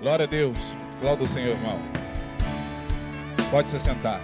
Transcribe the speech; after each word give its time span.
Glória 0.00 0.24
a 0.24 0.28
Deus. 0.28 0.58
Glória 0.98 1.20
ao 1.20 1.26
Senhor, 1.26 1.50
irmão. 1.50 1.78
Pode 3.50 3.68
se 3.68 3.78
sentar. 3.78 4.18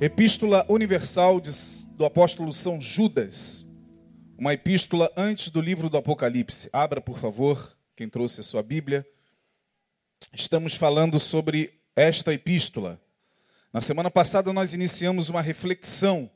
Epístola 0.00 0.66
Universal 0.68 1.40
do 1.92 2.04
apóstolo 2.04 2.52
São 2.52 2.80
Judas. 2.80 3.64
Uma 4.36 4.54
epístola 4.54 5.12
antes 5.16 5.50
do 5.50 5.60
livro 5.60 5.88
do 5.88 5.96
Apocalipse. 5.96 6.68
Abra, 6.72 7.00
por 7.00 7.18
favor, 7.18 7.76
quem 7.94 8.08
trouxe 8.08 8.40
a 8.40 8.42
sua 8.42 8.62
Bíblia. 8.64 9.06
Estamos 10.32 10.74
falando 10.74 11.20
sobre 11.20 11.82
esta 11.94 12.32
epístola. 12.32 13.00
Na 13.72 13.80
semana 13.80 14.10
passada 14.10 14.52
nós 14.52 14.74
iniciamos 14.74 15.28
uma 15.28 15.40
reflexão 15.40 16.28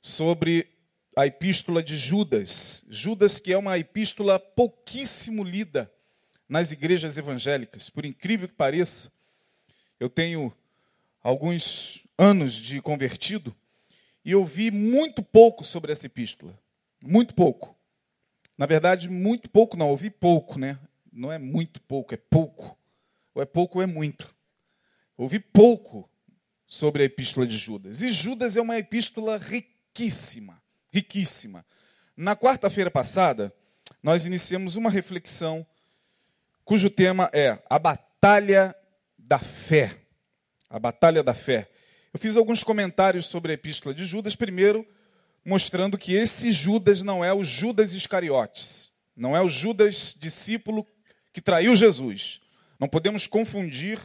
sobre 0.00 0.66
a 1.14 1.26
epístola 1.26 1.82
de 1.82 1.98
Judas. 1.98 2.82
Judas, 2.88 3.38
que 3.38 3.52
é 3.52 3.58
uma 3.58 3.76
epístola 3.76 4.38
pouquíssimo 4.38 5.44
lida 5.44 5.92
nas 6.48 6.72
igrejas 6.72 7.18
evangélicas. 7.18 7.90
Por 7.90 8.06
incrível 8.06 8.48
que 8.48 8.54
pareça, 8.54 9.12
eu 10.00 10.08
tenho 10.08 10.50
alguns 11.22 12.06
anos 12.16 12.54
de 12.54 12.80
convertido 12.80 13.54
e 14.24 14.30
eu 14.32 14.42
vi 14.42 14.70
muito 14.70 15.22
pouco 15.22 15.64
sobre 15.64 15.92
essa 15.92 16.06
epístola. 16.06 16.58
Muito 17.02 17.34
pouco. 17.34 17.76
Na 18.56 18.64
verdade, 18.64 19.10
muito 19.10 19.50
pouco 19.50 19.76
não, 19.76 19.90
ouvi 19.90 20.08
pouco, 20.08 20.58
né? 20.58 20.78
Não 21.12 21.30
é 21.30 21.36
muito 21.36 21.82
pouco, 21.82 22.14
é 22.14 22.16
pouco. 22.16 22.78
Ou 23.34 23.42
é 23.42 23.44
pouco 23.44 23.76
ou 23.76 23.82
é 23.82 23.86
muito. 23.86 24.34
Ouvi 25.18 25.38
pouco 25.38 26.08
sobre 26.72 27.02
a 27.02 27.04
epístola 27.04 27.46
de 27.46 27.54
Judas. 27.54 28.00
E 28.00 28.08
Judas 28.08 28.56
é 28.56 28.60
uma 28.62 28.78
epístola 28.78 29.36
riquíssima, 29.36 30.58
riquíssima. 30.90 31.66
Na 32.16 32.34
quarta-feira 32.34 32.90
passada, 32.90 33.54
nós 34.02 34.24
iniciamos 34.24 34.74
uma 34.74 34.88
reflexão 34.88 35.66
cujo 36.64 36.88
tema 36.88 37.28
é 37.30 37.62
a 37.68 37.78
batalha 37.78 38.74
da 39.18 39.38
fé. 39.38 40.00
A 40.70 40.78
batalha 40.78 41.22
da 41.22 41.34
fé. 41.34 41.70
Eu 42.10 42.18
fiz 42.18 42.38
alguns 42.38 42.64
comentários 42.64 43.26
sobre 43.26 43.52
a 43.52 43.54
epístola 43.54 43.94
de 43.94 44.06
Judas, 44.06 44.34
primeiro 44.34 44.86
mostrando 45.44 45.98
que 45.98 46.14
esse 46.14 46.50
Judas 46.50 47.02
não 47.02 47.22
é 47.22 47.34
o 47.34 47.44
Judas 47.44 47.92
Iscariotes, 47.92 48.94
não 49.14 49.36
é 49.36 49.42
o 49.42 49.48
Judas 49.48 50.16
discípulo 50.18 50.86
que 51.34 51.42
traiu 51.42 51.76
Jesus. 51.76 52.40
Não 52.80 52.88
podemos 52.88 53.26
confundir 53.26 54.00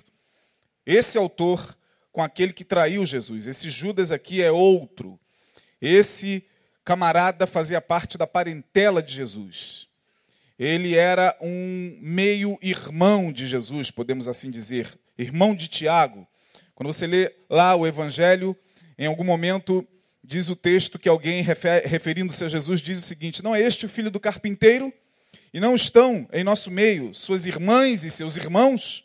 esse 0.86 1.18
autor 1.18 1.78
com 2.18 2.24
aquele 2.24 2.52
que 2.52 2.66
traiu 2.66 3.06
Jesus. 3.06 3.46
Esse 3.46 3.70
Judas 3.70 4.12
aqui 4.12 4.42
é 4.42 4.52
outro. 4.52 5.20
Esse 5.80 6.44
camarada 6.84 7.46
fazia 7.46 7.80
parte 7.80 8.18
da 8.18 8.26
parentela 8.26 9.04
de 9.04 9.14
Jesus. 9.14 9.88
Ele 10.58 10.96
era 10.96 11.38
um 11.40 11.96
meio-irmão 12.02 13.32
de 13.32 13.46
Jesus, 13.46 13.92
podemos 13.92 14.28
assim 14.28 14.50
dizer, 14.50 14.98
irmão 15.16 15.54
de 15.54 15.68
Tiago. 15.68 16.28
Quando 16.74 16.92
você 16.92 17.06
lê 17.06 17.36
lá 17.48 17.76
o 17.76 17.86
Evangelho, 17.86 18.58
em 18.98 19.06
algum 19.06 19.24
momento 19.24 19.88
diz 20.24 20.50
o 20.50 20.56
texto 20.56 20.98
que 20.98 21.08
alguém, 21.08 21.44
refer- 21.44 21.86
referindo-se 21.86 22.44
a 22.44 22.48
Jesus, 22.48 22.82
diz 22.82 22.98
o 22.98 23.04
seguinte: 23.04 23.44
Não 23.44 23.54
é 23.54 23.62
este 23.62 23.86
o 23.86 23.90
filho 23.90 24.10
do 24.10 24.20
carpinteiro? 24.20 24.92
E 25.54 25.60
não 25.60 25.76
estão 25.76 26.28
em 26.34 26.44
nosso 26.44 26.72
meio 26.72 27.14
suas 27.14 27.46
irmãs 27.46 28.04
e 28.04 28.10
seus 28.10 28.38
irmãos? 28.38 29.04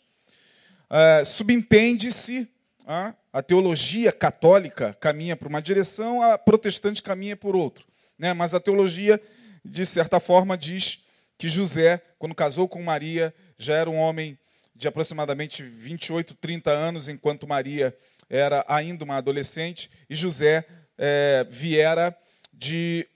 Ah, 0.88 1.22
Subentende-se 1.26 2.48
ah, 2.86 3.14
a 3.32 3.42
teologia 3.42 4.12
católica 4.12 4.94
caminha 4.94 5.36
por 5.36 5.48
uma 5.48 5.62
direção, 5.62 6.22
a 6.22 6.36
protestante 6.36 7.02
caminha 7.02 7.36
por 7.36 7.54
outro. 7.54 7.86
Né? 8.18 8.32
Mas 8.32 8.54
a 8.54 8.60
teologia, 8.60 9.20
de 9.64 9.86
certa 9.86 10.18
forma, 10.18 10.56
diz 10.56 11.04
que 11.38 11.48
José, 11.48 12.00
quando 12.18 12.34
casou 12.34 12.68
com 12.68 12.82
Maria, 12.82 13.34
já 13.58 13.74
era 13.74 13.90
um 13.90 13.96
homem 13.96 14.38
de 14.74 14.88
aproximadamente 14.88 15.62
28, 15.62 16.34
30 16.34 16.70
anos, 16.70 17.08
enquanto 17.08 17.46
Maria 17.46 17.96
era 18.28 18.64
ainda 18.66 19.04
uma 19.04 19.16
adolescente, 19.16 19.90
e 20.08 20.14
José 20.14 20.64
eh, 20.98 21.46
viera 21.48 22.16
de 22.52 23.06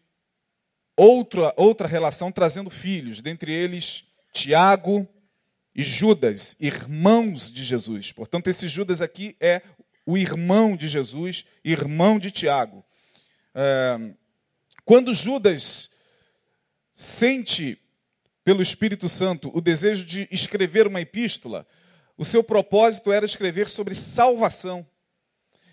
outra, 0.97 1.53
outra 1.57 1.89
relação 1.89 2.31
trazendo 2.31 2.71
filhos, 2.71 3.21
dentre 3.21 3.53
eles 3.53 4.05
Tiago 4.33 5.09
e 5.77 5.83
Judas, 5.83 6.57
irmãos 6.59 7.53
de 7.53 7.63
Jesus. 7.63 8.11
Portanto, 8.11 8.49
esse 8.49 8.67
Judas 8.67 9.03
aqui 9.03 9.37
é 9.39 9.61
o 10.07 10.17
irmão 10.17 10.75
de 10.75 10.89
Jesus, 10.89 11.45
irmão 11.63 12.19
de 12.19 12.31
Tiago. 12.31 12.83
Quando 14.87 15.13
Judas 15.13 15.91
sente 16.95 17.79
pelo 18.43 18.63
Espírito 18.63 19.07
Santo 19.07 19.51
o 19.55 19.61
desejo 19.61 20.07
de 20.07 20.27
escrever 20.31 20.87
uma 20.87 21.03
epístola, 21.03 21.67
o 22.17 22.25
seu 22.25 22.43
propósito 22.43 23.13
era 23.13 23.27
escrever 23.27 23.69
sobre 23.69 23.95
salvação. 23.95 24.87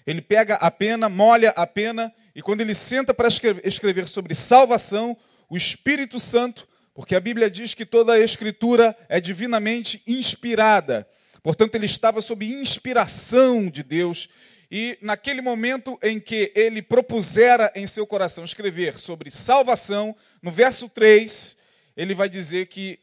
Ele 0.05 0.21
pega 0.21 0.55
a 0.55 0.69
pena, 0.69 1.07
molha 1.07 1.51
a 1.51 1.65
pena, 1.65 2.13
e 2.35 2.41
quando 2.41 2.59
ele 2.59 2.75
senta 2.75 3.13
para 3.13 3.29
escrever 3.63 4.05
sobre 4.05 4.35
salvação, 4.35 5.15
o 5.47 5.55
Espírito 5.55 6.19
Santo, 6.19 6.67
porque 6.93 7.15
a 7.15 7.19
Bíblia 7.19 7.49
diz 7.49 7.73
que 7.73 7.85
toda 7.85 8.13
a 8.13 8.19
Escritura 8.19 8.95
é 9.09 9.19
divinamente 9.19 10.01
inspirada, 10.05 11.07
portanto, 11.41 11.75
ele 11.75 11.85
estava 11.85 12.21
sob 12.21 12.45
inspiração 12.45 13.69
de 13.69 13.83
Deus, 13.83 14.29
e 14.71 14.97
naquele 15.01 15.41
momento 15.41 15.99
em 16.01 16.19
que 16.19 16.51
ele 16.55 16.81
propusera 16.81 17.71
em 17.75 17.85
seu 17.85 18.07
coração 18.07 18.43
escrever 18.43 18.97
sobre 18.99 19.29
salvação, 19.29 20.15
no 20.41 20.51
verso 20.51 20.89
3, 20.89 21.57
ele 21.95 22.15
vai 22.15 22.27
dizer 22.27 22.67
que 22.67 22.99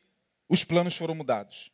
os 0.49 0.65
planos 0.65 0.97
foram 0.97 1.15
mudados. 1.15 1.71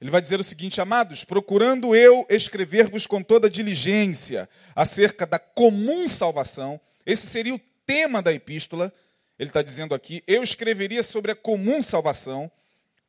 Ele 0.00 0.10
vai 0.10 0.20
dizer 0.20 0.40
o 0.40 0.44
seguinte: 0.44 0.80
Amados, 0.80 1.24
procurando 1.24 1.94
eu 1.94 2.26
escrever-vos 2.28 3.06
com 3.06 3.22
toda 3.22 3.48
diligência 3.48 4.48
acerca 4.74 5.24
da 5.24 5.38
comum 5.38 6.06
salvação, 6.08 6.80
esse 7.04 7.26
seria 7.26 7.54
o 7.54 7.60
tema 7.86 8.20
da 8.20 8.32
epístola. 8.32 8.92
Ele 9.38 9.50
está 9.50 9.62
dizendo 9.62 9.94
aqui: 9.94 10.22
Eu 10.26 10.42
escreveria 10.42 11.02
sobre 11.02 11.32
a 11.32 11.36
comum 11.36 11.82
salvação, 11.82 12.50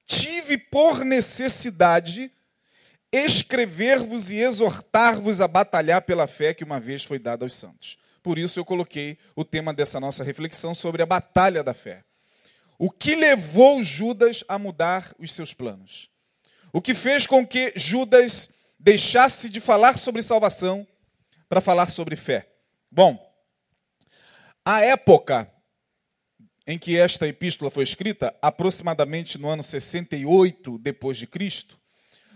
tive 0.05 0.57
por 0.57 1.03
necessidade 1.03 2.31
escrever-vos 3.11 4.31
e 4.31 4.37
exortar-vos 4.37 5.39
a 5.39 5.47
batalhar 5.47 6.01
pela 6.01 6.27
fé 6.27 6.53
que 6.53 6.63
uma 6.63 6.79
vez 6.79 7.03
foi 7.03 7.17
dada 7.17 7.45
aos 7.45 7.53
santos. 7.53 7.97
Por 8.21 8.37
isso 8.37 8.59
eu 8.59 8.65
coloquei 8.65 9.17
o 9.35 9.45
tema 9.45 9.73
dessa 9.73 9.99
nossa 9.99 10.23
reflexão 10.23 10.73
sobre 10.73 11.01
a 11.01 11.05
batalha 11.05 11.63
da 11.63 11.73
fé. 11.73 12.03
O 12.77 12.91
que 12.91 13.15
levou 13.15 13.81
Judas 13.81 14.43
a 14.47 14.59
mudar 14.59 15.13
os 15.17 15.31
seus 15.31 15.53
planos? 15.53 16.09
O 16.73 16.81
que 16.81 16.93
fez 16.93 17.25
com 17.25 17.47
que 17.47 17.71
Judas 17.75 18.49
deixasse 18.77 19.49
de 19.49 19.61
falar 19.61 19.97
sobre 19.97 20.21
salvação 20.21 20.85
para 21.47 21.61
falar 21.61 21.89
sobre 21.89 22.15
fé? 22.15 22.47
Bom, 22.91 23.17
a 24.65 24.81
época 24.81 25.51
em 26.67 26.77
que 26.77 26.97
esta 26.97 27.25
epístola 27.25 27.71
foi 27.71 27.85
escrita, 27.85 28.35
aproximadamente 28.41 29.37
no 29.37 29.47
ano 29.47 29.63
68 29.63 30.77
depois 30.77 31.17
de 31.17 31.25
Cristo, 31.25 31.79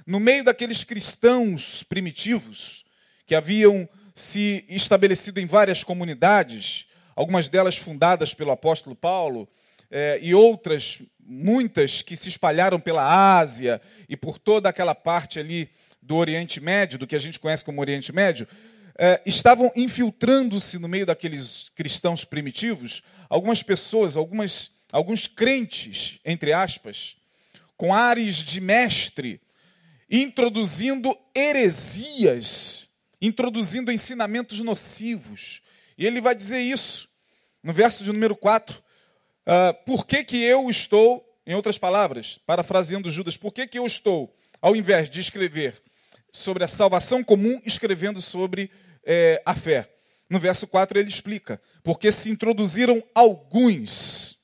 no 0.07 0.21
meio 0.21 0.45
daqueles 0.45 0.85
cristãos 0.85 1.83
primitivos 1.83 2.85
que 3.27 3.35
haviam 3.35 3.87
se 4.15 4.65
estabelecido 4.69 5.39
em 5.39 5.45
várias 5.45 5.83
comunidades, 5.83 6.87
algumas 7.13 7.49
delas 7.49 7.75
fundadas 7.75 8.33
pelo 8.33 8.51
apóstolo 8.51 8.95
Paulo, 8.95 9.49
eh, 9.89 10.19
e 10.21 10.33
outras, 10.33 10.99
muitas, 11.19 12.01
que 12.01 12.15
se 12.15 12.29
espalharam 12.29 12.79
pela 12.79 13.37
Ásia 13.37 13.81
e 14.07 14.15
por 14.15 14.39
toda 14.39 14.69
aquela 14.69 14.95
parte 14.95 15.39
ali 15.39 15.69
do 16.01 16.15
Oriente 16.15 16.59
Médio, 16.61 16.97
do 16.97 17.05
que 17.05 17.15
a 17.15 17.19
gente 17.19 17.39
conhece 17.39 17.65
como 17.65 17.81
Oriente 17.81 18.13
Médio, 18.13 18.47
eh, 18.97 19.21
estavam 19.25 19.71
infiltrando-se 19.75 20.79
no 20.79 20.87
meio 20.87 21.05
daqueles 21.05 21.69
cristãos 21.75 22.23
primitivos 22.23 23.01
algumas 23.29 23.63
pessoas, 23.63 24.15
algumas, 24.15 24.71
alguns 24.91 25.27
crentes, 25.27 26.19
entre 26.25 26.53
aspas, 26.53 27.15
com 27.77 27.93
ares 27.93 28.37
de 28.37 28.59
mestre, 28.59 29.41
introduzindo 30.09 31.17
heresias, 31.33 32.89
introduzindo 33.21 33.91
ensinamentos 33.91 34.59
nocivos. 34.59 35.61
E 35.97 36.05
ele 36.05 36.19
vai 36.19 36.35
dizer 36.35 36.59
isso 36.59 37.07
no 37.63 37.71
verso 37.71 38.03
de 38.03 38.11
número 38.11 38.35
4. 38.35 38.81
Ah, 39.45 39.73
por 39.85 40.05
que, 40.05 40.23
que 40.23 40.37
eu 40.37 40.69
estou, 40.69 41.25
em 41.45 41.55
outras 41.55 41.77
palavras, 41.77 42.39
parafraseando 42.45 43.11
Judas, 43.11 43.37
por 43.37 43.51
que, 43.51 43.67
que 43.67 43.79
eu 43.79 43.85
estou, 43.85 44.33
ao 44.61 44.75
invés 44.75 45.09
de 45.09 45.19
escrever 45.19 45.81
sobre 46.31 46.63
a 46.63 46.67
salvação 46.67 47.23
comum, 47.23 47.61
escrevendo 47.65 48.21
sobre 48.21 48.71
eh, 49.03 49.41
a 49.45 49.55
fé? 49.55 49.89
No 50.29 50.39
verso 50.39 50.65
4 50.65 50.97
ele 50.97 51.09
explica: 51.09 51.61
porque 51.83 52.11
se 52.11 52.29
introduziram 52.29 53.03
alguns 53.13 54.37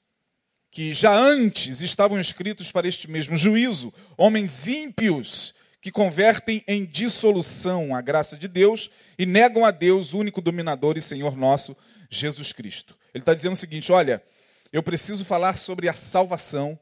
que 0.69 0.93
já 0.93 1.17
antes 1.17 1.81
estavam 1.81 2.19
escritos 2.19 2.71
para 2.71 2.87
este 2.87 3.09
mesmo 3.09 3.35
juízo, 3.35 3.93
homens 4.15 4.67
ímpios 4.67 5.55
que 5.81 5.91
convertem 5.91 6.63
em 6.67 6.85
dissolução 6.85 7.95
a 7.95 8.01
graça 8.01 8.37
de 8.37 8.47
Deus 8.47 8.91
e 9.17 9.25
negam 9.25 9.65
a 9.65 9.71
Deus, 9.71 10.13
único 10.13 10.41
dominador 10.41 10.97
e 10.97 11.01
Senhor 11.01 11.35
nosso, 11.35 11.75
Jesus 12.09 12.53
Cristo. 12.53 12.95
Ele 13.13 13.21
está 13.21 13.33
dizendo 13.33 13.53
o 13.53 13.57
seguinte: 13.57 13.91
olha, 13.91 14.21
eu 14.71 14.83
preciso 14.83 15.23
falar 15.25 15.57
sobre 15.57 15.87
a 15.87 15.93
salvação 15.93 16.77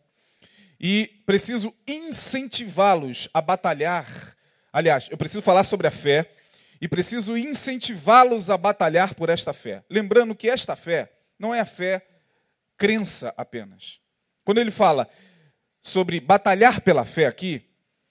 e 0.80 1.22
preciso 1.26 1.74
incentivá-los 1.88 3.30
a 3.34 3.42
batalhar. 3.42 4.35
Aliás, 4.76 5.08
eu 5.10 5.16
preciso 5.16 5.42
falar 5.42 5.64
sobre 5.64 5.88
a 5.88 5.92
fé 5.92 6.30
e 6.82 6.88
preciso 6.90 7.38
incentivá-los 7.38 8.50
a 8.50 8.58
batalhar 8.58 9.16
por 9.16 9.30
esta 9.30 9.54
fé. 9.54 9.82
Lembrando 9.90 10.36
que 10.36 10.50
esta 10.50 10.76
fé 10.76 11.10
não 11.40 11.56
é 11.56 11.62
a 11.62 11.66
fé 11.66 12.06
crença 12.76 13.34
apenas. 13.38 14.02
Quando 14.44 14.58
ele 14.58 14.72
fala 14.72 15.08
sobre 15.82 16.20
batalhar 16.20 16.82
pela 16.82 17.06
fé 17.06 17.26
aqui, 17.26 17.64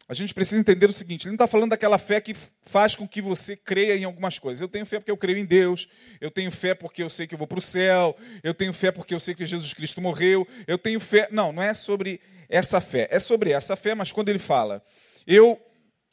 a 0.09 0.15
gente 0.15 0.33
precisa 0.33 0.59
entender 0.59 0.89
o 0.89 0.93
seguinte: 0.95 1.25
ele 1.25 1.33
não 1.33 1.35
está 1.35 1.47
falando 1.47 1.73
daquela 1.73 1.99
fé 1.99 2.19
que 2.19 2.33
faz 2.63 2.97
com 2.97 3.07
que 3.07 3.21
você 3.21 3.55
creia 3.55 3.95
em 3.95 4.05
algumas 4.05 4.39
coisas. 4.39 4.63
Eu 4.63 4.69
tenho 4.69 4.87
fé 4.87 4.99
porque 4.99 5.11
eu 5.11 5.19
creio 5.19 5.37
em 5.37 5.45
Deus, 5.45 5.87
eu 6.19 6.31
tenho 6.31 6.51
fé 6.51 6.73
porque 6.75 7.03
eu 7.03 7.11
sei 7.11 7.27
que 7.27 7.35
eu 7.35 7.39
vou 7.39 7.47
para 7.47 7.59
o 7.59 7.63
céu, 7.63 8.17
eu 8.43 8.55
tenho 8.55 8.73
fé 8.73 8.91
porque 8.91 9.13
eu 9.13 9.21
sei 9.21 9.35
que 9.35 9.45
Jesus 9.45 9.75
Cristo 9.75 10.01
morreu, 10.01 10.49
eu 10.67 10.79
tenho 10.79 10.99
fé. 10.99 11.29
Não, 11.31 11.53
não 11.53 11.63
é 11.63 11.75
sobre 11.75 12.23
essa 12.49 12.81
fé. 12.81 13.07
É 13.11 13.19
sobre 13.19 13.51
essa 13.53 13.77
fé, 13.77 13.95
mas 13.95 14.11
quando 14.13 14.31
ele 14.31 14.39
fala, 14.39 14.83
eu 15.27 15.61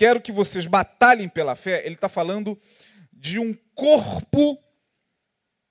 quero 0.01 0.19
que 0.19 0.31
vocês 0.31 0.65
batalhem 0.65 1.30
pela 1.30 1.56
fé, 1.56 1.86
ele 1.86 1.94
está 1.94 2.09
falando 2.09 2.59
de 3.13 3.38
um 3.38 3.53
corpo 3.75 4.57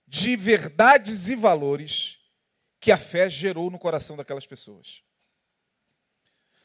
de 0.06 0.36
verdades 0.36 1.28
e 1.28 1.34
valores 1.34 2.16
que 2.78 2.92
a 2.92 2.96
fé 2.96 3.28
gerou 3.28 3.72
no 3.72 3.76
coração 3.76 4.16
daquelas 4.16 4.46
pessoas. 4.46 5.02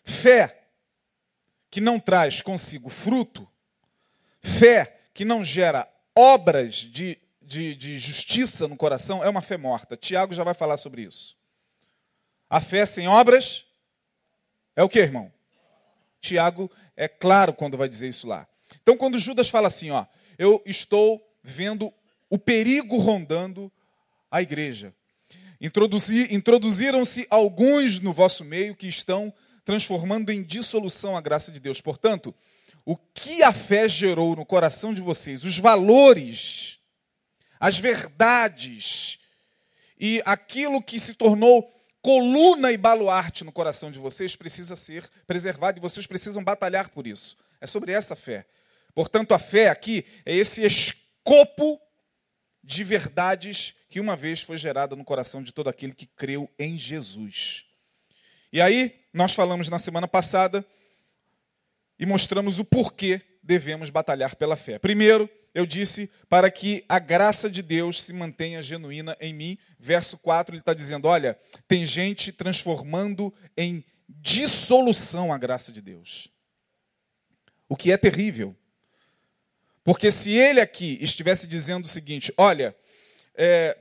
Fé 0.04 0.70
que 1.72 1.82
não 1.82 2.00
traz 2.00 2.40
consigo 2.40 2.88
fruto, 2.88 3.50
fé 4.40 5.02
que 5.12 5.26
não 5.26 5.44
gera 5.44 5.92
obras 6.16 6.76
de, 6.76 7.18
de, 7.42 7.74
de 7.74 7.98
justiça 7.98 8.68
no 8.68 8.78
coração, 8.78 9.24
é 9.24 9.28
uma 9.28 9.42
fé 9.42 9.58
morta. 9.58 9.98
Tiago 9.98 10.36
já 10.36 10.44
vai 10.44 10.54
falar 10.54 10.78
sobre 10.78 11.02
isso. 11.02 11.36
A 12.48 12.62
fé 12.62 12.86
sem 12.86 13.08
obras 13.08 13.66
é 14.76 14.84
o 14.84 14.90
que, 14.90 15.00
irmão? 15.00 15.34
Tiago 16.22 16.72
é 16.95 17.07
claro 17.07 17.53
quando 17.53 17.77
vai 17.77 17.89
dizer 17.89 18.07
isso 18.07 18.27
lá. 18.27 18.47
Então, 18.81 18.97
quando 18.97 19.19
Judas 19.19 19.50
fala 19.50 19.68
assim, 19.68 19.92
ó, 19.92 20.06
eu 20.38 20.62
estou 20.65 21.25
vendo 21.44 21.94
o 22.30 22.38
perigo 22.38 22.97
rondando 22.97 23.71
a 24.30 24.42
igreja. 24.42 24.94
Introduziram-se 25.59 27.25
alguns 27.30 28.00
no 28.00 28.12
vosso 28.12 28.44
meio 28.44 28.75
que 28.75 28.88
estão 28.88 29.33
transformando 29.63 30.31
em 30.31 30.44
dissolução 30.44 31.18
a 31.18 31.21
graça 31.21 31.51
de 31.51 31.59
Deus. 31.59 31.81
Portanto, 31.81 32.33
o 32.86 32.95
que 32.95 33.42
a 33.42 33.51
fé 33.51 33.88
gerou 33.89 34.36
no 34.36 34.45
coração 34.45 34.94
de 34.94 35.01
vocês, 35.01 35.44
os 35.44 35.57
valores, 35.57 36.80
as 37.59 37.80
verdades 37.80 39.18
e 40.00 40.21
aquilo 40.25 40.83
que 40.83 41.00
se 41.00 41.15
tornou 41.15 41.71
coluna 42.06 42.72
e 42.72 42.78
baluarte 42.78 43.44
no 43.44 43.52
coração 43.52 43.90
de 43.90 43.98
vocês 43.98 44.36
precisa 44.36 44.75
ser 44.75 45.10
preservado 45.25 45.80
e 45.80 45.81
vocês 45.81 46.06
precisam 46.06 46.44
batalhar 46.44 46.92
por 46.92 47.07
isso. 47.07 47.36
É 47.60 47.66
sobre 47.66 47.92
essa 47.94 48.16
fé. 48.16 48.46
Portanto, 48.94 49.34
a 49.34 49.40
fé 49.40 49.69
aqui 49.69 50.06
é 50.24 50.36
esse 50.36 50.63
escopo 50.63 51.81
de 52.63 52.84
verdades 52.84 53.74
que 53.90 54.00
uma 54.00 54.16
vez 54.16 54.44
foi 54.44 54.56
gerada 54.56 54.96
no 54.96 55.04
coração 55.04 55.42
de 55.42 55.52
todo 55.52 55.68
aquele 55.68 55.96
que 55.96 56.06
creu 56.06 56.48
em 56.60 56.78
Jesus. 56.78 57.66
E 58.54 58.62
aí, 58.62 59.02
nós 59.12 59.34
falamos 59.34 59.68
na 59.68 59.80
semana 59.80 60.07
passada 60.07 60.63
e 61.98 62.06
mostramos 62.06 62.60
o 62.60 62.66
porquê 62.66 63.19
devemos 63.45 63.89
batalhar 63.89 64.36
pela 64.36 64.56
fé. 64.56 64.80
Primeiro, 64.80 65.30
eu 65.53 65.65
disse 65.65 66.09
para 66.27 66.50
que 66.50 66.83
a 66.89 67.00
graça 67.00 67.50
de 67.50 67.62
Deus 67.62 68.01
se 68.01 68.12
mantenha 68.12 68.62
genuína 68.62 69.15
em 69.21 69.33
mim. 69.33 69.57
Verso 69.80 70.18
4, 70.18 70.56
ele 70.56 70.62
está 70.62 70.74
dizendo: 70.74 71.07
olha, 71.07 71.39
tem 71.68 71.86
gente 71.86 72.31
transformando 72.31 73.33
em 73.56 73.86
dissolução 74.09 75.31
a 75.31 75.38
graça 75.38 75.71
de 75.71 75.81
Deus. 75.81 76.27
O 77.69 77.75
que 77.75 77.92
é 77.92 77.97
terrível. 77.97 78.56
Porque 79.83 80.09
se 80.09 80.31
ele 80.31 80.59
aqui 80.59 80.97
estivesse 81.00 81.45
dizendo 81.45 81.86
o 81.86 81.89
seguinte: 81.89 82.33
olha, 82.36 82.75
é, 83.36 83.77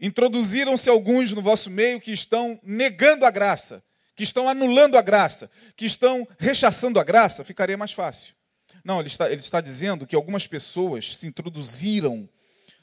introduziram-se 0.00 0.88
alguns 0.88 1.32
no 1.32 1.42
vosso 1.42 1.68
meio 1.68 2.00
que 2.00 2.12
estão 2.12 2.58
negando 2.62 3.26
a 3.26 3.30
graça, 3.30 3.82
que 4.14 4.22
estão 4.22 4.48
anulando 4.48 4.96
a 4.96 5.02
graça, 5.02 5.50
que 5.76 5.84
estão 5.84 6.26
rechaçando 6.38 7.00
a 7.00 7.04
graça, 7.04 7.44
ficaria 7.44 7.76
mais 7.76 7.92
fácil. 7.92 8.37
Não, 8.84 9.00
ele 9.00 9.08
está, 9.08 9.30
ele 9.30 9.40
está 9.40 9.60
dizendo 9.60 10.06
que 10.06 10.16
algumas 10.16 10.46
pessoas 10.46 11.16
se 11.16 11.26
introduziram 11.26 12.28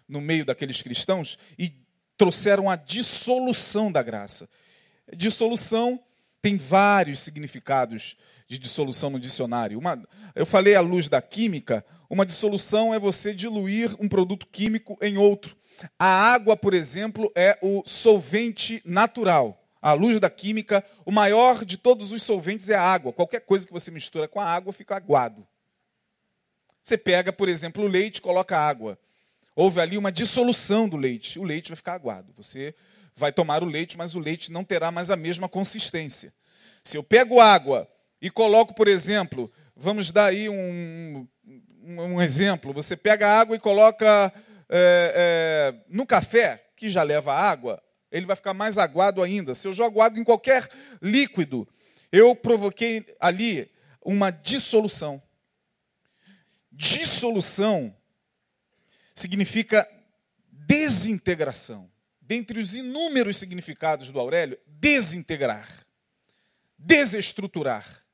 no 0.07 0.21
meio 0.21 0.45
daqueles 0.45 0.81
cristãos 0.81 1.37
e 1.57 1.73
trouxeram 2.17 2.69
a 2.69 2.75
dissolução 2.75 3.91
da 3.91 4.01
graça. 4.01 4.49
Dissolução 5.15 5.99
tem 6.41 6.57
vários 6.57 7.19
significados 7.19 8.15
de 8.47 8.57
dissolução 8.57 9.09
no 9.09 9.19
dicionário. 9.19 9.79
Uma, 9.79 10.01
eu 10.35 10.45
falei 10.45 10.75
à 10.75 10.81
luz 10.81 11.07
da 11.07 11.21
química, 11.21 11.83
uma 12.09 12.25
dissolução 12.25 12.93
é 12.93 12.99
você 12.99 13.33
diluir 13.33 13.95
um 13.99 14.07
produto 14.07 14.47
químico 14.47 14.97
em 15.01 15.17
outro. 15.17 15.57
A 15.97 16.05
água, 16.05 16.55
por 16.55 16.73
exemplo, 16.73 17.31
é 17.35 17.57
o 17.61 17.83
solvente 17.85 18.81
natural. 18.85 19.61
À 19.81 19.93
luz 19.93 20.19
da 20.19 20.29
química, 20.29 20.83
o 21.05 21.11
maior 21.11 21.65
de 21.65 21.77
todos 21.77 22.11
os 22.11 22.23
solventes 22.23 22.69
é 22.69 22.75
a 22.75 22.81
água. 22.81 23.13
Qualquer 23.13 23.41
coisa 23.41 23.67
que 23.67 23.73
você 23.73 23.91
mistura 23.91 24.27
com 24.27 24.39
a 24.39 24.45
água 24.45 24.71
fica 24.71 24.95
aguado. 24.95 25.45
Você 26.85 26.99
pega, 26.99 27.33
por 27.33 27.49
exemplo, 27.49 27.83
o 27.83 27.87
leite, 27.87 28.21
coloca 28.21 28.55
água. 28.55 28.95
Houve 29.55 29.81
ali 29.81 29.97
uma 29.97 30.11
dissolução 30.11 30.87
do 30.87 30.95
leite. 30.95 31.39
O 31.39 31.43
leite 31.43 31.69
vai 31.69 31.75
ficar 31.75 31.93
aguado. 31.93 32.31
Você 32.37 32.75
vai 33.15 33.31
tomar 33.31 33.63
o 33.63 33.65
leite, 33.65 33.97
mas 33.97 34.13
o 34.13 34.19
leite 34.19 34.51
não 34.51 34.63
terá 34.63 34.91
mais 34.91 35.09
a 35.09 35.15
mesma 35.15 35.49
consistência. 35.49 36.31
Se 36.83 36.95
eu 36.95 37.01
pego 37.01 37.41
água 37.41 37.89
e 38.21 38.29
coloco, 38.29 38.75
por 38.75 38.87
exemplo, 38.87 39.51
vamos 39.75 40.11
dar 40.11 40.25
aí 40.25 40.47
um, 40.47 41.27
um 41.81 42.21
exemplo: 42.21 42.71
você 42.71 42.95
pega 42.95 43.35
água 43.35 43.55
e 43.55 43.59
coloca 43.59 44.31
é, 44.69 45.73
é, 45.73 45.75
no 45.89 46.05
café, 46.05 46.67
que 46.77 46.87
já 46.87 47.01
leva 47.01 47.33
água, 47.33 47.81
ele 48.11 48.27
vai 48.27 48.35
ficar 48.35 48.53
mais 48.53 48.77
aguado 48.77 49.23
ainda. 49.23 49.55
Se 49.55 49.67
eu 49.67 49.73
jogo 49.73 50.01
água 50.01 50.19
em 50.19 50.23
qualquer 50.23 50.69
líquido, 51.01 51.67
eu 52.11 52.35
provoquei 52.35 53.03
ali 53.19 53.71
uma 54.03 54.29
dissolução. 54.29 55.19
Dissolução 56.75 57.95
significa 59.13 59.89
desintegração. 60.51 61.89
Dentre 62.19 62.59
os 62.59 62.73
inúmeros 62.75 63.37
significados 63.37 64.11
do 64.11 64.19
Aurélio, 64.19 64.59
desintegrar, 64.67 65.69
desestruturar, 66.77 68.05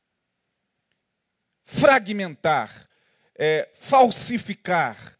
fragmentar, 1.65 2.87
é, 3.35 3.67
falsificar, 3.73 5.17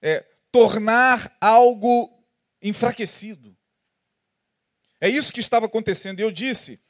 é, 0.00 0.20
tornar 0.52 1.36
algo 1.40 2.24
enfraquecido. 2.62 3.56
É 5.00 5.08
isso 5.08 5.32
que 5.32 5.40
estava 5.40 5.66
acontecendo. 5.66 6.20
Eu 6.20 6.30
disse 6.30 6.80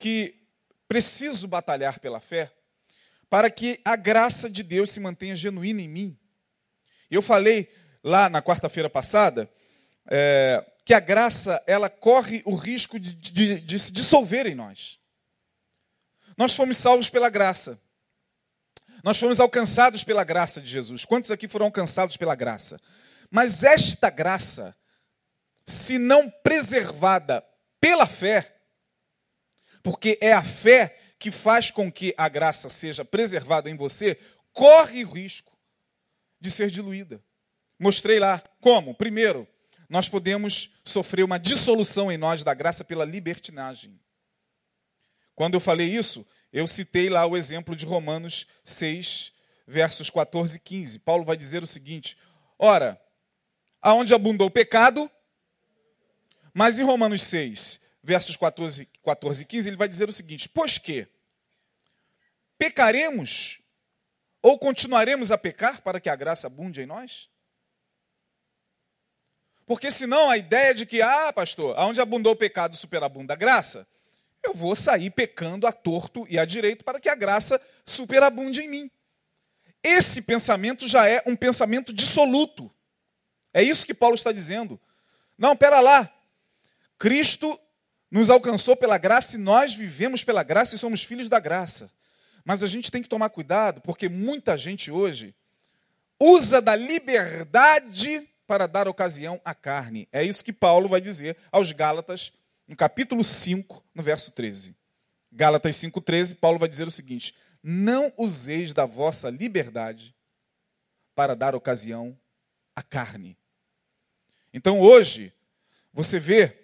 que 0.00 0.42
preciso 0.88 1.46
batalhar 1.46 2.00
pela 2.00 2.20
fé 2.20 2.52
para 3.34 3.50
que 3.50 3.80
a 3.84 3.96
graça 3.96 4.48
de 4.48 4.62
Deus 4.62 4.92
se 4.92 5.00
mantenha 5.00 5.34
genuína 5.34 5.82
em 5.82 5.88
mim. 5.88 6.16
Eu 7.10 7.20
falei 7.20 7.68
lá 8.00 8.28
na 8.28 8.40
quarta-feira 8.40 8.88
passada 8.88 9.50
é, 10.08 10.64
que 10.84 10.94
a 10.94 11.00
graça 11.00 11.60
ela 11.66 11.90
corre 11.90 12.42
o 12.44 12.54
risco 12.54 12.96
de, 12.96 13.12
de, 13.12 13.60
de 13.60 13.78
se 13.80 13.92
dissolver 13.92 14.46
em 14.46 14.54
nós. 14.54 15.00
Nós 16.36 16.54
fomos 16.54 16.76
salvos 16.76 17.10
pela 17.10 17.28
graça. 17.28 17.76
Nós 19.02 19.18
fomos 19.18 19.40
alcançados 19.40 20.04
pela 20.04 20.22
graça 20.22 20.60
de 20.60 20.70
Jesus. 20.70 21.04
Quantos 21.04 21.32
aqui 21.32 21.48
foram 21.48 21.66
alcançados 21.66 22.16
pela 22.16 22.36
graça? 22.36 22.80
Mas 23.28 23.64
esta 23.64 24.10
graça, 24.10 24.76
se 25.66 25.98
não 25.98 26.30
preservada 26.30 27.44
pela 27.80 28.06
fé, 28.06 28.54
porque 29.82 30.20
é 30.22 30.32
a 30.32 30.44
fé 30.44 31.00
que 31.24 31.30
faz 31.30 31.70
com 31.70 31.90
que 31.90 32.14
a 32.18 32.28
graça 32.28 32.68
seja 32.68 33.02
preservada 33.02 33.70
em 33.70 33.76
você, 33.76 34.18
corre 34.52 35.02
o 35.06 35.10
risco 35.10 35.56
de 36.38 36.50
ser 36.50 36.68
diluída. 36.68 37.18
Mostrei 37.78 38.18
lá 38.18 38.42
como. 38.60 38.94
Primeiro, 38.94 39.48
nós 39.88 40.06
podemos 40.06 40.68
sofrer 40.84 41.24
uma 41.24 41.38
dissolução 41.38 42.12
em 42.12 42.18
nós 42.18 42.42
da 42.42 42.52
graça 42.52 42.84
pela 42.84 43.06
libertinagem. 43.06 43.98
Quando 45.34 45.54
eu 45.54 45.60
falei 45.60 45.88
isso, 45.88 46.26
eu 46.52 46.66
citei 46.66 47.08
lá 47.08 47.24
o 47.24 47.38
exemplo 47.38 47.74
de 47.74 47.86
Romanos 47.86 48.46
6, 48.62 49.32
versos 49.66 50.10
14 50.10 50.58
e 50.58 50.60
15. 50.60 50.98
Paulo 50.98 51.24
vai 51.24 51.38
dizer 51.38 51.62
o 51.62 51.66
seguinte: 51.66 52.18
Ora, 52.58 53.00
aonde 53.80 54.14
abundou 54.14 54.48
o 54.48 54.50
pecado, 54.50 55.10
mas 56.52 56.78
em 56.78 56.82
Romanos 56.82 57.22
6, 57.22 57.80
versos 58.02 58.36
14, 58.36 58.86
14 59.02 59.42
e 59.42 59.46
15, 59.46 59.70
ele 59.70 59.76
vai 59.78 59.88
dizer 59.88 60.06
o 60.06 60.12
seguinte: 60.12 60.50
Pois 60.50 60.76
que 60.76 61.08
pecaremos 62.64 63.60
Ou 64.40 64.58
continuaremos 64.58 65.30
a 65.30 65.38
pecar 65.38 65.82
para 65.82 66.00
que 66.00 66.08
a 66.08 66.16
graça 66.16 66.46
abunde 66.46 66.80
em 66.82 66.86
nós? 66.86 67.28
Porque 69.66 69.90
senão 69.90 70.28
a 70.28 70.36
ideia 70.36 70.74
de 70.74 70.84
que, 70.84 71.00
ah, 71.00 71.32
pastor, 71.32 71.74
aonde 71.78 72.00
abundou 72.00 72.32
o 72.32 72.36
pecado 72.36 72.76
superabunda 72.76 73.32
a 73.32 73.36
graça, 73.36 73.86
eu 74.42 74.52
vou 74.52 74.76
sair 74.76 75.10
pecando 75.10 75.66
a 75.66 75.72
torto 75.72 76.26
e 76.28 76.38
a 76.38 76.44
direito 76.44 76.84
para 76.84 77.00
que 77.00 77.08
a 77.08 77.14
graça 77.14 77.58
superabunde 77.86 78.60
em 78.60 78.68
mim. 78.68 78.90
Esse 79.82 80.20
pensamento 80.20 80.86
já 80.86 81.08
é 81.08 81.22
um 81.26 81.34
pensamento 81.34 81.90
dissoluto. 81.90 82.70
É 83.54 83.62
isso 83.62 83.86
que 83.86 83.94
Paulo 83.94 84.14
está 84.14 84.32
dizendo. 84.32 84.78
Não, 85.38 85.56
pera 85.56 85.80
lá. 85.80 86.12
Cristo 86.98 87.58
nos 88.10 88.28
alcançou 88.28 88.76
pela 88.76 88.98
graça 88.98 89.36
e 89.36 89.38
nós 89.38 89.74
vivemos 89.74 90.22
pela 90.22 90.42
graça 90.42 90.74
e 90.74 90.78
somos 90.78 91.02
filhos 91.02 91.28
da 91.30 91.40
graça. 91.40 91.90
Mas 92.44 92.62
a 92.62 92.66
gente 92.66 92.90
tem 92.90 93.02
que 93.02 93.08
tomar 93.08 93.30
cuidado, 93.30 93.80
porque 93.80 94.08
muita 94.08 94.56
gente 94.56 94.90
hoje 94.90 95.34
usa 96.20 96.60
da 96.60 96.76
liberdade 96.76 98.28
para 98.46 98.66
dar 98.66 98.86
ocasião 98.86 99.40
à 99.44 99.54
carne. 99.54 100.08
É 100.12 100.22
isso 100.22 100.44
que 100.44 100.52
Paulo 100.52 100.88
vai 100.88 101.00
dizer 101.00 101.36
aos 101.50 101.72
Gálatas, 101.72 102.32
no 102.68 102.76
capítulo 102.76 103.24
5, 103.24 103.82
no 103.94 104.02
verso 104.02 104.30
13. 104.32 104.76
Gálatas 105.32 105.76
5,13, 105.76 106.36
Paulo 106.36 106.58
vai 106.58 106.68
dizer 106.68 106.86
o 106.86 106.92
seguinte: 106.92 107.34
Não 107.62 108.12
useis 108.16 108.72
da 108.72 108.86
vossa 108.86 109.30
liberdade 109.30 110.14
para 111.14 111.34
dar 111.34 111.54
ocasião 111.54 112.16
à 112.76 112.82
carne. 112.82 113.36
Então 114.52 114.80
hoje, 114.80 115.32
você 115.92 116.18
vê 116.20 116.56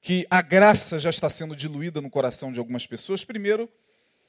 que 0.00 0.26
a 0.30 0.40
graça 0.40 0.98
já 0.98 1.10
está 1.10 1.28
sendo 1.28 1.56
diluída 1.56 2.00
no 2.00 2.10
coração 2.10 2.52
de 2.52 2.58
algumas 2.58 2.86
pessoas, 2.86 3.24
primeiro, 3.24 3.68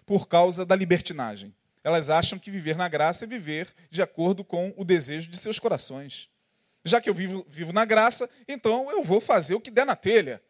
por 0.07 0.27
causa 0.27 0.65
da 0.65 0.73
libertinagem. 0.73 1.53
Elas 1.83 2.09
acham 2.09 2.39
que 2.39 2.49
viver 2.49 2.77
na 2.77 2.87
graça 2.87 3.25
é 3.25 3.27
viver 3.27 3.67
de 3.91 4.01
acordo 4.01 4.43
com 4.43 4.73
o 4.77 4.85
desejo 4.85 5.29
de 5.29 5.37
seus 5.37 5.59
corações. 5.59 6.29
Já 6.83 7.01
que 7.01 7.09
eu 7.09 7.13
vivo, 7.13 7.45
vivo 7.49 7.73
na 7.73 7.83
graça, 7.83 8.29
então 8.47 8.89
eu 8.89 9.03
vou 9.03 9.19
fazer 9.19 9.53
o 9.53 9.59
que 9.59 9.69
der 9.69 9.85
na 9.85 9.97
telha. 9.97 10.41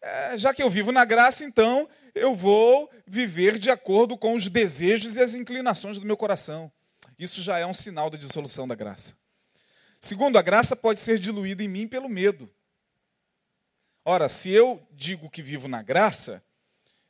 É, 0.00 0.38
já 0.38 0.54
que 0.54 0.62
eu 0.62 0.70
vivo 0.70 0.90
na 0.90 1.04
graça, 1.04 1.44
então 1.44 1.86
eu 2.14 2.34
vou 2.34 2.90
viver 3.06 3.58
de 3.58 3.70
acordo 3.70 4.16
com 4.16 4.34
os 4.34 4.48
desejos 4.48 5.16
e 5.16 5.20
as 5.20 5.34
inclinações 5.34 5.98
do 5.98 6.06
meu 6.06 6.16
coração. 6.16 6.72
Isso 7.18 7.42
já 7.42 7.58
é 7.58 7.66
um 7.66 7.74
sinal 7.74 8.08
da 8.08 8.16
dissolução 8.16 8.66
da 8.66 8.74
graça. 8.74 9.14
Segundo, 10.00 10.38
a 10.38 10.42
graça 10.42 10.74
pode 10.74 10.98
ser 10.98 11.18
diluída 11.18 11.62
em 11.62 11.68
mim 11.68 11.86
pelo 11.86 12.08
medo. 12.08 12.50
Ora, 14.02 14.30
se 14.30 14.50
eu 14.50 14.82
digo 14.92 15.28
que 15.28 15.42
vivo 15.42 15.68
na 15.68 15.82
graça, 15.82 16.42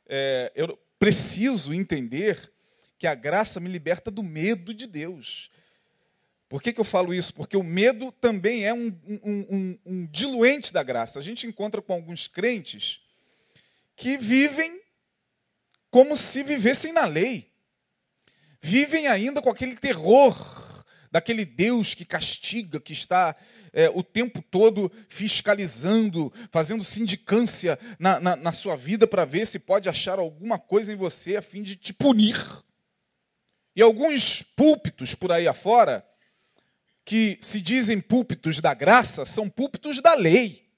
é, 0.05 0.51
eu 0.53 0.77
preciso 0.99 1.73
entender 1.73 2.51
que 2.97 3.07
a 3.07 3.15
graça 3.15 3.59
me 3.59 3.69
liberta 3.69 4.11
do 4.11 4.21
medo 4.21 4.73
de 4.73 4.85
Deus. 4.85 5.49
Por 6.49 6.61
que, 6.61 6.73
que 6.73 6.79
eu 6.79 6.85
falo 6.85 7.13
isso? 7.13 7.33
Porque 7.33 7.55
o 7.55 7.63
medo 7.63 8.11
também 8.11 8.65
é 8.65 8.73
um, 8.73 8.87
um, 9.07 9.19
um, 9.23 9.79
um 9.85 10.05
diluente 10.07 10.73
da 10.73 10.83
graça. 10.83 11.17
A 11.17 11.21
gente 11.21 11.47
encontra 11.47 11.81
com 11.81 11.93
alguns 11.93 12.27
crentes 12.27 12.99
que 13.95 14.17
vivem 14.17 14.81
como 15.89 16.17
se 16.17 16.43
vivessem 16.43 16.91
na 16.91 17.05
lei. 17.05 17.49
Vivem 18.61 19.07
ainda 19.07 19.41
com 19.41 19.49
aquele 19.49 19.75
terror 19.75 20.35
daquele 21.11 21.45
Deus 21.45 21.93
que 21.93 22.05
castiga, 22.05 22.79
que 22.79 22.93
está 22.93 23.35
é, 23.73 23.89
o 23.89 24.03
tempo 24.03 24.41
todo 24.41 24.91
fiscalizando, 25.07 26.31
fazendo 26.51 26.83
sindicância 26.83 27.79
na, 27.97 28.19
na, 28.19 28.35
na 28.35 28.51
sua 28.51 28.75
vida 28.75 29.07
para 29.07 29.25
ver 29.25 29.45
se 29.45 29.59
pode 29.59 29.89
achar 29.89 30.19
alguma 30.19 30.59
coisa 30.59 30.91
em 30.91 30.95
você 30.95 31.35
a 31.35 31.41
fim 31.41 31.61
de 31.61 31.75
te 31.75 31.93
punir. 31.93 32.37
E 33.75 33.81
alguns 33.81 34.41
púlpitos 34.41 35.15
por 35.15 35.31
aí 35.31 35.47
afora 35.47 36.05
que 37.05 37.37
se 37.41 37.61
dizem 37.61 37.99
púlpitos 37.99 38.59
da 38.59 38.73
graça 38.73 39.25
são 39.25 39.49
púlpitos 39.49 40.01
da 40.01 40.13
lei. 40.13 40.69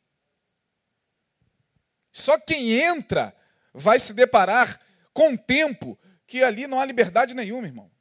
Só 2.11 2.37
quem 2.37 2.73
entra 2.73 3.35
vai 3.73 3.99
se 3.99 4.13
deparar 4.13 4.79
com 5.13 5.33
o 5.33 5.37
tempo 5.37 5.99
que 6.27 6.43
ali 6.43 6.67
não 6.67 6.79
há 6.79 6.85
liberdade 6.85 7.33
nenhuma, 7.33 7.67
irmão. 7.67 7.91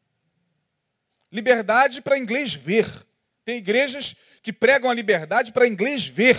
Liberdade 1.30 2.02
para 2.02 2.18
inglês 2.18 2.54
ver. 2.54 2.86
Tem 3.44 3.58
igrejas 3.58 4.14
que 4.42 4.52
pregam 4.52 4.90
a 4.90 4.94
liberdade 4.94 5.52
para 5.52 5.66
inglês 5.66 6.06
ver. 6.06 6.36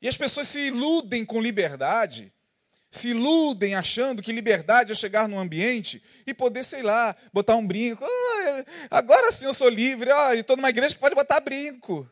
E 0.00 0.08
as 0.08 0.16
pessoas 0.16 0.48
se 0.48 0.60
iludem 0.60 1.24
com 1.24 1.40
liberdade 1.40 2.32
se 2.90 3.10
iludem 3.10 3.74
achando 3.74 4.22
que 4.22 4.32
liberdade 4.32 4.92
é 4.92 4.94
chegar 4.94 5.28
num 5.28 5.38
ambiente 5.38 6.02
e 6.26 6.32
poder, 6.32 6.64
sei 6.64 6.82
lá, 6.82 7.14
botar 7.32 7.56
um 7.56 7.66
brinco. 7.66 8.04
Agora 8.90 9.30
sim 9.30 9.46
eu 9.46 9.52
sou 9.52 9.68
livre, 9.68 10.10
oh, 10.10 10.32
estou 10.32 10.56
numa 10.56 10.70
igreja 10.70 10.94
que 10.94 11.00
pode 11.00 11.14
botar 11.14 11.40
brinco. 11.40 12.08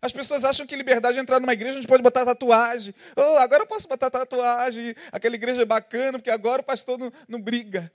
As 0.00 0.12
pessoas 0.12 0.44
acham 0.44 0.66
que 0.66 0.74
liberdade 0.74 1.16
é 1.16 1.20
entrar 1.20 1.38
numa 1.38 1.52
igreja 1.52 1.78
onde 1.78 1.86
pode 1.86 2.02
botar 2.02 2.24
tatuagem. 2.24 2.92
Oh, 3.14 3.38
agora 3.38 3.62
eu 3.62 3.66
posso 3.66 3.86
botar 3.86 4.10
tatuagem. 4.10 4.96
Aquela 5.12 5.36
igreja 5.36 5.62
é 5.62 5.64
bacana, 5.64 6.18
porque 6.18 6.30
agora 6.30 6.60
o 6.60 6.64
pastor 6.64 6.98
não, 6.98 7.12
não 7.28 7.40
briga. 7.40 7.92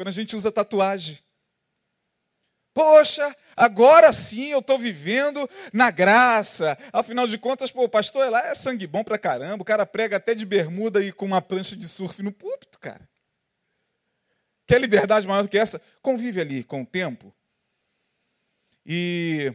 Quando 0.00 0.08
a 0.08 0.12
gente 0.12 0.34
usa 0.34 0.50
tatuagem. 0.50 1.18
Poxa, 2.72 3.36
agora 3.54 4.10
sim 4.14 4.46
eu 4.46 4.60
estou 4.60 4.78
vivendo 4.78 5.46
na 5.74 5.90
graça. 5.90 6.78
Afinal 6.90 7.26
de 7.26 7.36
contas, 7.36 7.70
pô, 7.70 7.84
o 7.84 7.88
pastor 7.88 8.30
lá 8.30 8.46
é 8.46 8.54
sangue 8.54 8.86
bom 8.86 9.04
pra 9.04 9.18
caramba. 9.18 9.60
O 9.60 9.66
cara 9.66 9.84
prega 9.84 10.16
até 10.16 10.34
de 10.34 10.46
bermuda 10.46 11.04
e 11.04 11.12
com 11.12 11.26
uma 11.26 11.42
prancha 11.42 11.76
de 11.76 11.86
surf 11.86 12.22
no 12.22 12.32
púlpito, 12.32 12.78
cara. 12.78 13.06
Quer 14.66 14.80
liberdade 14.80 15.28
maior 15.28 15.42
do 15.42 15.50
que 15.50 15.58
essa? 15.58 15.78
Convive 16.00 16.40
ali 16.40 16.64
com 16.64 16.80
o 16.80 16.86
tempo. 16.86 17.30
E 18.86 19.52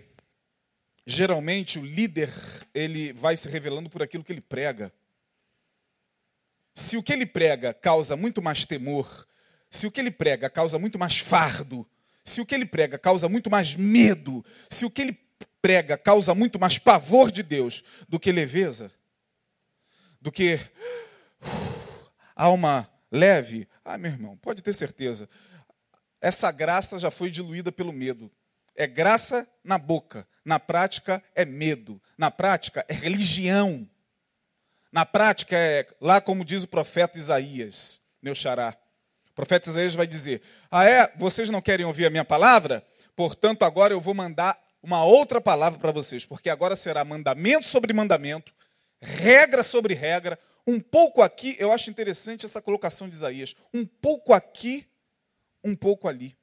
geralmente 1.08 1.80
o 1.80 1.84
líder 1.84 2.30
ele 2.72 3.14
vai 3.14 3.36
se 3.36 3.50
revelando 3.50 3.90
por 3.90 4.04
aquilo 4.04 4.24
que 4.24 4.32
ele 4.32 4.42
prega. 4.42 4.94
Se 6.75 6.98
o 6.98 7.02
que 7.02 7.14
ele 7.14 7.25
prega 7.25 7.74
causa 7.74 8.16
muito 8.16 8.44
mais 8.44 8.64
temor, 8.64 9.25
se 9.75 9.86
o 9.86 9.91
que 9.91 10.00
ele 10.00 10.12
prega 10.12 10.50
causa 10.50 10.79
muito 10.79 10.98
mais 10.98 11.17
fardo, 11.20 11.86
se 12.24 12.39
o 12.39 12.46
que 12.46 12.55
ele 12.55 12.65
prega 12.65 12.98
causa 12.98 13.27
muito 13.27 13.50
mais 13.50 13.75
medo, 13.75 14.44
se 14.70 14.86
o 14.86 14.89
que 14.89 15.01
ele 15.01 15.20
prega 15.62 15.98
causa 15.98 16.34
muito 16.34 16.58
mais 16.58 16.77
pavor 16.77 17.29
de 17.29 17.44
Deus 17.44 17.84
do 18.08 18.17
que 18.17 18.32
leveza, 18.32 18.89
do 20.22 20.32
que 20.32 20.55
uh, 20.55 22.12
alma 22.34 22.89
leve, 23.12 23.67
ah, 23.84 23.98
meu 23.98 24.12
irmão, 24.12 24.38
pode 24.38 24.63
ter 24.63 24.74
certeza, 24.74 25.29
essa 26.22 26.51
graça 26.51 26.98
já 26.98 27.12
foi 27.12 27.29
diluída 27.29 27.72
pelo 27.72 27.91
medo. 27.91 28.32
É 28.75 28.88
graça 28.88 29.48
na 29.63 29.77
boca, 29.77 30.27
na 30.44 30.60
prática 30.60 31.22
é 31.36 31.46
medo, 31.46 32.01
na 32.17 32.32
prática 32.32 32.86
é 32.88 32.94
religião. 32.94 33.88
Na 34.91 35.05
prática 35.05 35.58
é, 35.58 35.86
lá 36.00 36.22
como 36.22 36.46
diz 36.46 36.63
o 36.63 36.67
profeta 36.67 37.17
Isaías, 37.17 38.01
meu 38.22 38.34
xará, 38.34 38.77
o 39.36 39.42
profeta 39.44 39.70
Isaías 39.70 39.94
vai 39.94 40.08
dizer: 40.08 40.42
Ah, 40.72 40.86
é? 40.86 41.12
Vocês 41.18 41.50
não 41.50 41.62
querem 41.62 41.86
ouvir 41.86 42.06
a 42.06 42.10
minha 42.10 42.24
palavra? 42.24 42.82
Portanto, 43.18 43.63
agora 43.63 43.94
eu 43.94 44.00
vou 44.00 44.13
mandar 44.13 44.58
uma 44.82 45.04
outra 45.04 45.42
palavra 45.42 45.77
para 45.77 45.92
vocês, 45.92 46.25
porque 46.25 46.50
agora 46.50 46.74
será 46.74 47.04
mandamento 47.04 47.68
sobre 47.68 47.92
mandamento, 47.92 48.54
regra 49.01 49.62
sobre 49.62 49.94
regra, 49.94 50.39
um 50.65 50.80
pouco 50.80 51.22
aqui, 51.22 51.58
eu 51.60 51.70
acho 51.74 51.89
interessante 51.89 52.46
essa 52.46 52.62
colocação 52.62 53.10
de 53.10 53.15
Isaías, 53.15 53.54
um 53.74 53.86
pouco 53.86 54.34
aqui, 54.34 54.88
um 55.62 55.75
pouco 55.75 56.08
ali. 56.08 56.38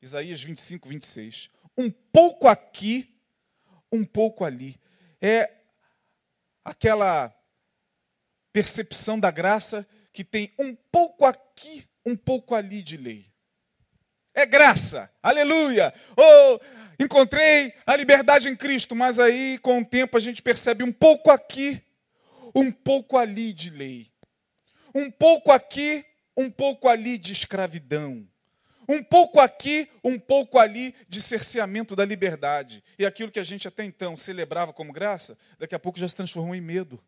Isaías 0.00 0.42
25, 0.42 0.88
26. 0.88 1.50
Um 1.76 1.90
pouco 1.90 2.48
aqui, 2.48 3.14
um 3.92 4.06
pouco 4.06 4.42
ali. 4.42 4.80
É 5.20 5.50
aquela 6.64 7.30
percepção 8.54 9.20
da 9.20 9.30
graça 9.30 9.86
que 10.14 10.24
tem 10.24 10.50
um 10.58 10.74
pouco 10.74 11.26
aqui, 11.26 11.86
um 12.04 12.16
pouco 12.16 12.54
ali 12.54 12.82
de 12.82 12.96
lei. 12.96 13.26
É 14.34 14.46
graça, 14.46 15.10
aleluia! 15.22 15.92
Oh, 16.16 16.58
encontrei 16.98 17.74
a 17.86 17.94
liberdade 17.94 18.48
em 18.48 18.56
Cristo, 18.56 18.94
mas 18.94 19.18
aí 19.18 19.58
com 19.58 19.80
o 19.80 19.84
tempo 19.84 20.16
a 20.16 20.20
gente 20.20 20.40
percebe 20.40 20.82
um 20.82 20.92
pouco 20.92 21.30
aqui, 21.30 21.82
um 22.54 22.70
pouco 22.72 23.18
ali 23.18 23.52
de 23.52 23.70
lei. 23.70 24.10
Um 24.94 25.10
pouco 25.10 25.52
aqui, 25.52 26.04
um 26.36 26.50
pouco 26.50 26.88
ali 26.88 27.18
de 27.18 27.32
escravidão. 27.32 28.26
Um 28.88 29.02
pouco 29.02 29.38
aqui, 29.38 29.88
um 30.02 30.18
pouco 30.18 30.58
ali 30.58 30.94
de 31.08 31.22
cerceamento 31.22 31.94
da 31.94 32.04
liberdade. 32.04 32.82
E 32.98 33.06
aquilo 33.06 33.30
que 33.30 33.38
a 33.38 33.44
gente 33.44 33.68
até 33.68 33.84
então 33.84 34.16
celebrava 34.16 34.72
como 34.72 34.92
graça, 34.92 35.38
daqui 35.58 35.74
a 35.74 35.78
pouco 35.78 35.98
já 35.98 36.08
se 36.08 36.14
transformou 36.14 36.54
em 36.54 36.60
medo 36.60 37.02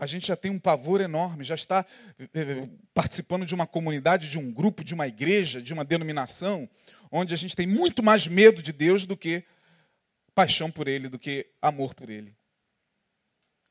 a 0.00 0.06
gente 0.06 0.28
já 0.28 0.34
tem 0.34 0.50
um 0.50 0.58
pavor 0.58 1.02
enorme, 1.02 1.44
já 1.44 1.54
está 1.54 1.84
eh, 2.18 2.28
eh, 2.32 2.68
participando 2.94 3.44
de 3.44 3.54
uma 3.54 3.66
comunidade, 3.66 4.30
de 4.30 4.38
um 4.38 4.50
grupo, 4.50 4.82
de 4.82 4.94
uma 4.94 5.06
igreja, 5.06 5.60
de 5.60 5.74
uma 5.74 5.84
denominação, 5.84 6.66
onde 7.12 7.34
a 7.34 7.36
gente 7.36 7.54
tem 7.54 7.66
muito 7.66 8.02
mais 8.02 8.26
medo 8.26 8.62
de 8.62 8.72
Deus 8.72 9.04
do 9.04 9.14
que 9.14 9.44
paixão 10.34 10.70
por 10.70 10.88
Ele, 10.88 11.06
do 11.10 11.18
que 11.18 11.46
amor 11.60 11.94
por 11.94 12.08
Ele. 12.08 12.34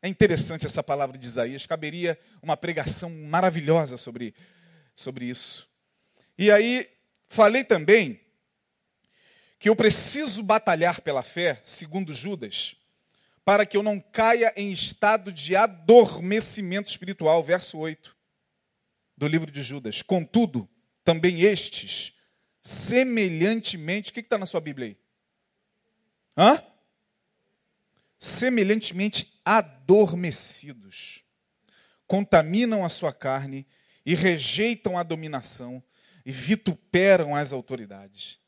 É 0.03 0.07
interessante 0.07 0.67
essa 0.67 0.83
palavra 0.83 1.17
de 1.17 1.25
Isaías, 1.25 1.65
caberia 1.65 2.15
uma 2.43 2.55
pregação 2.55 3.09
maravilhosa 3.09 3.97
sobre, 3.97 4.35
sobre 4.95 5.25
isso. 5.25 5.67
E 6.37 6.51
aí, 6.51 6.87
falei 7.27 7.63
também 7.63 8.21
que 9.57 9.67
eu 9.67 9.75
preciso 9.75 10.43
batalhar 10.43 11.01
pela 11.01 11.23
fé, 11.23 11.59
segundo 11.63 12.13
Judas, 12.13 12.75
para 13.49 13.65
que 13.65 13.75
eu 13.75 13.81
não 13.81 13.99
caia 13.99 14.53
em 14.55 14.71
estado 14.71 15.33
de 15.33 15.55
adormecimento 15.55 16.87
espiritual. 16.87 17.43
Verso 17.43 17.79
8 17.79 18.15
do 19.17 19.27
livro 19.27 19.51
de 19.51 19.63
Judas. 19.63 20.03
Contudo, 20.03 20.69
também 21.03 21.41
estes, 21.41 22.13
semelhantemente. 22.61 24.11
O 24.11 24.13
que 24.13 24.19
está 24.19 24.37
na 24.37 24.45
sua 24.45 24.61
Bíblia 24.61 24.89
aí? 24.89 24.97
Hã? 26.37 26.63
Semelhantemente 28.19 29.41
adormecidos, 29.43 31.23
contaminam 32.05 32.85
a 32.85 32.89
sua 32.89 33.11
carne 33.11 33.65
e 34.05 34.13
rejeitam 34.13 34.95
a 34.95 35.01
dominação 35.01 35.83
e 36.23 36.31
vituperam 36.31 37.35
as 37.35 37.51
autoridades. 37.51 38.39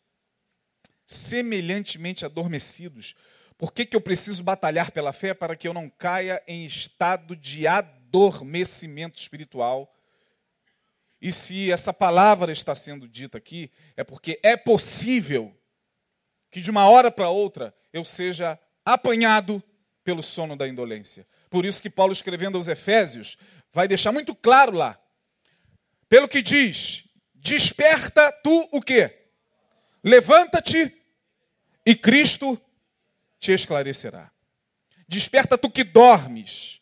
Semelhantemente 1.08 2.24
adormecidos. 2.24 3.16
Por 3.62 3.72
que, 3.72 3.86
que 3.86 3.96
eu 3.96 4.02
preciso 4.02 4.42
batalhar 4.44 4.90
pela 4.90 5.14
fé? 5.14 5.36
Para 5.36 5.56
que 5.56 5.68
eu 5.68 5.74
não 5.74 5.88
caia 5.88 6.42
em 6.48 6.66
estado 6.66 7.36
de 7.36 7.68
adormecimento 7.68 9.20
espiritual. 9.20 9.96
E 11.22 11.32
se 11.32 11.72
essa 11.72 11.94
palavra 11.94 12.52
está 12.52 12.74
sendo 12.74 13.08
dita 13.08 13.38
aqui, 13.38 13.72
é 13.96 14.04
porque 14.04 14.40
é 14.42 14.58
possível 14.58 15.56
que 16.50 16.60
de 16.60 16.72
uma 16.72 16.90
hora 16.90 17.12
para 17.12 17.30
outra 17.30 17.72
eu 17.94 18.04
seja 18.04 18.58
apanhado 18.84 19.62
pelo 20.04 20.24
sono 20.24 20.56
da 20.56 20.68
indolência. 20.68 21.28
Por 21.48 21.64
isso 21.64 21.84
que 21.84 21.90
Paulo 21.92 22.14
escrevendo 22.14 22.56
aos 22.56 22.68
Efésios 22.68 23.38
vai 23.72 23.88
deixar 23.88 24.12
muito 24.12 24.34
claro 24.34 24.72
lá. 24.72 25.00
Pelo 26.10 26.28
que 26.28 26.42
diz: 26.42 27.04
Desperta 27.36 28.32
tu 28.44 28.68
o 28.72 28.82
quê? 28.82 29.28
Levanta-te 30.04 30.92
e 31.86 31.94
Cristo 31.94 32.60
te 33.42 33.52
esclarecerá. 33.52 34.32
Desperta 35.08 35.58
tu 35.58 35.70
que 35.70 35.84
dormes. 35.84 36.80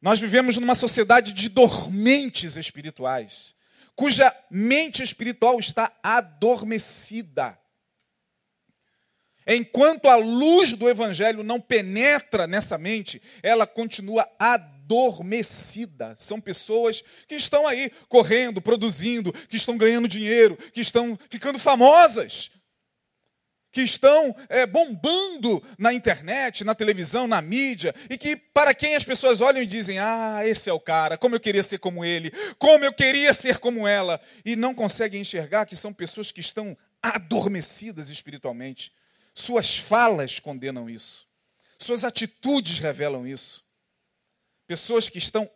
Nós 0.00 0.18
vivemos 0.18 0.56
numa 0.56 0.74
sociedade 0.74 1.32
de 1.32 1.48
dormentes 1.48 2.56
espirituais, 2.56 3.54
cuja 3.94 4.34
mente 4.50 5.02
espiritual 5.02 5.58
está 5.58 5.92
adormecida. 6.02 7.58
Enquanto 9.46 10.08
a 10.08 10.16
luz 10.16 10.72
do 10.72 10.88
Evangelho 10.88 11.42
não 11.42 11.60
penetra 11.60 12.46
nessa 12.46 12.78
mente, 12.78 13.20
ela 13.42 13.66
continua 13.66 14.28
adormecida. 14.38 16.14
São 16.18 16.40
pessoas 16.40 17.02
que 17.26 17.34
estão 17.34 17.66
aí 17.66 17.90
correndo, 18.08 18.60
produzindo, 18.60 19.32
que 19.32 19.56
estão 19.56 19.76
ganhando 19.76 20.06
dinheiro, 20.06 20.56
que 20.72 20.80
estão 20.80 21.18
ficando 21.28 21.58
famosas, 21.58 22.50
que 23.70 23.82
estão 23.82 24.34
é, 24.48 24.66
bombando 24.66 25.62
na 25.78 25.92
internet, 25.92 26.64
na 26.64 26.74
televisão, 26.74 27.26
na 27.26 27.42
mídia, 27.42 27.94
e 28.08 28.16
que 28.16 28.36
para 28.36 28.72
quem 28.74 28.96
as 28.96 29.04
pessoas 29.04 29.40
olham 29.40 29.62
e 29.62 29.66
dizem: 29.66 29.98
Ah, 29.98 30.40
esse 30.44 30.70
é 30.70 30.72
o 30.72 30.80
cara, 30.80 31.18
como 31.18 31.34
eu 31.34 31.40
queria 31.40 31.62
ser 31.62 31.78
como 31.78 32.04
ele, 32.04 32.32
como 32.58 32.84
eu 32.84 32.92
queria 32.92 33.32
ser 33.32 33.58
como 33.58 33.86
ela, 33.86 34.20
e 34.44 34.56
não 34.56 34.74
conseguem 34.74 35.20
enxergar 35.20 35.66
que 35.66 35.76
são 35.76 35.92
pessoas 35.92 36.32
que 36.32 36.40
estão 36.40 36.76
adormecidas 37.02 38.10
espiritualmente 38.10 38.92
suas 39.38 39.76
falas 39.78 40.40
condenam 40.40 40.90
isso. 40.90 41.26
Suas 41.78 42.02
atitudes 42.02 42.80
revelam 42.80 43.26
isso. 43.26 43.64
Pessoas 44.66 45.08
que 45.08 45.18
estão 45.18 45.48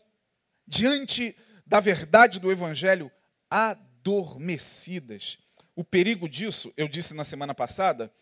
diante 0.66 1.36
da 1.66 1.80
verdade 1.80 2.38
do 2.38 2.52
Evangelho 2.52 3.10
adormecidas. 3.50 5.38
O 5.74 5.84
perigo 5.84 6.28
disso, 6.28 6.72
eu 6.76 6.86
disse 6.86 7.14
na 7.14 7.24
semana 7.24 7.54
passada, 7.54 8.12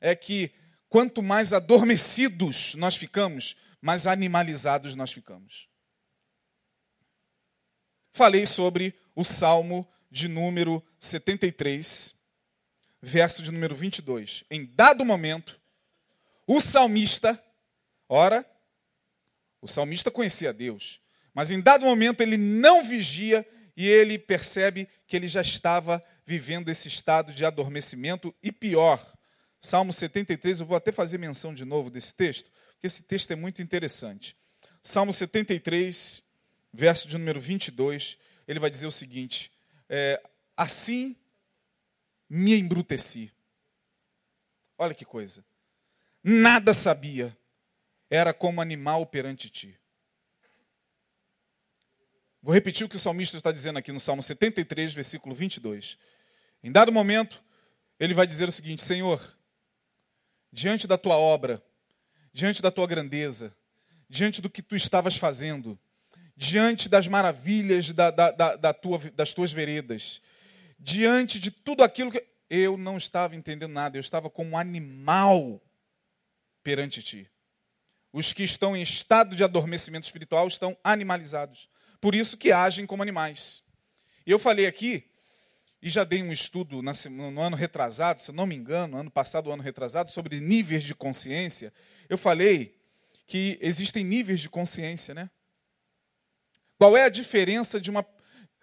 é 0.00 0.14
que 0.14 0.52
quanto 0.88 1.22
mais 1.22 1.52
adormecidos 1.52 2.74
nós 2.74 2.96
ficamos, 2.96 3.56
mais 3.80 4.06
animalizados 4.06 4.94
nós 4.94 5.12
ficamos. 5.12 5.68
Falei 8.12 8.44
sobre 8.44 8.94
o 9.14 9.24
Salmo 9.24 9.88
de 10.10 10.28
número 10.28 10.84
73, 10.98 12.14
verso 13.00 13.42
de 13.42 13.52
número 13.52 13.74
22. 13.74 14.44
Em 14.50 14.66
dado 14.66 15.04
momento, 15.04 15.60
o 16.46 16.60
salmista, 16.60 17.42
ora, 18.08 18.44
o 19.62 19.68
salmista 19.68 20.10
conhecia 20.10 20.52
Deus, 20.52 21.00
mas 21.32 21.50
em 21.50 21.60
dado 21.60 21.84
momento 21.84 22.20
ele 22.20 22.36
não 22.36 22.84
vigia 22.84 23.46
e 23.76 23.86
ele 23.86 24.18
percebe 24.18 24.88
que 25.06 25.16
ele 25.16 25.28
já 25.28 25.40
estava 25.40 26.02
vivendo 26.30 26.68
esse 26.68 26.86
estado 26.86 27.32
de 27.32 27.44
adormecimento 27.44 28.32
e 28.40 28.52
pior. 28.52 29.04
Salmo 29.60 29.92
73, 29.92 30.60
eu 30.60 30.66
vou 30.66 30.76
até 30.76 30.92
fazer 30.92 31.18
menção 31.18 31.52
de 31.52 31.64
novo 31.64 31.90
desse 31.90 32.14
texto, 32.14 32.48
porque 32.68 32.86
esse 32.86 33.02
texto 33.02 33.32
é 33.32 33.34
muito 33.34 33.60
interessante. 33.60 34.36
Salmo 34.80 35.12
73, 35.12 36.22
verso 36.72 37.08
de 37.08 37.18
número 37.18 37.40
22, 37.40 38.16
ele 38.46 38.60
vai 38.60 38.70
dizer 38.70 38.86
o 38.86 38.92
seguinte: 38.92 39.50
é, 39.88 40.22
Assim 40.56 41.16
me 42.28 42.54
embruteci. 42.54 43.32
Olha 44.78 44.94
que 44.94 45.04
coisa. 45.04 45.44
Nada 46.22 46.72
sabia. 46.72 47.36
Era 48.08 48.32
como 48.32 48.60
animal 48.60 49.04
perante 49.04 49.50
ti. 49.50 49.76
Vou 52.40 52.54
repetir 52.54 52.86
o 52.86 52.88
que 52.88 52.96
o 52.96 53.00
salmista 53.00 53.36
está 53.36 53.50
dizendo 53.50 53.80
aqui 53.80 53.90
no 53.90 53.98
Salmo 53.98 54.22
73, 54.22 54.94
versículo 54.94 55.34
22. 55.34 55.98
Em 56.62 56.70
dado 56.70 56.92
momento, 56.92 57.42
ele 57.98 58.14
vai 58.14 58.26
dizer 58.26 58.48
o 58.48 58.52
seguinte: 58.52 58.82
Senhor, 58.82 59.20
diante 60.52 60.86
da 60.86 60.98
tua 60.98 61.16
obra, 61.16 61.62
diante 62.32 62.60
da 62.60 62.70
tua 62.70 62.86
grandeza, 62.86 63.54
diante 64.08 64.40
do 64.40 64.50
que 64.50 64.62
tu 64.62 64.76
estavas 64.76 65.16
fazendo, 65.16 65.78
diante 66.36 66.88
das 66.88 67.06
maravilhas 67.08 67.90
da, 67.90 68.10
da, 68.10 68.30
da, 68.30 68.56
da 68.56 68.74
tua, 68.74 68.98
das 69.14 69.32
tuas 69.32 69.52
veredas, 69.52 70.20
diante 70.78 71.38
de 71.38 71.50
tudo 71.50 71.82
aquilo 71.82 72.10
que. 72.10 72.26
Eu 72.48 72.76
não 72.76 72.96
estava 72.96 73.36
entendendo 73.36 73.70
nada, 73.70 73.96
eu 73.96 74.00
estava 74.00 74.28
como 74.28 74.50
um 74.50 74.58
animal 74.58 75.62
perante 76.64 77.00
ti. 77.00 77.30
Os 78.12 78.32
que 78.32 78.42
estão 78.42 78.76
em 78.76 78.82
estado 78.82 79.36
de 79.36 79.44
adormecimento 79.44 80.04
espiritual 80.04 80.48
estão 80.48 80.76
animalizados. 80.82 81.68
Por 82.00 82.12
isso 82.12 82.36
que 82.36 82.50
agem 82.50 82.86
como 82.86 83.02
animais. 83.02 83.62
Eu 84.26 84.36
falei 84.36 84.66
aqui, 84.66 85.09
e 85.82 85.88
já 85.88 86.04
dei 86.04 86.22
um 86.22 86.30
estudo 86.32 86.82
no 86.82 87.40
ano 87.40 87.56
retrasado, 87.56 88.20
se 88.20 88.30
eu 88.30 88.34
não 88.34 88.46
me 88.46 88.54
engano, 88.54 88.98
ano 88.98 89.10
passado, 89.10 89.50
ano 89.50 89.62
retrasado, 89.62 90.10
sobre 90.10 90.40
níveis 90.40 90.82
de 90.82 90.94
consciência. 90.94 91.72
Eu 92.08 92.18
falei 92.18 92.78
que 93.26 93.58
existem 93.62 94.04
níveis 94.04 94.40
de 94.40 94.50
consciência, 94.50 95.14
né? 95.14 95.30
Qual 96.76 96.96
é 96.96 97.04
a 97.04 97.08
diferença 97.08 97.80
de 97.80 97.90
uma 97.90 98.04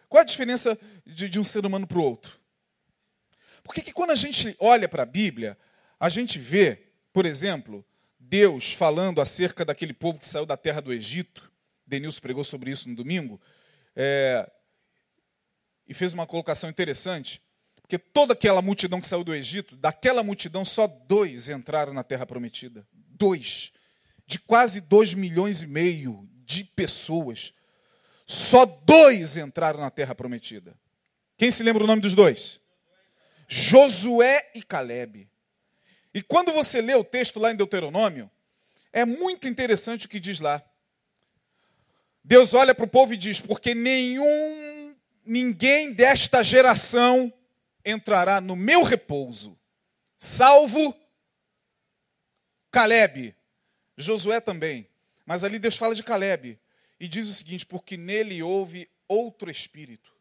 qual 0.09 0.19
é 0.19 0.23
a 0.23 0.25
diferença 0.25 0.79
de, 1.05 1.27
de 1.27 1.39
um 1.39 1.43
ser 1.43 1.65
humano 1.65 1.85
para 1.85 1.97
o 1.97 2.03
outro? 2.03 2.39
Porque 3.61 3.81
que 3.81 3.91
quando 3.91 4.11
a 4.11 4.15
gente 4.15 4.55
olha 4.59 4.87
para 4.87 5.03
a 5.03 5.05
Bíblia, 5.05 5.57
a 5.99 6.07
gente 6.07 6.39
vê, 6.39 6.87
por 7.11 7.25
exemplo, 7.25 7.85
Deus 8.17 8.73
falando 8.73 9.19
acerca 9.19 9.65
daquele 9.65 9.93
povo 9.93 10.19
que 10.19 10.25
saiu 10.25 10.45
da 10.45 10.55
terra 10.55 10.81
do 10.81 10.93
Egito. 10.93 11.51
Denilson 11.85 12.21
pregou 12.21 12.43
sobre 12.43 12.71
isso 12.71 12.87
no 12.87 12.95
domingo. 12.95 13.41
É, 13.95 14.49
e 15.87 15.93
fez 15.93 16.13
uma 16.13 16.27
colocação 16.27 16.69
interessante. 16.69 17.41
Porque 17.81 17.97
toda 17.97 18.33
aquela 18.33 18.61
multidão 18.61 18.99
que 18.99 19.07
saiu 19.07 19.23
do 19.23 19.33
Egito, 19.33 19.75
daquela 19.75 20.21
multidão, 20.21 20.65
só 20.65 20.87
dois 20.87 21.47
entraram 21.47 21.93
na 21.93 22.03
terra 22.03 22.25
prometida. 22.25 22.85
Dois. 22.93 23.71
De 24.25 24.37
quase 24.39 24.81
dois 24.81 25.13
milhões 25.13 25.61
e 25.61 25.67
meio 25.67 26.27
de 26.43 26.63
pessoas. 26.63 27.53
Só 28.25 28.65
dois 28.65 29.37
entraram 29.37 29.79
na 29.79 29.89
terra 29.89 30.13
prometida. 30.13 30.77
Quem 31.37 31.49
se 31.49 31.63
lembra 31.63 31.83
o 31.83 31.87
nome 31.87 32.01
dos 32.01 32.13
dois? 32.13 32.59
Josué 33.47 34.51
e 34.53 34.61
Caleb. 34.61 35.29
E 36.13 36.21
quando 36.21 36.51
você 36.51 36.81
lê 36.81 36.95
o 36.95 37.03
texto 37.03 37.39
lá 37.39 37.51
em 37.51 37.55
Deuteronômio, 37.55 38.29
é 38.91 39.05
muito 39.05 39.47
interessante 39.47 40.07
o 40.07 40.09
que 40.09 40.19
diz 40.19 40.39
lá. 40.39 40.61
Deus 42.23 42.53
olha 42.53 42.75
para 42.75 42.85
o 42.85 42.89
povo 42.89 43.13
e 43.13 43.17
diz: 43.17 43.39
Porque 43.39 43.73
nenhum, 43.73 44.25
ninguém 45.27 45.93
desta 45.93 46.43
geração 46.43 47.31
entrará 47.83 48.41
no 48.41 48.55
meu 48.55 48.83
repouso, 48.83 49.57
salvo 50.17 50.95
Caleb, 52.71 53.35
Josué 53.95 54.39
também. 54.39 54.87
Mas 55.25 55.43
ali 55.43 55.59
Deus 55.59 55.75
fala 55.75 55.95
de 55.95 56.03
Caleb 56.03 56.59
e 56.99 57.07
diz 57.07 57.27
o 57.27 57.33
seguinte: 57.33 57.65
porque 57.65 57.97
nele 57.97 58.41
houve 58.41 58.89
outro 59.07 59.49
espírito. 59.49 60.13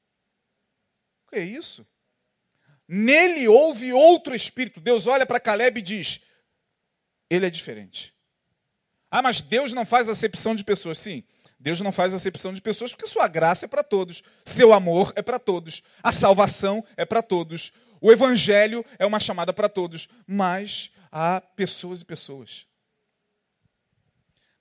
O 1.27 1.31
que 1.31 1.37
é 1.37 1.45
isso? 1.45 1.87
Nele 2.89 3.49
houve 3.49 3.93
outro 3.93 4.35
espírito. 4.35 4.81
Deus 4.81 5.07
olha 5.07 5.27
para 5.27 5.41
Caleb 5.41 5.79
e 5.79 5.83
diz: 5.83 6.21
ele 7.29 7.47
é 7.47 7.51
diferente. 7.51 8.15
Ah, 9.11 9.23
mas 9.23 9.41
Deus 9.41 9.73
não 9.73 9.85
faz 9.85 10.09
acepção 10.09 10.55
de 10.55 10.65
pessoas. 10.65 10.99
Sim, 10.99 11.25
Deus 11.59 11.81
não 11.81 11.91
faz 11.91 12.13
acepção 12.13 12.53
de 12.53 12.61
pessoas 12.61 12.93
porque 12.93 13.07
sua 13.07 13.27
graça 13.27 13.65
é 13.65 13.69
para 13.69 13.83
todos, 13.83 14.23
seu 14.45 14.73
amor 14.73 15.13
é 15.17 15.23
para 15.23 15.39
todos, 15.39 15.83
a 16.03 16.13
salvação 16.13 16.85
é 16.97 17.05
para 17.05 17.23
todos, 17.23 17.73
o 18.01 18.13
evangelho 18.13 18.85
é 18.99 19.07
uma 19.07 19.19
chamada 19.19 19.53
para 19.53 19.69
todos, 19.69 20.09
mas 20.27 20.91
há 21.11 21.41
pessoas 21.41 22.03
e 22.03 22.05
pessoas. 22.05 22.67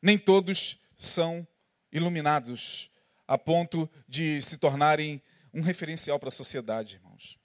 Nem 0.01 0.17
todos 0.17 0.79
são 0.97 1.45
iluminados 1.91 2.89
a 3.27 3.37
ponto 3.37 3.89
de 4.07 4.41
se 4.41 4.57
tornarem 4.57 5.21
um 5.53 5.61
referencial 5.61 6.19
para 6.19 6.29
a 6.29 6.31
sociedade, 6.31 6.95
irmãos. 6.95 7.37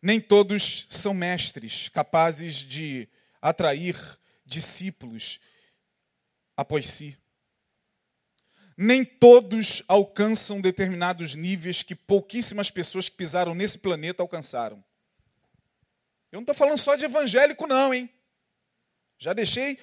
Nem 0.00 0.20
todos 0.20 0.86
são 0.88 1.12
mestres 1.12 1.88
capazes 1.88 2.56
de 2.56 3.08
atrair 3.42 3.96
discípulos 4.46 5.40
após 6.58 6.88
si. 6.88 7.16
Nem 8.76 9.04
todos 9.04 9.80
alcançam 9.86 10.60
determinados 10.60 11.36
níveis 11.36 11.84
que 11.84 11.94
pouquíssimas 11.94 12.68
pessoas 12.68 13.08
que 13.08 13.16
pisaram 13.16 13.54
nesse 13.54 13.78
planeta 13.78 14.24
alcançaram. 14.24 14.84
Eu 16.32 16.38
não 16.38 16.40
estou 16.40 16.56
falando 16.56 16.78
só 16.78 16.96
de 16.96 17.04
evangélico, 17.04 17.64
não, 17.68 17.94
hein? 17.94 18.10
Já 19.18 19.32
deixei 19.32 19.78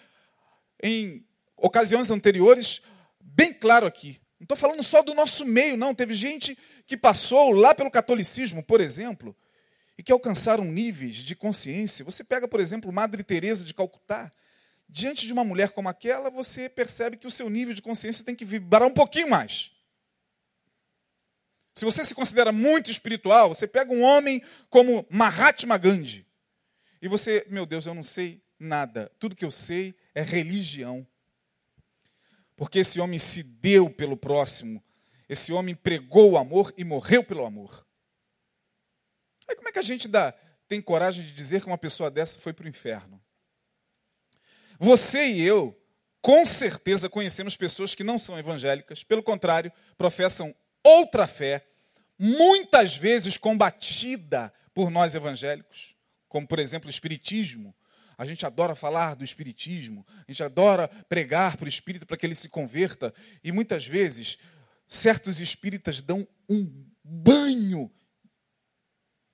em 0.84 1.26
ocasiões 1.56 2.12
anteriores 2.12 2.82
bem 3.22 3.54
claro 3.54 3.88
aqui. 3.88 4.20
Não 4.38 4.44
estou 4.44 4.58
falando 4.58 4.84
só 4.84 5.02
do 5.02 5.14
nosso 5.14 5.46
meio, 5.46 5.78
não. 5.78 5.96
Teve 5.96 6.14
gente 6.14 6.58
que 6.86 6.98
passou 6.98 7.52
lá 7.52 7.74
pelo 7.74 7.90
catolicismo, 7.90 8.62
por 8.62 8.82
exemplo, 8.82 9.34
e 9.98 10.04
que 10.04 10.12
alcançaram 10.12 10.66
níveis 10.66 11.18
de 11.18 11.38
consciência. 11.38 12.04
Você 12.04 12.22
pega, 12.22 12.50
por 12.50 12.60
exemplo, 12.60 12.92
Madre 12.92 13.24
Teresa 13.24 13.64
de 13.64 13.74
Calcutá. 13.74 14.30
Diante 14.88 15.26
de 15.26 15.34
uma 15.34 15.44
mulher 15.44 15.72
como 15.72 15.90
aquela, 15.90 16.30
você 16.30 16.70
percebe 16.70 17.18
que 17.18 17.28
o 17.28 17.32
seu 17.32 17.50
nível 17.50 17.74
de 17.74 17.82
consciência 17.82 18.26
tem 18.26 18.36
que 18.36 18.46
vibrar 18.46 18.84
um 18.84 18.94
pouquinho 18.94 19.30
mais. 19.30 19.72
Se 21.74 21.84
você 21.84 22.06
se 22.06 22.16
considera 22.16 22.52
muito 22.52 22.90
espiritual, 22.90 23.50
você 23.50 23.68
pega 23.68 23.92
um 23.92 24.02
homem 24.02 24.42
como 24.70 25.06
Mahatma 25.10 25.78
Gandhi. 25.78 26.26
E 27.02 27.08
você, 27.08 27.46
meu 27.50 27.66
Deus, 27.66 27.86
eu 27.86 27.94
não 27.94 28.04
sei 28.04 28.42
nada. 28.58 29.12
Tudo 29.20 29.36
que 29.36 29.44
eu 29.44 29.52
sei 29.52 29.94
é 30.14 30.22
religião. 30.22 31.06
Porque 32.56 32.80
esse 32.80 33.02
homem 33.02 33.20
se 33.20 33.44
deu 33.44 33.90
pelo 33.90 34.16
próximo, 34.16 34.82
esse 35.28 35.52
homem 35.52 35.76
pregou 35.76 36.32
o 36.32 36.38
amor 36.38 36.74
e 36.78 36.84
morreu 36.86 37.24
pelo 37.24 37.46
amor. 37.46 37.86
Aí 39.48 39.56
como 39.56 39.68
é 39.68 39.72
que 39.72 39.80
a 39.80 39.84
gente 39.84 40.08
dá, 40.08 40.32
tem 40.68 40.82
coragem 40.82 41.26
de 41.26 41.34
dizer 41.34 41.62
que 41.62 41.68
uma 41.68 41.78
pessoa 41.78 42.10
dessa 42.10 42.40
foi 42.40 42.54
para 42.54 42.66
o 42.66 42.70
inferno? 42.70 43.22
Você 44.80 45.26
e 45.28 45.42
eu, 45.42 45.80
com 46.22 46.46
certeza, 46.46 47.10
conhecemos 47.10 47.56
pessoas 47.56 47.94
que 47.94 48.04
não 48.04 48.18
são 48.18 48.38
evangélicas, 48.38 49.04
pelo 49.04 49.24
contrário, 49.24 49.72
professam 49.98 50.56
outra 50.84 51.28
fé, 51.28 51.66
muitas 52.18 52.96
vezes 52.96 53.38
combatida 53.38 54.54
por 54.74 54.90
nós 54.90 55.16
evangélicos, 55.16 55.96
como 56.28 56.48
por 56.48 56.60
exemplo 56.60 56.88
o 56.88 56.92
Espiritismo, 56.92 57.76
a 58.18 58.26
gente 58.26 58.46
adora 58.46 58.76
falar 58.76 59.16
do 59.16 59.24
Espiritismo, 59.24 60.06
a 60.28 60.32
gente 60.32 60.44
adora 60.44 60.88
pregar 60.88 61.58
para 61.58 61.66
o 61.66 61.70
Espírito 61.70 62.06
para 62.06 62.18
que 62.18 62.26
ele 62.26 62.36
se 62.36 62.50
converta, 62.50 63.14
e 63.44 63.52
muitas 63.52 63.86
vezes 63.86 64.38
certos 64.88 65.42
espíritas 65.42 66.02
dão 66.02 66.28
um 66.48 66.86
banho 67.04 67.92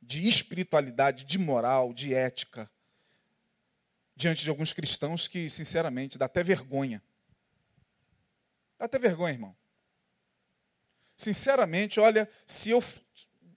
de 0.01 0.27
espiritualidade, 0.27 1.25
de 1.25 1.38
moral, 1.38 1.93
de 1.93 2.13
ética, 2.13 2.69
diante 4.21 4.43
de 4.43 4.49
alguns 4.49 4.71
cristãos 4.71 5.27
que, 5.27 5.49
sinceramente, 5.49 6.17
dá 6.17 6.25
até 6.25 6.43
vergonha. 6.43 7.03
Dá 8.77 8.86
até 8.86 8.97
vergonha, 8.97 9.34
irmão. 9.34 9.55
Sinceramente, 11.17 11.99
olha, 11.99 12.29
se 12.47 12.69
eu, 12.69 12.84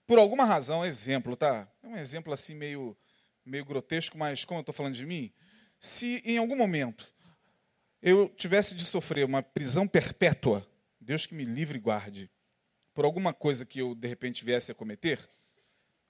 por 0.05 0.19
alguma 0.19 0.45
razão, 0.45 0.85
exemplo, 0.85 1.35
tá? 1.35 1.67
É 1.81 1.87
um 1.87 1.95
exemplo 1.95 2.33
assim 2.33 2.55
meio 2.55 2.97
meio 3.45 3.63
grotesco, 3.63 4.17
mas 4.17 4.43
como 4.43 4.59
eu 4.59 4.61
estou 4.61 4.73
falando 4.73 4.95
de 4.95 5.05
mim, 5.05 5.31
se 5.79 6.19
em 6.25 6.39
algum 6.39 6.55
momento 6.55 7.07
eu 8.01 8.27
tivesse 8.29 8.73
de 8.73 8.83
sofrer 8.85 9.23
uma 9.23 9.43
prisão 9.43 9.87
perpétua, 9.87 10.67
Deus 10.99 11.27
que 11.27 11.35
me 11.35 11.45
livre 11.45 11.77
e 11.77 11.81
guarde, 11.81 12.31
por 12.93 13.05
alguma 13.05 13.33
coisa 13.33 13.65
que 13.65 13.79
eu 13.79 13.93
de 13.93 14.07
repente 14.07 14.43
viesse 14.43 14.71
a 14.71 14.75
cometer, 14.75 15.19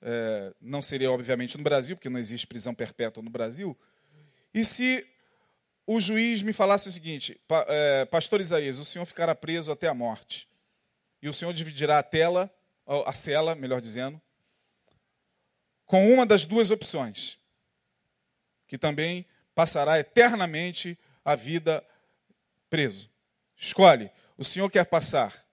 é, 0.01 0.53
não 0.61 0.81
seria 0.81 1.11
obviamente 1.11 1.57
no 1.57 1.63
Brasil, 1.63 1.95
porque 1.97 2.09
não 2.09 2.19
existe 2.19 2.47
prisão 2.47 2.73
perpétua 2.73 3.21
no 3.21 3.29
Brasil, 3.29 3.77
e 4.55 4.63
se 4.63 5.05
o 5.85 5.99
juiz 5.99 6.41
me 6.41 6.53
falasse 6.53 6.87
o 6.87 6.91
seguinte, 6.91 7.39
é, 7.67 8.05
Pastor 8.05 8.39
Isaías, 8.39 8.79
o 8.79 8.85
senhor 8.85 9.05
ficará 9.05 9.35
preso 9.35 9.69
até 9.69 9.89
a 9.89 9.93
morte, 9.93 10.47
e 11.21 11.27
o 11.27 11.33
senhor 11.33 11.53
dividirá 11.53 11.99
a 11.99 12.03
tela, 12.03 12.49
a 13.05 13.11
cela, 13.11 13.53
melhor 13.53 13.81
dizendo, 13.81 14.19
com 15.85 16.09
uma 16.09 16.25
das 16.25 16.45
duas 16.45 16.71
opções, 16.71 17.37
que 18.65 18.77
também 18.77 19.25
passará 19.53 19.99
eternamente 19.99 20.97
a 21.23 21.35
vida 21.35 21.85
preso. 22.69 23.09
Escolhe. 23.57 24.09
O 24.37 24.43
senhor 24.43 24.69
quer 24.69 24.85
passar 24.85 25.45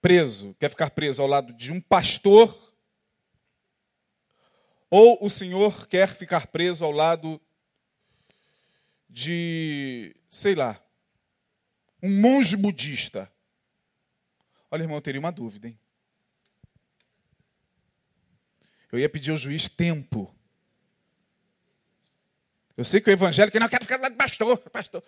preso, 0.00 0.54
quer 0.58 0.68
ficar 0.68 0.90
preso 0.90 1.20
ao 1.20 1.28
lado 1.28 1.52
de 1.52 1.72
um 1.72 1.80
pastor, 1.80 2.71
ou 4.94 5.16
o 5.24 5.30
senhor 5.30 5.88
quer 5.88 6.06
ficar 6.06 6.48
preso 6.48 6.84
ao 6.84 6.92
lado 6.92 7.40
de, 9.08 10.14
sei 10.28 10.54
lá, 10.54 10.84
um 12.02 12.10
monge 12.20 12.54
budista. 12.58 13.32
Olha, 14.70 14.82
irmão, 14.82 14.98
eu 14.98 15.00
teria 15.00 15.18
uma 15.18 15.32
dúvida, 15.32 15.66
hein? 15.66 15.78
Eu 18.92 18.98
ia 18.98 19.08
pedir 19.08 19.30
ao 19.30 19.36
juiz 19.38 19.66
tempo. 19.66 20.30
Eu 22.76 22.84
sei 22.84 23.00
que 23.00 23.08
o 23.08 23.12
evangélico 23.14 23.58
não 23.58 23.70
quer 23.70 23.80
ficar 23.80 23.98
lá 23.98 24.10
de 24.10 24.16
pastor, 24.16 24.58
pastor. 24.58 25.02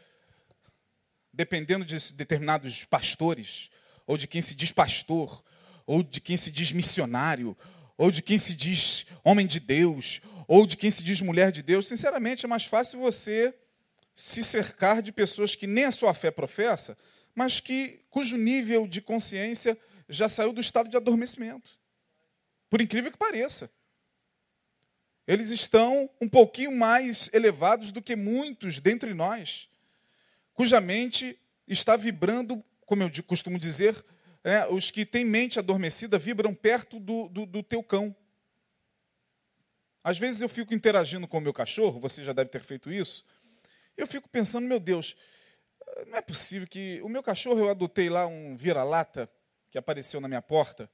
Dependendo 1.31 1.85
de 1.85 2.14
determinados 2.14 2.87
pastores, 2.87 3.68
ou 4.07 4.16
de 4.16 4.27
quem 4.27 4.40
se 4.40 4.55
diz 4.55 4.73
pastor, 4.73 5.44
ou 5.85 6.03
de 6.03 6.23
quem 6.23 6.38
se 6.38 6.51
diz 6.51 6.73
missionário, 6.73 7.55
ou 7.96 8.11
de 8.11 8.22
quem 8.22 8.38
se 8.38 8.54
diz 8.54 9.07
homem 9.22 9.46
de 9.46 9.61
Deus, 9.61 10.20
ou 10.46 10.66
de 10.66 10.76
quem 10.76 10.90
se 10.90 11.02
diz 11.02 11.20
mulher 11.20 11.52
de 11.52 11.62
Deus, 11.62 11.87
sinceramente 11.87 12.44
é 12.44 12.48
mais 12.48 12.64
fácil 12.64 12.98
você 12.98 13.54
se 14.14 14.42
cercar 14.42 15.02
de 15.02 15.12
pessoas 15.12 15.54
que 15.54 15.66
nem 15.66 15.85
a 15.85 15.90
sua 15.90 16.14
fé 16.14 16.30
professa, 16.30 16.96
mas 17.35 17.61
que 17.61 18.00
cujo 18.11 18.37
nível 18.37 18.87
de 18.87 19.00
consciência 19.00 19.76
já 20.09 20.28
saiu 20.28 20.52
do 20.52 20.61
estado 20.61 20.88
de 20.88 20.96
adormecimento. 20.96 21.70
Por 22.70 22.80
incrível 22.80 23.11
que 23.11 23.18
pareça. 23.18 23.70
Eles 25.26 25.50
estão 25.50 26.11
um 26.20 26.28
pouquinho 26.28 26.70
mais 26.70 27.30
elevados 27.33 27.90
do 27.90 28.02
que 28.02 28.14
muitos 28.14 28.78
dentre 28.78 29.14
nós, 29.14 29.70
cuja 30.52 30.80
mente 30.80 31.38
está 31.66 31.96
vibrando, 31.96 32.62
como 32.85 33.02
eu 33.02 33.11
costumo 33.26 33.59
dizer, 33.59 34.04
é, 34.44 34.66
os 34.66 34.90
que 34.90 35.07
têm 35.07 35.24
mente 35.24 35.59
adormecida 35.59 36.18
vibram 36.18 36.54
perto 36.54 37.00
do, 37.00 37.28
do, 37.28 37.46
do 37.46 37.62
teu 37.62 37.83
cão. 37.83 38.14
Às 40.04 40.18
vezes 40.18 40.42
eu 40.42 40.50
fico 40.50 40.74
interagindo 40.74 41.26
com 41.26 41.38
o 41.38 41.40
meu 41.40 41.52
cachorro, 41.52 41.98
você 41.98 42.22
já 42.22 42.35
deve 42.35 42.50
ter 42.50 42.62
feito 42.62 42.92
isso. 42.92 43.24
Eu 43.96 44.07
fico 44.07 44.28
pensando, 44.28 44.68
meu 44.68 44.78
Deus, 44.78 45.16
não 46.09 46.18
é 46.18 46.20
possível 46.20 46.68
que. 46.68 47.00
O 47.02 47.09
meu 47.09 47.22
cachorro, 47.22 47.59
eu 47.59 47.70
adotei 47.70 48.11
lá 48.11 48.26
um 48.26 48.54
vira-lata 48.54 49.30
que 49.70 49.78
apareceu 49.78 50.20
na 50.20 50.28
minha 50.28 50.42
porta 50.42 50.90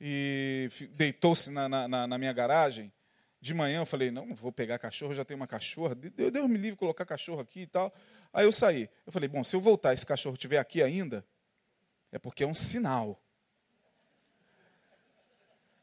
e 0.00 0.68
deitou-se 0.90 1.50
na, 1.50 1.68
na, 1.68 2.06
na, 2.06 2.18
minha 2.18 2.32
garagem. 2.32 2.92
De 3.40 3.54
manhã 3.54 3.80
eu 3.80 3.86
falei, 3.86 4.10
não, 4.10 4.34
vou 4.34 4.50
pegar 4.50 4.78
cachorro, 4.78 5.14
já 5.14 5.24
tenho 5.24 5.38
uma 5.38 5.46
cachorra. 5.46 5.94
Deus, 5.94 6.32
Deus 6.32 6.50
me 6.50 6.58
livre 6.58 6.76
colocar 6.76 7.04
cachorro 7.06 7.40
aqui 7.40 7.60
e 7.60 7.66
tal. 7.66 7.94
Aí 8.32 8.44
eu 8.44 8.50
saí. 8.50 8.88
Eu 9.06 9.12
falei, 9.12 9.28
bom, 9.28 9.44
se 9.44 9.54
eu 9.54 9.60
voltar 9.60 9.92
esse 9.92 10.04
cachorro 10.04 10.34
estiver 10.34 10.58
aqui 10.58 10.82
ainda, 10.82 11.24
é 12.12 12.18
porque 12.18 12.44
é 12.44 12.46
um 12.46 12.54
sinal. 12.54 13.20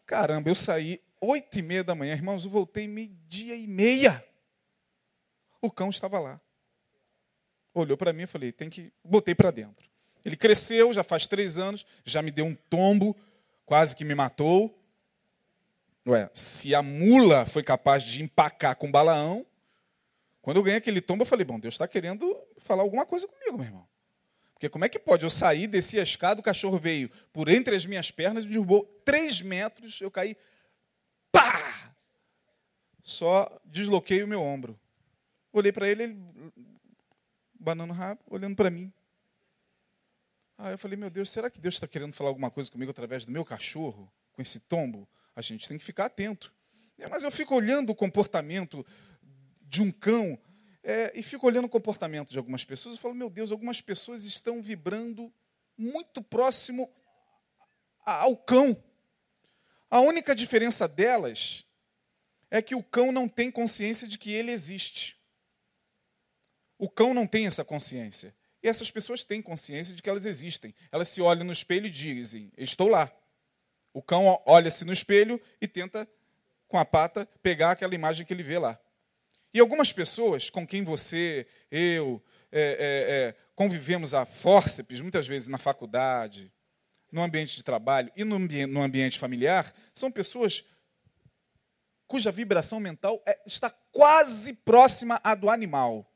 Caramba, 0.05 0.49
eu 0.49 0.55
saí 0.55 1.01
oito 1.21 1.57
e 1.57 1.61
meia 1.61 1.83
da 1.83 1.95
manhã, 1.95 2.13
irmãos, 2.13 2.45
eu 2.45 2.51
voltei 2.51 2.87
meio-dia 2.87 3.55
e 3.55 3.67
meia. 3.67 4.23
O 5.61 5.71
cão 5.71 5.89
estava 5.89 6.19
lá. 6.19 6.41
Olhou 7.73 7.97
para 7.97 8.13
mim 8.13 8.23
e 8.23 8.27
falei, 8.27 8.51
tem 8.51 8.69
que. 8.69 8.91
Botei 9.03 9.33
para 9.33 9.49
dentro. 9.49 9.89
Ele 10.23 10.35
cresceu, 10.37 10.93
já 10.93 11.03
faz 11.03 11.25
três 11.25 11.57
anos, 11.57 11.85
já 12.05 12.21
me 12.21 12.31
deu 12.31 12.45
um 12.45 12.55
tombo 12.55 13.15
quase 13.65 13.95
que 13.95 14.05
me 14.05 14.15
matou. 14.15 14.77
Ué, 16.05 16.29
se 16.33 16.75
a 16.75 16.81
mula 16.81 17.45
foi 17.45 17.63
capaz 17.63 18.03
de 18.03 18.21
empacar 18.21 18.75
com 18.75 18.91
Balaão, 18.91 19.45
quando 20.41 20.57
eu 20.57 20.63
ganhei 20.63 20.77
aquele 20.77 20.99
tombo, 20.99 21.23
eu 21.23 21.25
falei, 21.25 21.45
bom, 21.45 21.57
Deus 21.59 21.73
está 21.73 21.87
querendo 21.87 22.37
falar 22.57 22.83
alguma 22.83 23.05
coisa 23.05 23.27
comigo, 23.27 23.57
meu 23.57 23.65
irmão. 23.65 23.87
Porque 24.63 24.69
como 24.71 24.85
é 24.85 24.89
que 24.89 24.97
pode? 24.97 25.25
Eu 25.25 25.29
saí, 25.29 25.67
desci 25.67 25.99
a 25.99 26.03
escada, 26.03 26.39
o 26.39 26.43
cachorro 26.43 26.77
veio 26.77 27.09
por 27.33 27.49
entre 27.49 27.75
as 27.75 27.85
minhas 27.85 28.09
pernas, 28.11 28.45
me 28.45 28.53
derrubou 28.53 28.85
três 29.03 29.41
metros, 29.41 29.99
eu 29.99 30.09
caí, 30.09 30.37
pá! 31.29 31.93
Só 33.03 33.59
desloquei 33.65 34.23
o 34.23 34.27
meu 34.27 34.41
ombro. 34.41 34.79
Olhei 35.51 35.73
para 35.73 35.89
ele, 35.89 36.03
ele 36.03 36.17
banando 37.59 37.91
o 37.91 37.95
rabo, 37.95 38.21
olhando 38.25 38.55
para 38.55 38.69
mim. 38.69 38.89
Aí 40.57 40.73
eu 40.73 40.77
falei, 40.77 40.97
meu 40.97 41.09
Deus, 41.09 41.29
será 41.29 41.49
que 41.49 41.59
Deus 41.59 41.73
está 41.73 41.85
querendo 41.85 42.13
falar 42.13 42.29
alguma 42.29 42.49
coisa 42.49 42.71
comigo 42.71 42.89
através 42.89 43.25
do 43.25 43.33
meu 43.33 43.43
cachorro, 43.43 44.09
com 44.31 44.41
esse 44.41 44.61
tombo? 44.61 45.05
A 45.35 45.41
gente 45.41 45.67
tem 45.67 45.77
que 45.77 45.83
ficar 45.83 46.05
atento. 46.05 46.53
É, 46.97 47.09
mas 47.09 47.25
eu 47.25 47.31
fico 47.31 47.53
olhando 47.53 47.89
o 47.89 47.95
comportamento 47.95 48.85
de 49.61 49.81
um 49.81 49.91
cão 49.91 50.39
é, 50.83 51.11
e 51.15 51.23
fico 51.23 51.47
olhando 51.47 51.65
o 51.65 51.69
comportamento 51.69 52.29
de 52.29 52.37
algumas 52.37 52.65
pessoas 52.65 52.95
e 52.95 52.99
falo, 52.99 53.15
meu 53.15 53.29
Deus, 53.29 53.51
algumas 53.51 53.79
pessoas 53.79 54.25
estão 54.25 54.61
vibrando 54.61 55.33
muito 55.77 56.21
próximo 56.21 56.91
ao 58.05 58.35
cão. 58.35 58.81
A 59.89 60.01
única 60.01 60.35
diferença 60.35 60.87
delas 60.87 61.65
é 62.51 62.61
que 62.61 62.75
o 62.75 62.83
cão 62.83 63.11
não 63.11 63.29
tem 63.29 63.49
consciência 63.49 64.07
de 64.07 64.17
que 64.17 64.33
ele 64.33 64.51
existe. 64.51 65.17
O 66.77 66.89
cão 66.89 67.13
não 67.13 67.25
tem 67.25 67.47
essa 67.47 67.63
consciência. 67.63 68.35
E 68.61 68.67
essas 68.67 68.91
pessoas 68.91 69.23
têm 69.23 69.41
consciência 69.41 69.95
de 69.95 70.01
que 70.01 70.09
elas 70.09 70.25
existem. 70.25 70.75
Elas 70.91 71.07
se 71.07 71.21
olham 71.21 71.45
no 71.45 71.51
espelho 71.51 71.87
e 71.87 71.89
dizem: 71.89 72.51
Estou 72.57 72.89
lá. 72.89 73.11
O 73.93 74.01
cão 74.01 74.41
olha-se 74.45 74.83
no 74.83 74.91
espelho 74.91 75.39
e 75.61 75.67
tenta, 75.67 76.07
com 76.67 76.77
a 76.77 76.83
pata, 76.83 77.25
pegar 77.41 77.71
aquela 77.71 77.93
imagem 77.93 78.25
que 78.25 78.33
ele 78.33 78.43
vê 78.43 78.57
lá. 78.57 78.79
E 79.53 79.59
algumas 79.59 79.93
pessoas 79.93 80.49
com 80.49 80.65
quem 80.65 80.83
você, 80.83 81.45
eu, 81.69 82.21
é, 82.51 82.61
é, 82.61 83.27
é, 83.29 83.35
convivemos 83.55 84.13
a 84.13 84.25
fórceps, 84.25 84.99
muitas 84.99 85.27
vezes 85.27 85.47
na 85.47 85.59
faculdade, 85.59 86.51
no 87.11 87.21
ambiente 87.21 87.55
de 87.55 87.63
trabalho 87.63 88.11
e 88.15 88.23
no 88.23 88.35
ambiente, 88.35 88.71
no 88.71 88.81
ambiente 88.81 89.19
familiar, 89.19 89.71
são 89.93 90.11
pessoas 90.11 90.65
cuja 92.07 92.31
vibração 92.31 92.79
mental 92.79 93.21
é, 93.25 93.39
está 93.45 93.69
quase 93.69 94.53
próxima 94.53 95.21
à 95.23 95.35
do 95.35 95.49
animal. 95.49 96.11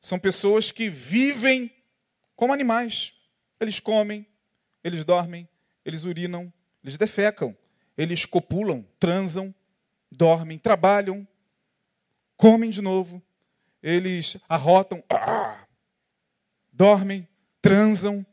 São 0.00 0.18
pessoas 0.18 0.70
que 0.70 0.88
vivem 0.88 1.70
como 2.36 2.52
animais. 2.52 3.12
Eles 3.58 3.80
comem, 3.80 4.26
eles 4.82 5.04
dormem, 5.04 5.48
eles 5.84 6.04
urinam, 6.04 6.52
eles 6.82 6.96
defecam, 6.96 7.56
eles 7.96 8.24
copulam, 8.24 8.86
transam, 8.98 9.54
dormem, 10.10 10.58
trabalham, 10.58 11.26
comem 12.36 12.70
de 12.70 12.80
novo, 12.80 13.22
eles 13.82 14.36
arrotam, 14.48 15.02
ah, 15.08 15.66
dormem, 16.72 17.28
transam, 17.62 18.24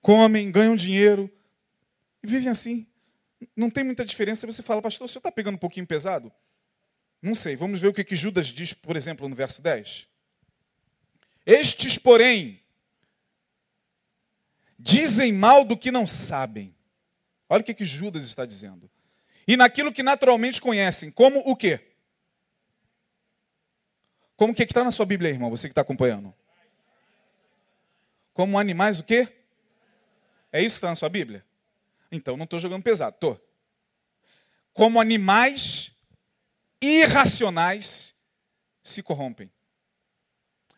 comem, 0.00 0.50
ganham 0.50 0.76
dinheiro 0.76 1.30
e 2.22 2.26
vivem 2.26 2.48
assim. 2.48 2.86
Não 3.54 3.70
tem 3.70 3.84
muita 3.84 4.04
diferença. 4.04 4.46
Você 4.46 4.62
fala, 4.62 4.82
pastor, 4.82 5.04
o 5.04 5.08
senhor 5.08 5.20
está 5.20 5.30
pegando 5.30 5.56
um 5.56 5.58
pouquinho 5.58 5.86
pesado? 5.86 6.32
Não 7.20 7.34
sei. 7.34 7.56
Vamos 7.56 7.80
ver 7.80 7.88
o 7.88 7.92
que, 7.92 8.04
que 8.04 8.16
Judas 8.16 8.48
diz, 8.48 8.72
por 8.72 8.96
exemplo, 8.96 9.28
no 9.28 9.34
verso 9.34 9.62
10. 9.62 10.08
Estes, 11.46 11.98
porém, 11.98 12.60
dizem 14.78 15.32
mal 15.32 15.64
do 15.64 15.76
que 15.76 15.90
não 15.90 16.06
sabem. 16.06 16.74
Olha 17.48 17.60
o 17.60 17.64
que, 17.64 17.74
que 17.74 17.84
Judas 17.84 18.24
está 18.24 18.46
dizendo. 18.46 18.90
E 19.46 19.56
naquilo 19.56 19.92
que 19.92 20.02
naturalmente 20.02 20.60
conhecem, 20.60 21.10
como 21.10 21.40
o 21.40 21.54
quê? 21.54 21.80
Como 24.36 24.52
o 24.52 24.56
que 24.56 24.62
está 24.62 24.82
na 24.82 24.90
sua 24.90 25.06
Bíblia, 25.06 25.30
irmão, 25.30 25.50
você 25.50 25.68
que 25.68 25.72
está 25.72 25.82
acompanhando? 25.82 26.34
Como 28.32 28.58
animais 28.58 28.98
o 28.98 29.04
quê? 29.04 29.28
É 30.50 30.60
isso 30.60 30.74
que 30.74 30.78
está 30.78 30.88
na 30.88 30.96
sua 30.96 31.08
Bíblia? 31.08 31.44
Então, 32.10 32.36
não 32.36 32.44
estou 32.44 32.58
jogando 32.58 32.82
pesado, 32.82 33.14
estou. 33.14 33.40
Como 34.72 35.00
animais 35.00 35.92
irracionais 36.80 38.14
se 38.82 39.02
corrompem. 39.02 39.50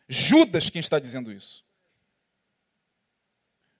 Judas 0.07 0.69
quem 0.69 0.79
está 0.79 0.99
dizendo 0.99 1.31
isso. 1.31 1.65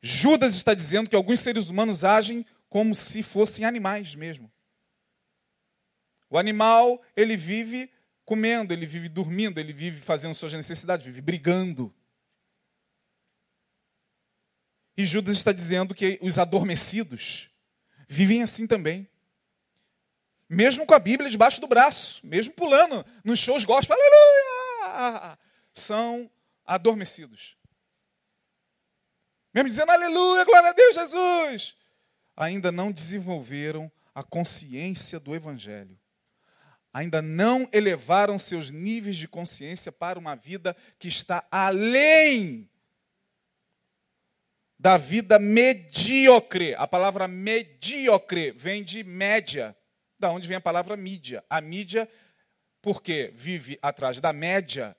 Judas 0.02 0.56
está 0.56 0.74
dizendo 0.74 1.10
que 1.10 1.16
alguns 1.16 1.40
seres 1.40 1.70
humanos 1.70 2.04
agem 2.04 2.46
como 2.70 2.94
se 2.94 3.24
fossem 3.24 3.66
animais 3.66 4.16
mesmo. 4.16 4.52
O 6.30 6.38
animal, 6.38 7.02
ele 7.16 7.38
vive 7.38 7.92
comendo, 8.26 8.74
ele 8.74 8.86
vive 8.86 9.08
dormindo, 9.08 9.60
ele 9.60 9.72
vive 9.72 10.02
fazendo 10.02 10.36
suas 10.36 10.54
necessidades, 10.54 11.06
vive 11.06 11.22
brigando. 11.22 11.94
E 14.98 15.06
Judas 15.06 15.38
está 15.38 15.52
dizendo 15.52 15.96
que 15.96 16.20
os 16.22 16.38
adormecidos 16.38 17.50
vivem 18.08 18.42
assim 18.42 18.68
também. 18.68 19.08
Mesmo 20.50 20.86
com 20.86 20.94
a 20.94 21.00
Bíblia 21.00 21.30
debaixo 21.30 21.62
do 21.62 21.68
braço, 21.68 22.26
mesmo 22.26 22.54
pulando 22.54 23.06
nos 23.24 23.40
shows 23.40 23.64
gospel, 23.64 23.96
aleluia! 23.96 25.38
são 25.74 26.30
adormecidos. 26.66 27.56
Mesmo 29.54 29.70
dizendo 29.70 29.92
aleluia, 29.92 30.44
glória 30.44 30.70
a 30.70 30.74
Deus, 30.74 30.96
Jesus, 30.96 31.76
ainda 32.36 32.72
não 32.72 32.92
desenvolveram 32.92 33.92
a 34.14 34.24
consciência 34.24 35.20
do 35.20 35.36
Evangelho. 35.36 35.98
Ainda 36.98 37.22
não 37.22 37.70
elevaram 37.72 38.40
seus 38.40 38.72
níveis 38.72 39.18
de 39.18 39.28
consciência 39.28 39.92
para 39.92 40.18
uma 40.18 40.34
vida 40.34 40.76
que 40.98 41.08
está 41.08 41.48
além 41.52 42.68
da 44.80 44.98
vida 44.98 45.38
medíocre. 45.38 46.74
A 46.74 46.88
palavra 46.88 47.28
medíocre 47.28 48.50
vem 48.50 48.84
de 48.84 49.04
média. 49.04 49.78
Da 50.18 50.32
onde 50.32 50.48
vem 50.48 50.58
a 50.58 50.60
palavra 50.60 50.98
mídia? 50.98 51.46
A 51.48 51.62
mídia, 51.62 52.10
porque 52.82 53.32
vive 53.36 53.78
atrás 53.80 54.20
da 54.20 54.34
média, 54.34 54.98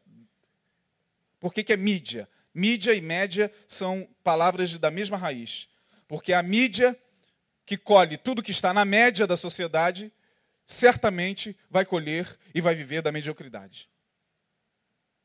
por 1.40 1.52
que, 1.52 1.64
que 1.64 1.72
é 1.72 1.76
mídia? 1.76 2.28
Mídia 2.54 2.94
e 2.94 3.00
média 3.00 3.52
são 3.66 4.08
palavras 4.22 4.78
da 4.78 4.88
mesma 4.88 5.16
raiz. 5.16 5.68
Porque 6.06 6.32
a 6.32 6.44
mídia, 6.44 6.96
que 7.66 7.76
colhe 7.76 8.16
tudo 8.16 8.40
que 8.40 8.52
está 8.52 8.72
na 8.72 8.84
média 8.84 9.26
da 9.26 9.36
sociedade, 9.36 10.12
certamente 10.68 11.56
vai 11.70 11.86
colher 11.86 12.38
e 12.54 12.60
vai 12.60 12.74
viver 12.74 13.00
da 13.00 13.10
mediocridade. 13.10 13.88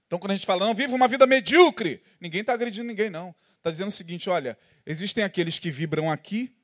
Então, 0.08 0.18
quando 0.18 0.32
a 0.32 0.36
gente 0.36 0.46
fala, 0.46 0.66
não, 0.66 0.74
viva 0.74 0.96
uma 0.96 1.08
vida 1.08 1.28
medíocre, 1.28 2.02
ninguém 2.20 2.42
está 2.42 2.54
agredindo 2.54 2.88
ninguém, 2.88 3.10
não. 3.10 3.36
Está 3.58 3.70
dizendo 3.70 3.90
o 3.90 3.92
seguinte: 3.92 4.30
olha, 4.30 4.58
existem 4.86 5.24
aqueles 5.24 5.60
que 5.60 5.70
vibram 5.70 6.10
aqui, 6.10 6.56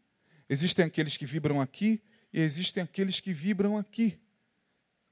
existem 0.48 0.86
aqueles 0.86 1.18
que 1.18 1.26
vibram 1.26 1.60
aqui, 1.60 2.02
e 2.32 2.39
existem 2.39 2.82
aqueles 2.84 3.20
que 3.20 3.34
vibram 3.34 3.78
aqui. 3.78 4.20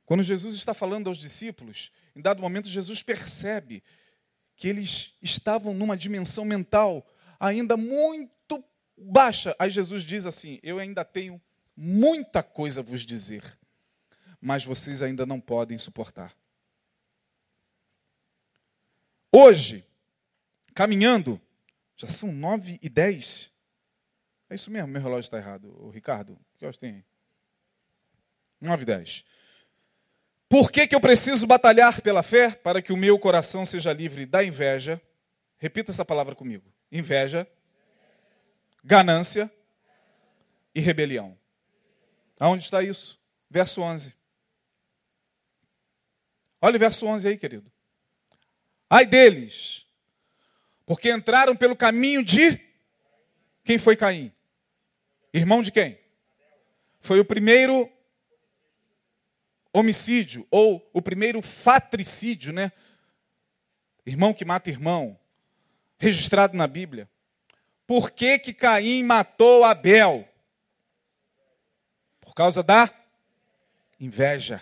Quando 0.05 0.23
Jesus 0.23 0.55
está 0.55 0.73
falando 0.73 1.07
aos 1.07 1.17
discípulos, 1.17 1.91
em 2.15 2.21
dado 2.21 2.41
momento, 2.41 2.69
Jesus 2.69 3.03
percebe 3.03 3.83
que 4.55 4.67
eles 4.67 5.13
estavam 5.21 5.73
numa 5.73 5.97
dimensão 5.97 6.45
mental 6.45 7.05
ainda 7.39 7.75
muito 7.75 8.63
baixa. 8.97 9.55
Aí 9.59 9.69
Jesus 9.69 10.03
diz 10.03 10.25
assim: 10.25 10.59
Eu 10.63 10.79
ainda 10.79 11.03
tenho 11.03 11.41
muita 11.77 12.41
coisa 12.41 12.81
vos 12.81 13.05
dizer, 13.05 13.43
mas 14.41 14.65
vocês 14.65 15.03
ainda 15.03 15.25
não 15.25 15.39
podem 15.39 15.77
suportar. 15.77 16.35
Hoje, 19.31 19.85
caminhando, 20.73 21.39
já 21.95 22.09
são 22.09 22.31
nove 22.31 22.79
e 22.81 22.89
dez. 22.89 23.53
É 24.49 24.55
isso 24.55 24.71
mesmo, 24.71 24.87
meu 24.87 25.01
relógio 25.01 25.21
está 25.21 25.37
errado. 25.37 25.89
Ricardo, 25.91 26.37
que 26.57 26.65
horas 26.65 26.77
tem 26.77 26.95
aí? 26.95 27.05
Nove 28.59 28.81
e 28.81 28.85
dez. 28.85 29.23
Por 30.49 30.71
que, 30.71 30.87
que 30.87 30.95
eu 30.95 31.01
preciso 31.01 31.45
batalhar 31.45 32.01
pela 32.01 32.23
fé? 32.23 32.51
Para 32.51 32.81
que 32.81 32.93
o 32.93 32.97
meu 32.97 33.19
coração 33.19 33.65
seja 33.65 33.93
livre 33.93 34.25
da 34.25 34.43
inveja. 34.43 34.99
Repita 35.57 35.91
essa 35.91 36.05
palavra 36.05 36.33
comigo: 36.33 36.73
inveja, 36.91 37.45
ganância 38.83 39.51
e 40.73 40.79
rebelião. 40.79 41.36
Aonde 42.39 42.63
está 42.63 42.83
isso? 42.83 43.19
Verso 43.49 43.81
11. 43.81 44.15
Olha 46.61 46.75
o 46.75 46.79
verso 46.79 47.05
11 47.05 47.27
aí, 47.27 47.37
querido. 47.37 47.71
Ai 48.89 49.05
deles, 49.05 49.85
porque 50.85 51.11
entraram 51.11 51.55
pelo 51.55 51.75
caminho 51.75 52.23
de. 52.23 52.59
Quem 53.63 53.77
foi 53.77 53.95
Caim? 53.95 54.31
Irmão 55.33 55.61
de 55.61 55.71
quem? 55.71 55.99
Foi 57.01 57.19
o 57.19 57.25
primeiro 57.25 57.91
homicídio, 59.73 60.47
ou 60.49 60.89
o 60.93 61.01
primeiro 61.01 61.41
fatricídio, 61.41 62.53
né? 62.53 62.71
Irmão 64.05 64.33
que 64.33 64.45
mata 64.45 64.69
irmão, 64.69 65.19
registrado 65.99 66.55
na 66.55 66.65
Bíblia. 66.65 67.09
Por 67.85 68.11
que, 68.11 68.39
que 68.39 68.53
Caim 68.53 69.03
matou 69.03 69.63
Abel? 69.63 70.27
Por 72.27 72.35
causa 72.35 72.61
da 72.61 72.93
inveja. 73.97 74.61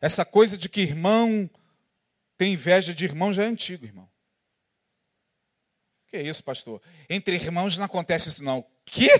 Essa 0.00 0.24
coisa 0.24 0.56
de 0.56 0.66
que 0.66 0.80
irmão 0.80 1.48
tem 2.38 2.54
inveja 2.54 2.94
de 2.94 3.04
irmão 3.04 3.30
já 3.30 3.44
é 3.44 3.46
antigo, 3.46 3.84
irmão. 3.84 4.10
Que 6.06 6.16
é 6.16 6.22
isso, 6.22 6.42
pastor? 6.42 6.80
Entre 7.06 7.36
irmãos 7.36 7.76
não 7.76 7.84
acontece 7.84 8.30
isso, 8.30 8.42
não. 8.42 8.66
Que? 8.86 9.10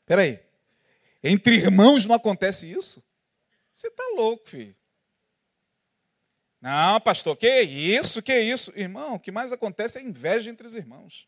Espera 0.00 0.20
aí. 0.20 0.38
Entre 1.22 1.54
irmãos 1.54 2.04
não 2.04 2.14
acontece 2.14 2.70
isso? 2.70 3.02
Você 3.72 3.88
está 3.88 4.04
louco, 4.14 4.46
filho. 4.46 4.76
Não, 6.60 7.00
pastor, 7.00 7.34
que 7.38 7.62
isso, 7.62 8.22
que 8.22 8.38
isso? 8.38 8.70
Irmão, 8.76 9.14
o 9.14 9.18
que 9.20 9.32
mais 9.32 9.50
acontece 9.50 9.98
é 9.98 10.02
inveja 10.02 10.50
entre 10.50 10.66
os 10.66 10.76
irmãos. 10.76 11.26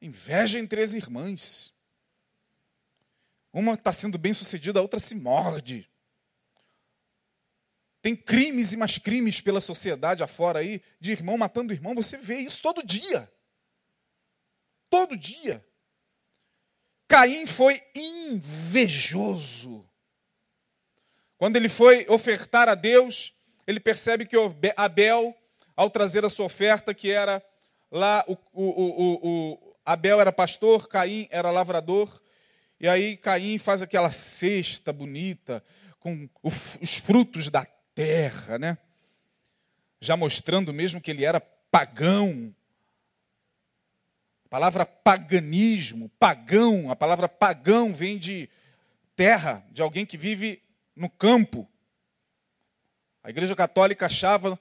Inveja 0.00 0.58
entre 0.58 0.82
as 0.82 0.92
irmãs. 0.92 1.74
Uma 3.52 3.74
está 3.74 3.92
sendo 3.92 4.18
bem 4.18 4.32
sucedida, 4.32 4.78
a 4.78 4.82
outra 4.82 5.00
se 5.00 5.14
morde. 5.14 5.90
Tem 8.00 8.14
crimes 8.14 8.72
e 8.72 8.76
mais 8.76 8.98
crimes 8.98 9.40
pela 9.40 9.60
sociedade 9.60 10.22
afora 10.22 10.60
aí, 10.60 10.80
de 11.00 11.12
irmão 11.12 11.36
matando 11.36 11.72
irmão. 11.72 11.94
Você 11.94 12.16
vê 12.16 12.38
isso 12.38 12.62
todo 12.62 12.86
dia. 12.86 13.30
Todo 14.88 15.16
dia. 15.16 15.64
Caim 17.08 17.46
foi 17.46 17.82
invejoso. 17.94 19.88
Quando 21.36 21.56
ele 21.56 21.68
foi 21.68 22.06
ofertar 22.08 22.68
a 22.68 22.74
Deus, 22.74 23.34
ele 23.66 23.80
percebe 23.80 24.26
que 24.26 24.36
Abel, 24.76 25.36
ao 25.74 25.90
trazer 25.90 26.24
a 26.24 26.28
sua 26.28 26.46
oferta, 26.46 26.94
que 26.94 27.10
era 27.10 27.42
lá, 27.90 28.24
o, 28.28 28.36
o, 28.52 28.64
o, 28.64 29.28
o 29.28 29.67
Abel 29.88 30.20
era 30.20 30.30
pastor, 30.30 30.86
Caim 30.86 31.26
era 31.30 31.50
lavrador, 31.50 32.20
e 32.78 32.86
aí 32.86 33.16
Caim 33.16 33.56
faz 33.56 33.80
aquela 33.80 34.10
cesta 34.10 34.92
bonita, 34.92 35.64
com 35.98 36.28
os 36.42 36.98
frutos 36.98 37.48
da 37.48 37.64
terra, 37.94 38.58
né? 38.58 38.76
Já 39.98 40.14
mostrando 40.14 40.74
mesmo 40.74 41.00
que 41.00 41.10
ele 41.10 41.24
era 41.24 41.40
pagão. 41.40 42.54
A 44.44 44.48
palavra 44.50 44.84
paganismo, 44.84 46.10
pagão, 46.18 46.90
a 46.90 46.94
palavra 46.94 47.26
pagão 47.26 47.94
vem 47.94 48.18
de 48.18 48.46
terra, 49.16 49.64
de 49.70 49.80
alguém 49.80 50.04
que 50.04 50.18
vive 50.18 50.62
no 50.94 51.08
campo. 51.08 51.66
A 53.22 53.30
Igreja 53.30 53.56
Católica 53.56 54.04
achava 54.04 54.60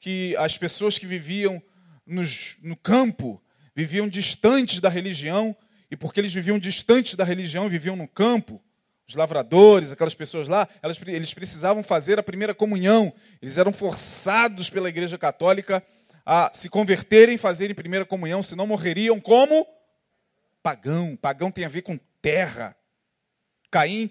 que 0.00 0.34
as 0.36 0.58
pessoas 0.58 0.98
que 0.98 1.06
viviam 1.06 1.62
nos, 2.04 2.56
no 2.60 2.74
campo 2.74 3.40
viviam 3.78 4.08
distantes 4.08 4.80
da 4.80 4.88
religião, 4.88 5.54
e 5.88 5.96
porque 5.96 6.18
eles 6.18 6.32
viviam 6.32 6.58
distantes 6.58 7.14
da 7.14 7.22
religião 7.22 7.68
viviam 7.68 7.94
no 7.94 8.08
campo, 8.08 8.60
os 9.06 9.14
lavradores, 9.14 9.92
aquelas 9.92 10.16
pessoas 10.16 10.48
lá, 10.48 10.68
elas, 10.82 10.98
eles 11.06 11.32
precisavam 11.32 11.84
fazer 11.84 12.18
a 12.18 12.22
primeira 12.24 12.52
comunhão. 12.52 13.14
Eles 13.40 13.56
eram 13.56 13.72
forçados 13.72 14.68
pela 14.68 14.88
Igreja 14.88 15.16
Católica 15.16 15.80
a 16.26 16.50
se 16.52 16.68
converterem 16.68 17.38
fazerem 17.38 17.72
primeira 17.72 18.04
comunhão, 18.04 18.42
senão 18.42 18.66
morreriam 18.66 19.20
como 19.20 19.64
pagão. 20.60 21.14
Pagão 21.14 21.52
tem 21.52 21.64
a 21.64 21.68
ver 21.68 21.82
com 21.82 21.96
terra. 22.20 22.76
Caim 23.70 24.10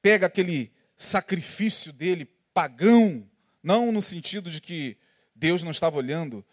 pega 0.00 0.26
aquele 0.26 0.70
sacrifício 0.96 1.92
dele, 1.92 2.24
pagão, 2.54 3.28
não 3.60 3.90
no 3.90 4.00
sentido 4.00 4.48
de 4.48 4.60
que 4.60 4.96
Deus 5.34 5.64
não 5.64 5.72
estava 5.72 5.98
olhando 5.98 6.44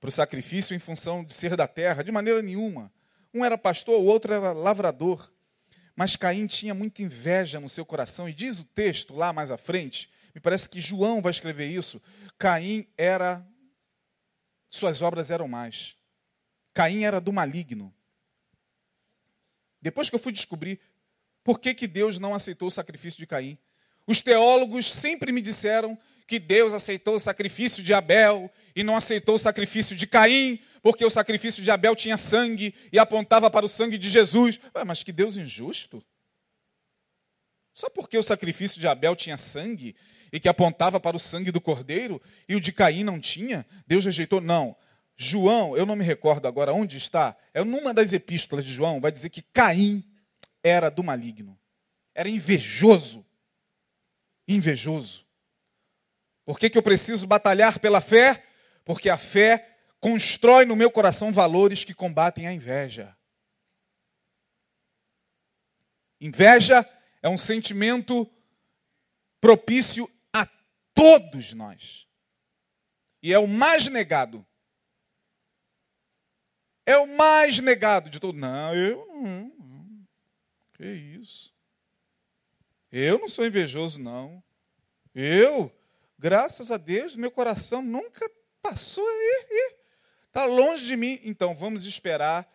para 0.00 0.08
o 0.08 0.12
sacrifício 0.12 0.74
em 0.74 0.78
função 0.78 1.22
de 1.22 1.34
ser 1.34 1.54
da 1.56 1.68
terra, 1.68 2.02
de 2.02 2.10
maneira 2.10 2.40
nenhuma. 2.40 2.90
Um 3.32 3.44
era 3.44 3.58
pastor, 3.58 4.00
o 4.00 4.04
outro 4.04 4.32
era 4.32 4.52
lavrador. 4.52 5.30
Mas 5.94 6.16
Caim 6.16 6.46
tinha 6.46 6.72
muita 6.72 7.02
inveja 7.02 7.60
no 7.60 7.68
seu 7.68 7.84
coração, 7.84 8.28
e 8.28 8.32
diz 8.32 8.58
o 8.58 8.64
texto 8.64 9.14
lá 9.14 9.32
mais 9.32 9.50
à 9.50 9.58
frente, 9.58 10.10
me 10.34 10.40
parece 10.40 10.68
que 10.68 10.80
João 10.80 11.20
vai 11.20 11.30
escrever 11.30 11.66
isso. 11.66 12.00
Caim 12.38 12.86
era. 12.96 13.46
Suas 14.68 15.02
obras 15.02 15.30
eram 15.30 15.48
mais. 15.48 15.96
Caim 16.72 17.02
era 17.02 17.20
do 17.20 17.32
maligno. 17.32 17.92
Depois 19.82 20.08
que 20.08 20.14
eu 20.14 20.20
fui 20.20 20.32
descobrir 20.32 20.80
por 21.42 21.58
que, 21.58 21.74
que 21.74 21.88
Deus 21.88 22.18
não 22.18 22.32
aceitou 22.32 22.68
o 22.68 22.70
sacrifício 22.70 23.18
de 23.18 23.26
Caim, 23.26 23.58
os 24.06 24.22
teólogos 24.22 24.90
sempre 24.90 25.32
me 25.32 25.40
disseram 25.40 25.98
que 26.30 26.38
Deus 26.38 26.72
aceitou 26.72 27.16
o 27.16 27.18
sacrifício 27.18 27.82
de 27.82 27.92
Abel 27.92 28.48
e 28.76 28.84
não 28.84 28.94
aceitou 28.94 29.34
o 29.34 29.38
sacrifício 29.38 29.96
de 29.96 30.06
Caim, 30.06 30.60
porque 30.80 31.04
o 31.04 31.10
sacrifício 31.10 31.60
de 31.60 31.72
Abel 31.72 31.96
tinha 31.96 32.16
sangue 32.16 32.72
e 32.92 33.00
apontava 33.00 33.50
para 33.50 33.66
o 33.66 33.68
sangue 33.68 33.98
de 33.98 34.08
Jesus. 34.08 34.60
Ué, 34.72 34.84
mas 34.84 35.02
que 35.02 35.10
Deus 35.10 35.36
injusto! 35.36 36.00
Só 37.74 37.90
porque 37.90 38.16
o 38.16 38.22
sacrifício 38.22 38.80
de 38.80 38.86
Abel 38.86 39.16
tinha 39.16 39.36
sangue 39.36 39.96
e 40.32 40.38
que 40.38 40.48
apontava 40.48 41.00
para 41.00 41.16
o 41.16 41.18
sangue 41.18 41.50
do 41.50 41.60
cordeiro 41.60 42.22
e 42.48 42.54
o 42.54 42.60
de 42.60 42.70
Caim 42.70 43.02
não 43.02 43.18
tinha, 43.18 43.66
Deus 43.84 44.04
rejeitou? 44.04 44.40
Não. 44.40 44.76
João, 45.16 45.76
eu 45.76 45.84
não 45.84 45.96
me 45.96 46.04
recordo 46.04 46.46
agora 46.46 46.72
onde 46.72 46.96
está, 46.96 47.36
é 47.52 47.64
numa 47.64 47.92
das 47.92 48.12
epístolas 48.12 48.64
de 48.64 48.72
João, 48.72 49.00
vai 49.00 49.10
dizer 49.10 49.30
que 49.30 49.42
Caim 49.42 50.04
era 50.62 50.90
do 50.90 51.02
maligno, 51.02 51.58
era 52.14 52.28
invejoso. 52.28 53.26
Invejoso. 54.46 55.28
Por 56.50 56.58
que, 56.58 56.68
que 56.68 56.76
eu 56.76 56.82
preciso 56.82 57.28
batalhar 57.28 57.78
pela 57.78 58.00
fé? 58.00 58.44
Porque 58.84 59.08
a 59.08 59.16
fé 59.16 59.78
constrói 60.00 60.64
no 60.64 60.74
meu 60.74 60.90
coração 60.90 61.32
valores 61.32 61.84
que 61.84 61.94
combatem 61.94 62.48
a 62.48 62.52
inveja. 62.52 63.16
Inveja 66.20 66.84
é 67.22 67.28
um 67.28 67.38
sentimento 67.38 68.28
propício 69.40 70.10
a 70.32 70.44
todos 70.92 71.52
nós. 71.52 72.08
E 73.22 73.32
é 73.32 73.38
o 73.38 73.46
mais 73.46 73.86
negado. 73.86 74.44
É 76.84 76.98
o 76.98 77.06
mais 77.06 77.60
negado 77.60 78.10
de 78.10 78.18
todos. 78.18 78.40
Não, 78.40 78.74
eu 78.74 79.06
não. 79.06 80.04
Que 80.72 80.84
isso? 80.84 81.54
Eu 82.90 83.20
não 83.20 83.28
sou 83.28 83.46
invejoso, 83.46 84.00
não. 84.00 84.42
Eu, 85.14 85.72
graças 86.20 86.70
a 86.70 86.76
Deus, 86.76 87.16
meu 87.16 87.30
coração 87.30 87.80
nunca 87.80 88.30
passou. 88.60 89.06
Está 90.26 90.44
longe 90.44 90.84
de 90.84 90.94
mim. 90.94 91.18
Então 91.24 91.54
vamos 91.54 91.86
esperar 91.86 92.46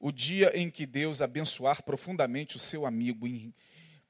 o 0.00 0.10
dia 0.10 0.50
em 0.56 0.70
que 0.70 0.86
Deus 0.86 1.20
abençoar 1.20 1.82
profundamente 1.82 2.56
o 2.56 2.58
seu 2.58 2.86
amigo, 2.86 3.26
em 3.26 3.54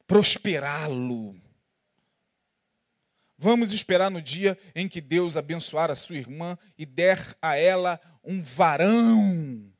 prosperá-lo. 0.06 1.36
Vamos 3.36 3.72
esperar 3.72 4.10
no 4.10 4.22
dia 4.22 4.56
em 4.74 4.88
que 4.88 5.00
Deus 5.00 5.36
abençoar 5.36 5.90
a 5.90 5.96
sua 5.96 6.16
irmã 6.16 6.56
e 6.76 6.86
der 6.86 7.36
a 7.42 7.56
ela 7.56 8.00
um 8.22 8.40
varão, 8.42 9.72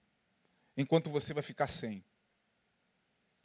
enquanto 0.76 1.10
você 1.10 1.32
vai 1.32 1.42
ficar 1.42 1.68
sem. 1.68 2.04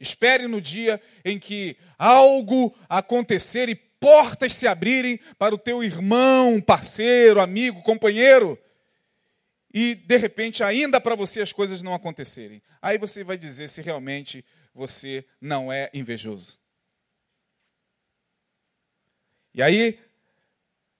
Espere 0.00 0.46
no 0.46 0.60
dia 0.60 1.00
em 1.24 1.38
que 1.38 1.76
algo 1.98 2.76
acontecer 2.88 3.68
e 3.68 3.74
portas 4.04 4.52
se 4.52 4.66
abrirem 4.66 5.18
para 5.38 5.54
o 5.54 5.58
teu 5.58 5.82
irmão, 5.82 6.60
parceiro, 6.60 7.40
amigo, 7.40 7.80
companheiro, 7.80 8.58
e 9.72 9.94
de 9.94 10.18
repente 10.18 10.62
ainda 10.62 11.00
para 11.00 11.14
você 11.14 11.40
as 11.40 11.54
coisas 11.54 11.80
não 11.80 11.94
acontecerem. 11.94 12.62
Aí 12.82 12.98
você 12.98 13.24
vai 13.24 13.38
dizer 13.38 13.66
se 13.66 13.80
realmente 13.80 14.44
você 14.74 15.24
não 15.40 15.72
é 15.72 15.88
invejoso. 15.94 16.60
E 19.54 19.62
aí, 19.62 19.98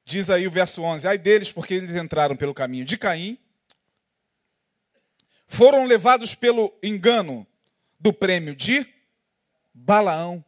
diz 0.02 0.30
aí 0.30 0.46
o 0.46 0.50
verso 0.50 0.80
11: 0.80 1.06
Ai 1.06 1.18
deles, 1.18 1.52
porque 1.52 1.74
eles 1.74 1.94
entraram 1.94 2.34
pelo 2.34 2.54
caminho 2.54 2.86
de 2.86 2.96
Caim, 2.96 3.36
foram 5.46 5.84
levados 5.84 6.34
pelo 6.34 6.72
engano 6.82 7.46
do 8.00 8.14
prêmio 8.14 8.56
de 8.56 8.86
Balaão. 9.74 10.42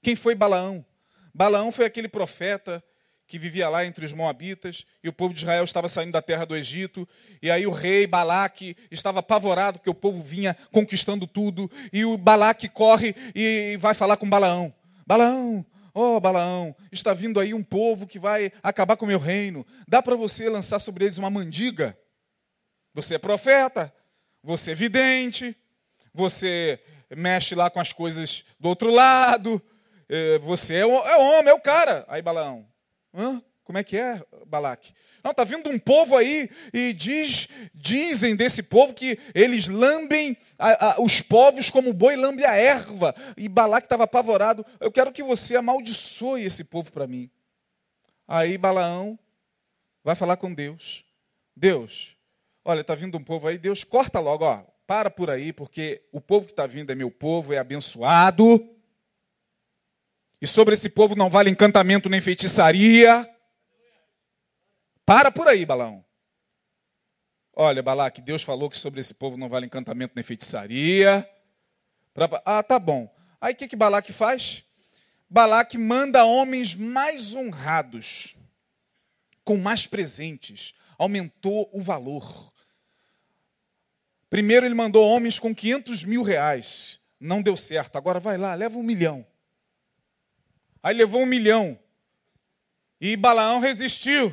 Quem 0.00 0.14
foi 0.14 0.36
Balaão? 0.36 0.86
Balaão 1.36 1.70
foi 1.70 1.84
aquele 1.84 2.08
profeta 2.08 2.82
que 3.26 3.38
vivia 3.38 3.68
lá 3.68 3.84
entre 3.84 4.06
os 4.06 4.12
moabitas, 4.14 4.86
e 5.04 5.08
o 5.08 5.12
povo 5.12 5.34
de 5.34 5.40
Israel 5.40 5.64
estava 5.64 5.86
saindo 5.86 6.12
da 6.12 6.22
terra 6.22 6.46
do 6.46 6.56
Egito, 6.56 7.06
e 7.42 7.50
aí 7.50 7.66
o 7.66 7.72
rei 7.72 8.06
Balaque 8.06 8.74
estava 8.90 9.18
apavorado 9.18 9.78
porque 9.78 9.90
o 9.90 9.94
povo 9.94 10.22
vinha 10.22 10.56
conquistando 10.72 11.26
tudo, 11.26 11.70
e 11.92 12.06
o 12.06 12.16
Balaque 12.16 12.70
corre 12.70 13.14
e 13.34 13.76
vai 13.78 13.92
falar 13.92 14.16
com 14.16 14.30
Balaão. 14.30 14.72
Balaão, 15.06 15.66
ó 15.92 16.16
oh, 16.16 16.20
Balaão, 16.20 16.74
está 16.90 17.12
vindo 17.12 17.38
aí 17.38 17.52
um 17.52 17.62
povo 17.62 18.06
que 18.06 18.18
vai 18.18 18.50
acabar 18.62 18.96
com 18.96 19.04
o 19.04 19.08
meu 19.08 19.18
reino. 19.18 19.66
Dá 19.86 20.00
para 20.00 20.16
você 20.16 20.48
lançar 20.48 20.78
sobre 20.78 21.04
eles 21.04 21.18
uma 21.18 21.28
mandiga? 21.28 21.98
Você 22.94 23.16
é 23.16 23.18
profeta, 23.18 23.92
você 24.42 24.70
é 24.70 24.74
vidente, 24.74 25.54
você 26.14 26.80
mexe 27.14 27.54
lá 27.54 27.68
com 27.68 27.78
as 27.78 27.92
coisas 27.92 28.42
do 28.58 28.70
outro 28.70 28.90
lado, 28.90 29.62
você 30.42 30.74
é, 30.74 30.80
é 30.80 31.16
homem, 31.16 31.50
é 31.50 31.54
o 31.54 31.60
cara. 31.60 32.04
Aí 32.08 32.22
Balaão, 32.22 32.66
Hã? 33.16 33.42
Como 33.64 33.78
é 33.78 33.82
que 33.82 33.96
é, 33.96 34.22
Balaque? 34.46 34.92
Não, 35.24 35.32
está 35.32 35.42
vindo 35.42 35.68
um 35.68 35.78
povo 35.78 36.16
aí 36.16 36.48
e 36.72 36.92
diz, 36.92 37.48
dizem 37.74 38.36
desse 38.36 38.62
povo 38.62 38.94
que 38.94 39.18
eles 39.34 39.66
lambem 39.66 40.36
a, 40.56 40.92
a, 40.92 41.02
os 41.02 41.20
povos 41.20 41.68
como 41.68 41.90
o 41.90 41.94
boi 41.94 42.14
lambe 42.14 42.44
a 42.44 42.54
erva. 42.54 43.12
E 43.36 43.48
Balaque 43.48 43.86
estava 43.86 44.04
apavorado. 44.04 44.64
Eu 44.78 44.92
quero 44.92 45.10
que 45.10 45.22
você 45.22 45.56
amaldiçoe 45.56 46.44
esse 46.44 46.62
povo 46.62 46.92
para 46.92 47.08
mim. 47.08 47.28
Aí 48.28 48.56
Balaão 48.56 49.18
vai 50.04 50.14
falar 50.14 50.36
com 50.36 50.54
Deus. 50.54 51.04
Deus, 51.56 52.16
olha, 52.64 52.82
está 52.82 52.94
vindo 52.94 53.18
um 53.18 53.24
povo 53.24 53.48
aí. 53.48 53.58
Deus, 53.58 53.82
corta 53.82 54.20
logo, 54.20 54.44
ó, 54.44 54.62
para 54.86 55.10
por 55.10 55.28
aí, 55.28 55.52
porque 55.52 56.02
o 56.12 56.20
povo 56.20 56.46
que 56.46 56.52
está 56.52 56.66
vindo 56.66 56.92
é 56.92 56.94
meu 56.94 57.10
povo, 57.10 57.52
é 57.52 57.58
abençoado. 57.58 58.75
E 60.40 60.46
sobre 60.46 60.74
esse 60.74 60.88
povo 60.88 61.16
não 61.16 61.30
vale 61.30 61.50
encantamento 61.50 62.08
nem 62.08 62.20
feitiçaria. 62.20 63.28
Para 65.04 65.30
por 65.30 65.48
aí, 65.48 65.64
Balão. 65.64 66.04
Olha, 67.54 67.82
Balaque, 67.82 68.20
Deus 68.20 68.42
falou 68.42 68.68
que 68.68 68.78
sobre 68.78 69.00
esse 69.00 69.14
povo 69.14 69.36
não 69.36 69.48
vale 69.48 69.64
encantamento 69.64 70.12
nem 70.14 70.22
feitiçaria. 70.22 71.26
Ah, 72.44 72.62
tá 72.62 72.78
bom. 72.78 73.10
Aí 73.40 73.54
o 73.54 73.56
que, 73.56 73.68
que 73.68 73.76
Balaque 73.76 74.12
faz? 74.12 74.62
Balaque 75.28 75.78
manda 75.78 76.24
homens 76.24 76.74
mais 76.74 77.34
honrados, 77.34 78.36
com 79.42 79.56
mais 79.56 79.86
presentes, 79.86 80.74
aumentou 80.98 81.68
o 81.72 81.80
valor. 81.80 82.52
Primeiro 84.28 84.66
ele 84.66 84.74
mandou 84.74 85.06
homens 85.08 85.38
com 85.38 85.54
500 85.54 86.04
mil 86.04 86.22
reais, 86.22 87.00
não 87.18 87.40
deu 87.40 87.56
certo. 87.56 87.96
Agora 87.96 88.20
vai 88.20 88.36
lá, 88.36 88.54
leva 88.54 88.78
um 88.78 88.82
milhão. 88.82 89.26
Aí 90.86 90.94
levou 90.94 91.20
um 91.20 91.26
milhão. 91.26 91.76
E 93.00 93.16
Balaão 93.16 93.58
resistiu. 93.58 94.32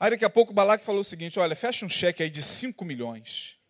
Aí 0.00 0.10
daqui 0.10 0.24
a 0.24 0.28
pouco 0.28 0.52
Balaque 0.52 0.84
falou 0.84 1.02
o 1.02 1.04
seguinte: 1.04 1.38
olha, 1.38 1.54
fecha 1.54 1.86
um 1.86 1.88
cheque 1.88 2.20
aí 2.20 2.28
de 2.28 2.42
5 2.42 2.84
milhões. 2.84 3.60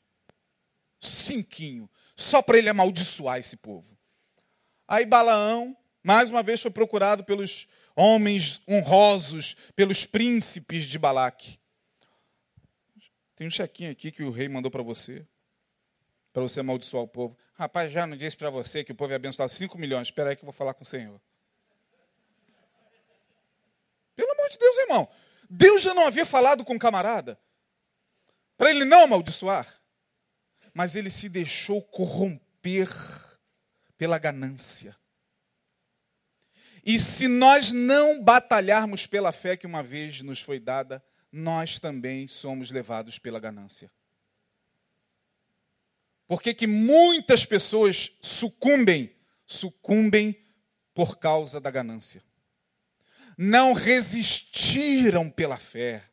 Cinquinho. 0.98 1.90
Só 2.16 2.40
para 2.40 2.56
ele 2.56 2.70
amaldiçoar 2.70 3.38
esse 3.38 3.58
povo. 3.58 3.94
Aí 4.88 5.04
Balaão, 5.04 5.76
mais 6.02 6.30
uma 6.30 6.42
vez, 6.42 6.62
foi 6.62 6.70
procurado 6.70 7.24
pelos 7.24 7.68
homens 7.94 8.62
honrosos, 8.66 9.54
pelos 9.76 10.06
príncipes 10.06 10.86
de 10.86 10.98
Balaque. 10.98 11.60
Tem 13.36 13.46
um 13.46 13.50
chequinho 13.50 13.90
aqui 13.90 14.10
que 14.10 14.22
o 14.22 14.30
rei 14.30 14.48
mandou 14.48 14.70
para 14.70 14.82
você, 14.82 15.26
para 16.32 16.40
você 16.40 16.60
amaldiçoar 16.60 17.04
o 17.04 17.08
povo. 17.08 17.36
Rapaz, 17.52 17.92
já 17.92 18.06
não 18.06 18.16
disse 18.16 18.38
para 18.38 18.48
você 18.48 18.82
que 18.82 18.92
o 18.92 18.94
povo 18.94 19.12
ia 19.12 19.16
abençoar 19.16 19.46
5 19.46 19.76
milhões. 19.76 20.08
Espera 20.08 20.30
aí 20.30 20.36
que 20.36 20.42
eu 20.42 20.46
vou 20.46 20.54
falar 20.54 20.72
com 20.72 20.84
o 20.84 20.86
Senhor. 20.86 21.20
Pelo 24.14 24.30
amor 24.32 24.41
de 24.52 24.58
Deus, 24.58 24.78
irmão. 24.78 25.08
Deus 25.48 25.82
já 25.82 25.92
não 25.92 26.06
havia 26.06 26.24
falado 26.24 26.64
com 26.64 26.74
o 26.74 26.78
camarada 26.78 27.38
para 28.56 28.70
ele 28.70 28.84
não 28.84 29.02
amaldiçoar, 29.02 29.82
mas 30.72 30.94
ele 30.94 31.10
se 31.10 31.28
deixou 31.28 31.82
corromper 31.82 32.88
pela 33.98 34.18
ganância. 34.18 34.96
E 36.84 36.98
se 36.98 37.28
nós 37.28 37.72
não 37.72 38.22
batalharmos 38.22 39.06
pela 39.06 39.32
fé 39.32 39.56
que 39.56 39.66
uma 39.66 39.82
vez 39.82 40.22
nos 40.22 40.40
foi 40.40 40.60
dada, 40.60 41.02
nós 41.30 41.78
também 41.78 42.28
somos 42.28 42.70
levados 42.70 43.18
pela 43.18 43.40
ganância. 43.40 43.90
Por 46.26 46.40
que, 46.40 46.54
que 46.54 46.66
muitas 46.66 47.44
pessoas 47.44 48.12
sucumbem? 48.20 49.14
Sucumbem 49.46 50.40
por 50.94 51.18
causa 51.18 51.60
da 51.60 51.70
ganância 51.70 52.22
não 53.44 53.72
resistiram 53.72 55.28
pela 55.28 55.58
fé, 55.58 56.04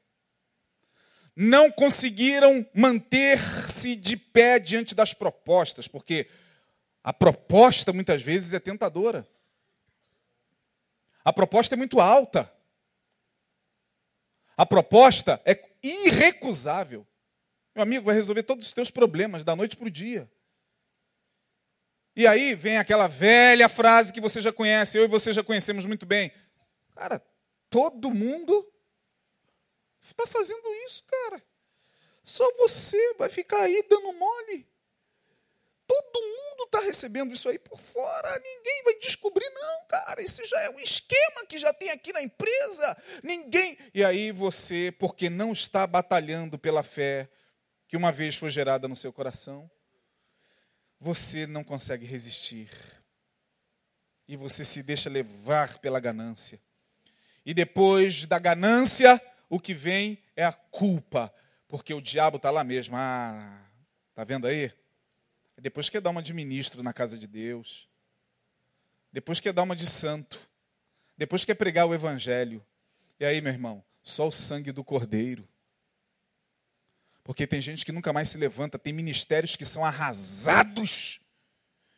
não 1.36 1.72
conseguiram 1.72 2.68
manter-se 2.74 3.96
de 3.96 4.18
pé 4.18 4.58
diante 4.58 4.96
das 4.96 5.14
propostas, 5.14 5.88
porque 5.88 6.28
a 7.04 7.14
proposta 7.14 7.94
muitas 7.94 8.24
vezes 8.24 8.52
é 8.52 8.60
tentadora. 8.60 9.28
A 11.24 11.32
proposta 11.32 11.76
é 11.76 11.78
muito 11.78 12.02
alta. 12.02 12.52
A 14.58 14.66
proposta 14.66 15.40
é 15.46 15.62
irrecusável. 15.84 17.06
Meu 17.76 17.84
amigo, 17.84 18.08
vai 18.08 18.16
resolver 18.16 18.42
todos 18.42 18.66
os 18.66 18.74
teus 18.74 18.90
problemas 18.90 19.44
da 19.44 19.56
noite 19.56 19.78
para 19.78 19.88
o 19.88 19.92
dia. 19.92 20.28
E 22.16 22.26
aí 22.26 22.56
vem 22.56 22.80
aquela 22.80 23.08
velha 23.08 23.70
frase 23.70 24.12
que 24.12 24.20
você 24.20 24.42
já 24.42 24.52
conhece, 24.52 24.98
eu 24.98 25.04
e 25.04 25.08
você 25.08 25.32
já 25.32 25.44
conhecemos 25.44 25.86
muito 25.86 26.08
bem. 26.08 26.32
Cara, 27.00 27.26
todo 27.70 28.14
mundo 28.14 28.74
está 30.02 30.28
fazendo 30.28 30.68
isso, 30.86 31.02
cara. 31.06 31.42
Só 32.26 32.46
você 32.58 33.14
vai 33.14 33.30
ficar 33.30 33.62
aí 33.62 33.82
dando 33.90 34.12
mole. 34.12 34.68
Todo 35.88 36.22
mundo 36.22 36.66
está 36.66 36.82
recebendo 36.82 37.32
isso 37.32 37.48
aí 37.48 37.58
por 37.58 37.80
fora. 37.80 38.38
Ninguém 38.40 38.84
vai 38.84 38.96
descobrir, 38.96 39.50
não, 39.52 39.88
cara. 39.88 40.22
Esse 40.22 40.44
já 40.44 40.60
é 40.60 40.70
um 40.72 40.80
esquema 40.82 41.46
que 41.48 41.58
já 41.58 41.74
tem 41.74 41.90
aqui 41.90 42.12
na 42.12 42.22
empresa. 42.22 43.02
Ninguém. 43.24 43.78
E 43.94 44.04
aí 44.04 44.34
você, 44.34 44.94
porque 45.00 45.30
não 45.30 45.54
está 45.54 45.88
batalhando 45.88 46.60
pela 46.60 46.84
fé 46.84 47.30
que 47.88 47.96
uma 47.96 48.12
vez 48.12 48.36
foi 48.36 48.50
gerada 48.50 48.90
no 48.90 48.96
seu 48.96 49.14
coração, 49.14 49.72
você 51.00 51.48
não 51.48 51.64
consegue 51.64 52.06
resistir. 52.06 52.70
E 54.28 54.36
você 54.36 54.66
se 54.66 54.84
deixa 54.84 55.10
levar 55.10 55.78
pela 55.80 56.02
ganância. 56.02 56.62
E 57.46 57.54
depois 57.54 58.26
da 58.26 58.38
ganância, 58.40 59.22
o 59.50 59.60
que 59.60 59.74
vem 59.74 60.22
é 60.36 60.46
a 60.46 60.54
culpa, 60.54 61.34
porque 61.68 61.94
o 61.94 62.02
diabo 62.02 62.38
está 62.38 62.52
lá 62.52 62.64
mesmo. 62.64 62.96
Ah, 62.98 63.62
tá 64.14 64.24
vendo 64.24 64.48
aí? 64.48 64.72
Depois 65.58 65.90
quer 65.90 66.02
dar 66.02 66.12
uma 66.12 66.22
de 66.22 66.34
ministro 66.34 66.82
na 66.82 66.94
casa 66.94 67.18
de 67.18 67.28
Deus. 67.28 67.88
Depois 69.12 69.40
quer 69.40 69.52
dar 69.52 69.64
uma 69.64 69.76
de 69.76 69.88
santo. 69.88 70.40
Depois 71.18 71.44
quer 71.44 71.56
pregar 71.56 71.86
o 71.86 71.94
evangelho. 71.94 72.66
E 73.20 73.26
aí, 73.26 73.42
meu 73.42 73.52
irmão, 73.52 73.84
só 74.02 74.28
o 74.28 74.32
sangue 74.32 74.72
do 74.72 74.84
cordeiro. 74.84 75.48
Porque 77.24 77.46
tem 77.46 77.62
gente 77.62 77.86
que 77.86 77.92
nunca 77.92 78.14
mais 78.14 78.30
se 78.30 78.38
levanta, 78.38 78.80
tem 78.80 78.94
ministérios 78.94 79.56
que 79.56 79.66
são 79.66 79.84
arrasados. 79.84 81.20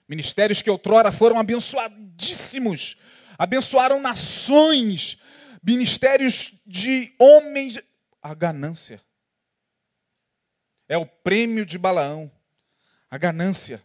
Ministérios 0.07 0.61
que 0.61 0.69
outrora 0.69 1.11
foram 1.11 1.39
abençoadíssimos, 1.39 2.97
abençoaram 3.37 3.99
nações, 3.99 5.17
ministérios 5.63 6.53
de 6.65 7.13
homens. 7.19 7.79
A 8.21 8.33
ganância. 8.33 9.01
É 10.87 10.97
o 10.97 11.05
prêmio 11.05 11.65
de 11.65 11.77
Balaão. 11.77 12.31
A 13.09 13.17
ganância. 13.17 13.81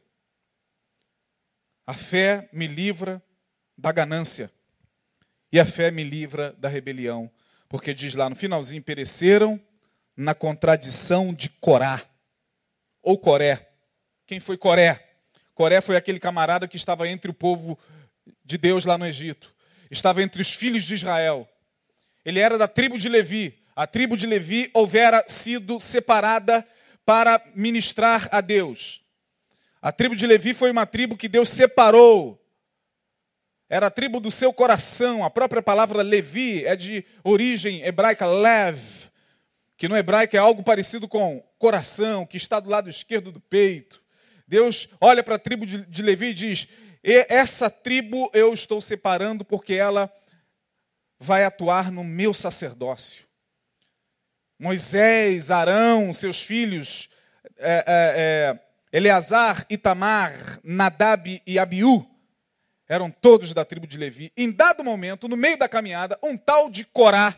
A 1.86 1.94
fé 1.94 2.48
me 2.52 2.66
livra 2.66 3.22
da 3.78 3.92
ganância. 3.92 4.50
E 5.52 5.60
a 5.60 5.64
fé 5.64 5.90
me 5.90 6.04
livra 6.04 6.52
da 6.58 6.68
rebelião. 6.68 7.30
Porque 7.68 7.94
diz 7.94 8.14
lá 8.14 8.28
no 8.28 8.36
finalzinho: 8.36 8.82
pereceram 8.82 9.60
na 10.16 10.34
contradição 10.34 11.32
de 11.32 11.48
Corá. 11.48 12.02
Ou 13.02 13.18
Coré. 13.18 13.70
Quem 14.26 14.40
foi 14.40 14.56
Coré? 14.56 15.02
Coré 15.54 15.80
foi 15.80 15.96
aquele 15.96 16.18
camarada 16.18 16.66
que 16.66 16.76
estava 16.76 17.08
entre 17.08 17.30
o 17.30 17.34
povo 17.34 17.78
de 18.46 18.56
Deus 18.56 18.84
lá 18.84 18.96
no 18.96 19.04
Egito. 19.04 19.52
Estava 19.90 20.22
entre 20.22 20.40
os 20.40 20.54
filhos 20.54 20.84
de 20.84 20.94
Israel. 20.94 21.48
Ele 22.24 22.38
era 22.38 22.56
da 22.56 22.68
tribo 22.68 22.96
de 22.96 23.08
Levi. 23.08 23.58
A 23.74 23.86
tribo 23.86 24.16
de 24.16 24.26
Levi 24.26 24.70
houvera 24.72 25.24
sido 25.28 25.80
separada 25.80 26.66
para 27.04 27.42
ministrar 27.54 28.28
a 28.30 28.40
Deus. 28.40 29.02
A 29.82 29.92
tribo 29.92 30.16
de 30.16 30.26
Levi 30.26 30.54
foi 30.54 30.70
uma 30.70 30.86
tribo 30.86 31.16
que 31.16 31.28
Deus 31.28 31.48
separou. 31.48 32.42
Era 33.68 33.88
a 33.88 33.90
tribo 33.90 34.20
do 34.20 34.30
seu 34.30 34.52
coração. 34.52 35.24
A 35.24 35.30
própria 35.30 35.60
palavra 35.60 36.02
Levi 36.02 36.64
é 36.64 36.76
de 36.76 37.04
origem 37.22 37.82
hebraica 37.82 38.26
lev, 38.26 38.78
que 39.76 39.88
no 39.88 39.96
hebraico 39.96 40.36
é 40.36 40.38
algo 40.38 40.62
parecido 40.62 41.08
com 41.08 41.44
coração, 41.58 42.24
que 42.24 42.36
está 42.36 42.60
do 42.60 42.70
lado 42.70 42.88
esquerdo 42.88 43.32
do 43.32 43.40
peito. 43.40 44.00
Deus 44.46 44.88
olha 45.00 45.22
para 45.22 45.34
a 45.34 45.38
tribo 45.38 45.66
de 45.66 46.02
Levi 46.02 46.26
e 46.26 46.34
diz: 46.34 46.68
Essa 47.08 47.70
tribo 47.70 48.28
eu 48.34 48.52
estou 48.52 48.80
separando 48.80 49.44
porque 49.44 49.74
ela 49.74 50.12
vai 51.20 51.44
atuar 51.44 51.92
no 51.92 52.02
meu 52.02 52.34
sacerdócio. 52.34 53.24
Moisés, 54.58 55.52
Arão, 55.52 56.12
seus 56.12 56.42
filhos, 56.42 57.08
é, 57.58 57.74
é, 57.74 57.84
é, 57.86 58.66
Eleazar, 58.92 59.64
Itamar, 59.70 60.58
Nadab 60.64 61.40
e 61.46 61.58
Abiú, 61.60 62.04
eram 62.88 63.08
todos 63.08 63.52
da 63.52 63.64
tribo 63.64 63.86
de 63.86 63.96
Levi. 63.96 64.32
Em 64.36 64.50
dado 64.50 64.82
momento, 64.82 65.28
no 65.28 65.36
meio 65.36 65.58
da 65.58 65.68
caminhada, 65.68 66.18
um 66.22 66.36
tal 66.36 66.68
de 66.68 66.84
Corá 66.84 67.34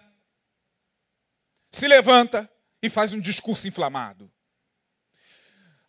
se 1.70 1.86
levanta 1.86 2.50
e 2.82 2.88
faz 2.88 3.12
um 3.12 3.20
discurso 3.20 3.68
inflamado. 3.68 4.30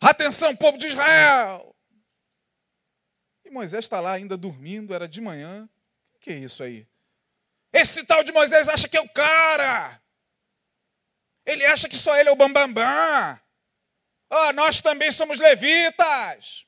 Atenção, 0.00 0.54
povo 0.54 0.76
de 0.76 0.88
Israel! 0.88 1.69
E 3.50 3.52
Moisés 3.52 3.84
está 3.84 3.98
lá 3.98 4.12
ainda 4.12 4.36
dormindo, 4.36 4.94
era 4.94 5.08
de 5.08 5.20
manhã. 5.20 5.68
O 6.14 6.20
que 6.20 6.30
é 6.30 6.36
isso 6.36 6.62
aí? 6.62 6.86
Esse 7.72 8.04
tal 8.04 8.22
de 8.22 8.30
Moisés 8.32 8.68
acha 8.68 8.88
que 8.88 8.96
é 8.96 9.00
o 9.00 9.08
cara. 9.08 10.00
Ele 11.44 11.66
acha 11.66 11.88
que 11.88 11.96
só 11.96 12.16
ele 12.16 12.28
é 12.28 12.32
o 12.32 12.36
bambambam. 12.36 12.72
Bam, 12.72 12.84
bam. 12.84 13.40
Oh, 14.30 14.52
nós 14.52 14.80
também 14.80 15.10
somos 15.10 15.40
levitas. 15.40 16.64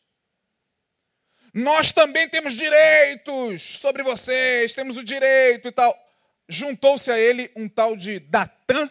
Nós 1.55 1.93
também 1.93 2.28
temos 2.28 2.55
direitos 2.55 3.62
sobre 3.62 4.03
vocês, 4.03 4.74
temos 4.74 4.97
o 4.97 5.05
direito 5.05 5.68
e 5.68 5.72
tal. 5.72 5.97
Juntou-se 6.49 7.12
a 7.12 7.18
ele 7.18 7.53
um 7.55 7.68
tal 7.68 7.95
de 7.95 8.18
Datã 8.18 8.91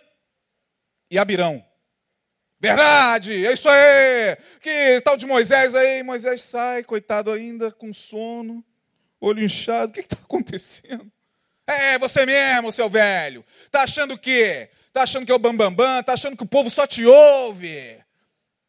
e 1.09 1.19
Abirão. 1.19 1.65
Verdade, 2.61 3.43
é 3.43 3.53
isso 3.53 3.67
aí. 3.67 4.37
Que 4.61 5.01
tal 5.01 5.17
de 5.17 5.25
Moisés 5.25 5.73
aí? 5.73 6.03
Moisés 6.03 6.43
sai, 6.43 6.83
coitado 6.83 7.31
ainda, 7.31 7.71
com 7.71 7.91
sono, 7.91 8.63
olho 9.19 9.43
inchado. 9.43 9.89
O 9.89 9.93
que 9.95 10.01
está 10.01 10.15
acontecendo? 10.15 11.11
É, 11.65 11.97
você 11.97 12.23
mesmo, 12.23 12.71
seu 12.71 12.87
velho. 12.87 13.43
Tá 13.71 13.81
achando 13.81 14.13
o 14.13 14.17
quê? 14.17 14.69
Está 14.89 15.01
achando 15.01 15.25
que 15.25 15.31
é 15.31 15.35
o 15.35 15.39
bambambam, 15.39 15.73
bam, 15.73 15.85
bam, 15.85 15.99
está 16.01 16.13
achando 16.13 16.37
que 16.37 16.43
o 16.43 16.47
povo 16.47 16.69
só 16.69 16.85
te 16.85 17.03
ouve. 17.03 17.99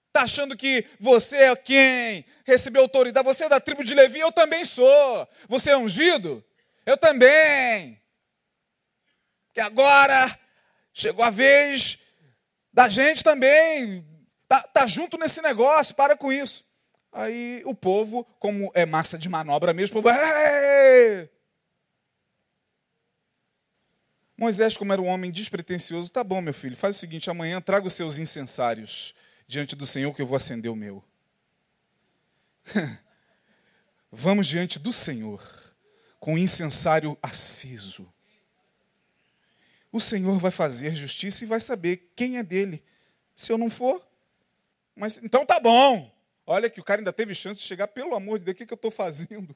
Está 0.09 0.22
achando 0.22 0.57
que 0.57 0.86
você 0.99 1.36
é 1.36 1.55
quem? 1.55 2.24
Recebeu 2.47 2.80
autoridade. 2.80 3.26
Você 3.26 3.45
é 3.45 3.49
da 3.51 3.61
tribo 3.61 3.84
de 3.84 3.93
Levi, 3.93 4.20
eu 4.20 4.32
também 4.32 4.64
sou. 4.64 5.28
Você 5.49 5.70
é 5.70 5.76
ungido? 5.76 6.43
Eu 6.86 6.97
também. 6.97 8.01
Que 9.53 9.61
agora 9.61 10.34
chegou 10.95 11.22
a 11.22 11.30
vez 11.30 11.99
da 12.73 12.89
gente 12.89 13.23
também. 13.23 14.07
Tá, 14.49 14.62
tá 14.62 14.87
junto 14.87 15.18
nesse 15.18 15.41
negócio, 15.43 15.95
para 15.95 16.16
com 16.16 16.33
isso. 16.33 16.64
Aí 17.12 17.62
o 17.66 17.75
povo, 17.75 18.25
como 18.39 18.70
é 18.75 18.87
massa 18.87 19.18
de 19.18 19.29
manobra 19.29 19.73
mesmo, 19.73 20.01
o 20.01 20.03
povo. 20.03 20.16
Moisés, 24.37 24.77
como 24.77 24.93
era 24.93 25.01
um 25.01 25.07
homem 25.07 25.31
despretensioso, 25.31 26.11
tá 26.11 26.25
bom, 26.25 26.41
meu 26.41 26.55
filho, 26.55 26.77
faz 26.77 26.97
o 26.97 26.99
seguinte: 26.99 27.31
amanhã 27.31 27.61
traga 27.61 27.87
os 27.87 27.93
seus 27.93 28.18
incensários 28.18 29.14
diante 29.47 29.77
do 29.77 29.87
Senhor, 29.87 30.14
que 30.14 30.23
eu 30.23 30.27
vou 30.27 30.37
acender 30.37 30.70
o 30.70 30.77
meu. 30.77 31.05
Vamos 34.11 34.47
diante 34.47 34.79
do 34.79 34.93
Senhor, 34.93 35.43
com 36.18 36.35
o 36.35 36.39
incensário 36.39 37.16
aceso. 37.23 38.12
O 39.93 40.01
Senhor 40.01 40.38
vai 40.38 40.51
fazer 40.51 40.95
justiça 40.95 41.45
e 41.45 41.47
vai 41.47 41.61
saber 41.61 42.11
quem 42.16 42.38
é 42.38 42.43
dele. 42.43 42.82
Se 43.36 43.53
eu 43.53 43.59
não 43.59 43.68
for, 43.68 44.03
mas 44.97 45.20
então 45.22 45.45
tá 45.45 45.61
bom. 45.61 46.11
Olha 46.47 46.70
que 46.70 46.80
o 46.80 46.84
cara 46.84 47.01
ainda 47.01 47.12
teve 47.12 47.34
chance 47.34 47.61
de 47.61 47.66
chegar, 47.66 47.86
pelo 47.88 48.14
amor 48.14 48.38
de 48.38 48.47
Deus, 48.47 48.55
o 48.55 48.59
que, 48.59 48.66
que 48.66 48.72
eu 48.72 48.76
estou 48.76 48.90
fazendo? 48.90 49.55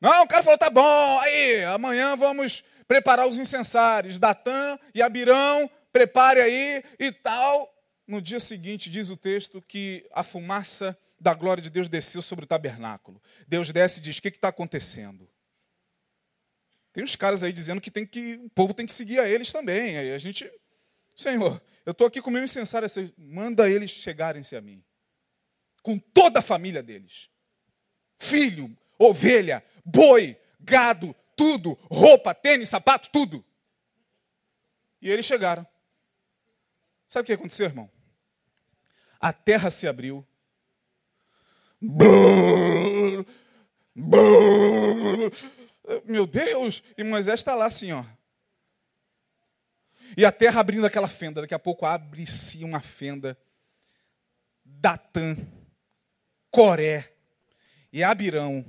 Não, 0.00 0.22
o 0.22 0.28
cara 0.28 0.42
falou, 0.42 0.58
tá 0.58 0.70
bom, 0.70 1.20
aí, 1.20 1.64
amanhã 1.64 2.16
vamos 2.16 2.62
preparar 2.86 3.26
os 3.26 3.38
incensários. 3.38 4.18
Datã 4.18 4.78
e 4.94 5.02
Abirão, 5.02 5.70
prepare 5.92 6.40
aí 6.40 6.84
e 6.98 7.10
tal. 7.10 7.72
No 8.06 8.22
dia 8.22 8.38
seguinte, 8.38 8.88
diz 8.88 9.10
o 9.10 9.16
texto 9.16 9.60
que 9.60 10.06
a 10.12 10.22
fumaça 10.22 10.96
da 11.18 11.34
glória 11.34 11.62
de 11.62 11.70
Deus 11.70 11.88
desceu 11.88 12.22
sobre 12.22 12.44
o 12.44 12.48
tabernáculo. 12.48 13.20
Deus 13.48 13.70
desce 13.72 13.98
e 13.98 14.02
diz: 14.02 14.18
O 14.18 14.22
que 14.22 14.28
está 14.28 14.48
acontecendo? 14.48 15.28
Tem 16.96 17.04
uns 17.04 17.14
caras 17.14 17.42
aí 17.42 17.52
dizendo 17.52 17.78
que, 17.78 17.90
tem 17.90 18.06
que 18.06 18.36
o 18.36 18.48
povo 18.48 18.72
tem 18.72 18.86
que 18.86 18.92
seguir 18.94 19.20
a 19.20 19.28
eles 19.28 19.52
também. 19.52 19.98
Aí 19.98 20.14
a 20.14 20.16
gente, 20.16 20.50
Senhor, 21.14 21.62
eu 21.84 21.90
estou 21.90 22.06
aqui 22.06 22.22
com 22.22 22.30
o 22.30 22.32
meu 22.32 22.42
incensário, 22.42 22.88
manda 23.18 23.68
eles 23.68 23.90
chegarem-se 23.90 24.56
a 24.56 24.62
mim. 24.62 24.82
Com 25.82 25.98
toda 25.98 26.38
a 26.38 26.42
família 26.42 26.82
deles. 26.82 27.28
Filho, 28.18 28.74
ovelha, 28.98 29.62
boi, 29.84 30.38
gado, 30.58 31.14
tudo, 31.36 31.74
roupa, 31.82 32.34
tênis, 32.34 32.70
sapato, 32.70 33.10
tudo. 33.12 33.44
E 35.02 35.10
eles 35.10 35.26
chegaram. 35.26 35.66
Sabe 37.06 37.24
o 37.24 37.26
que 37.26 37.32
aconteceu, 37.34 37.66
irmão? 37.66 37.90
A 39.20 39.34
terra 39.34 39.70
se 39.70 39.86
abriu. 39.86 40.26
Meu 46.06 46.26
Deus! 46.26 46.82
E 46.96 47.02
Moisés 47.04 47.40
está 47.40 47.54
lá 47.54 47.66
assim, 47.66 47.92
ó. 47.92 48.04
E 50.16 50.24
a 50.24 50.32
terra 50.32 50.60
abrindo 50.60 50.86
aquela 50.86 51.08
fenda. 51.08 51.40
Daqui 51.40 51.54
a 51.54 51.58
pouco 51.58 51.84
abre-se 51.84 52.64
uma 52.64 52.80
fenda. 52.80 53.38
Datã, 54.64 55.36
Coré 56.50 57.12
e 57.92 58.02
Abirão, 58.02 58.64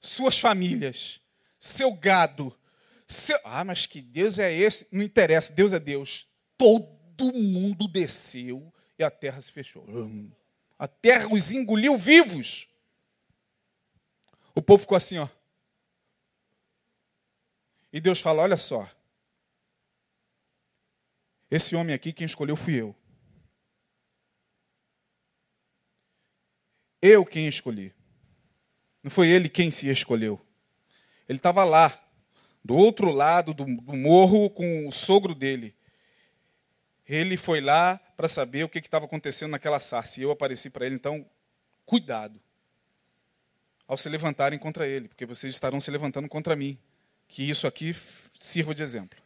suas 0.00 0.38
famílias, 0.38 1.20
seu 1.58 1.92
gado, 1.94 2.56
seu... 3.06 3.38
Ah, 3.44 3.64
mas 3.64 3.86
que 3.86 4.00
Deus 4.00 4.38
é 4.38 4.52
esse? 4.52 4.86
Não 4.92 5.02
interessa, 5.02 5.52
Deus 5.52 5.72
é 5.72 5.78
Deus. 5.78 6.28
Todo 6.56 7.32
mundo 7.32 7.88
desceu 7.88 8.72
e 8.98 9.02
a 9.02 9.10
terra 9.10 9.40
se 9.40 9.50
fechou. 9.50 9.86
A 10.78 10.86
terra 10.86 11.28
os 11.28 11.50
engoliu 11.50 11.96
vivos. 11.96 12.68
O 14.54 14.60
povo 14.60 14.82
ficou 14.82 14.96
assim, 14.96 15.18
ó. 15.18 15.28
E 17.92 18.00
Deus 18.00 18.20
fala: 18.20 18.42
Olha 18.42 18.56
só. 18.56 18.88
Esse 21.50 21.76
homem 21.76 21.94
aqui, 21.94 22.12
quem 22.12 22.24
escolheu 22.24 22.56
fui 22.56 22.80
eu. 22.80 22.96
Eu 27.02 27.26
quem 27.26 27.46
escolhi. 27.46 27.92
Não 29.02 29.10
foi 29.10 29.28
ele 29.28 29.48
quem 29.48 29.70
se 29.70 29.88
escolheu. 29.88 30.40
Ele 31.28 31.38
estava 31.38 31.64
lá, 31.64 32.00
do 32.64 32.74
outro 32.74 33.10
lado 33.10 33.52
do, 33.52 33.64
do, 33.64 33.96
morro, 33.96 34.48
com 34.48 34.86
o 34.86 34.92
sogro 34.92 35.34
dele. 35.34 35.76
Ele 37.06 37.36
foi 37.36 37.60
lá 37.60 37.98
para 38.16 38.28
saber 38.28 38.64
o 38.64 38.68
que 38.68 38.78
estava 38.78 39.04
acontecendo 39.04 39.50
naquela 39.50 39.80
sarça. 39.80 40.20
E 40.20 40.22
eu 40.22 40.30
apareci 40.30 40.70
para 40.70 40.86
ele, 40.86 40.94
então, 40.94 41.28
cuidado 41.84 42.40
ao 43.86 43.98
se 43.98 44.08
levantarem 44.08 44.58
contra 44.58 44.86
ele, 44.86 45.08
porque 45.08 45.26
vocês 45.26 45.52
estarão 45.52 45.80
se 45.80 45.90
levantando 45.90 46.28
contra 46.28 46.56
mim. 46.56 46.78
Que 47.32 47.48
isso 47.48 47.66
aqui 47.66 47.96
sirva 48.38 48.74
de 48.74 48.82
exemplo. 48.82 49.18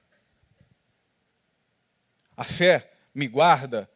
A 2.36 2.44
fé 2.44 2.92
me 3.12 3.26
guarda 3.26 3.90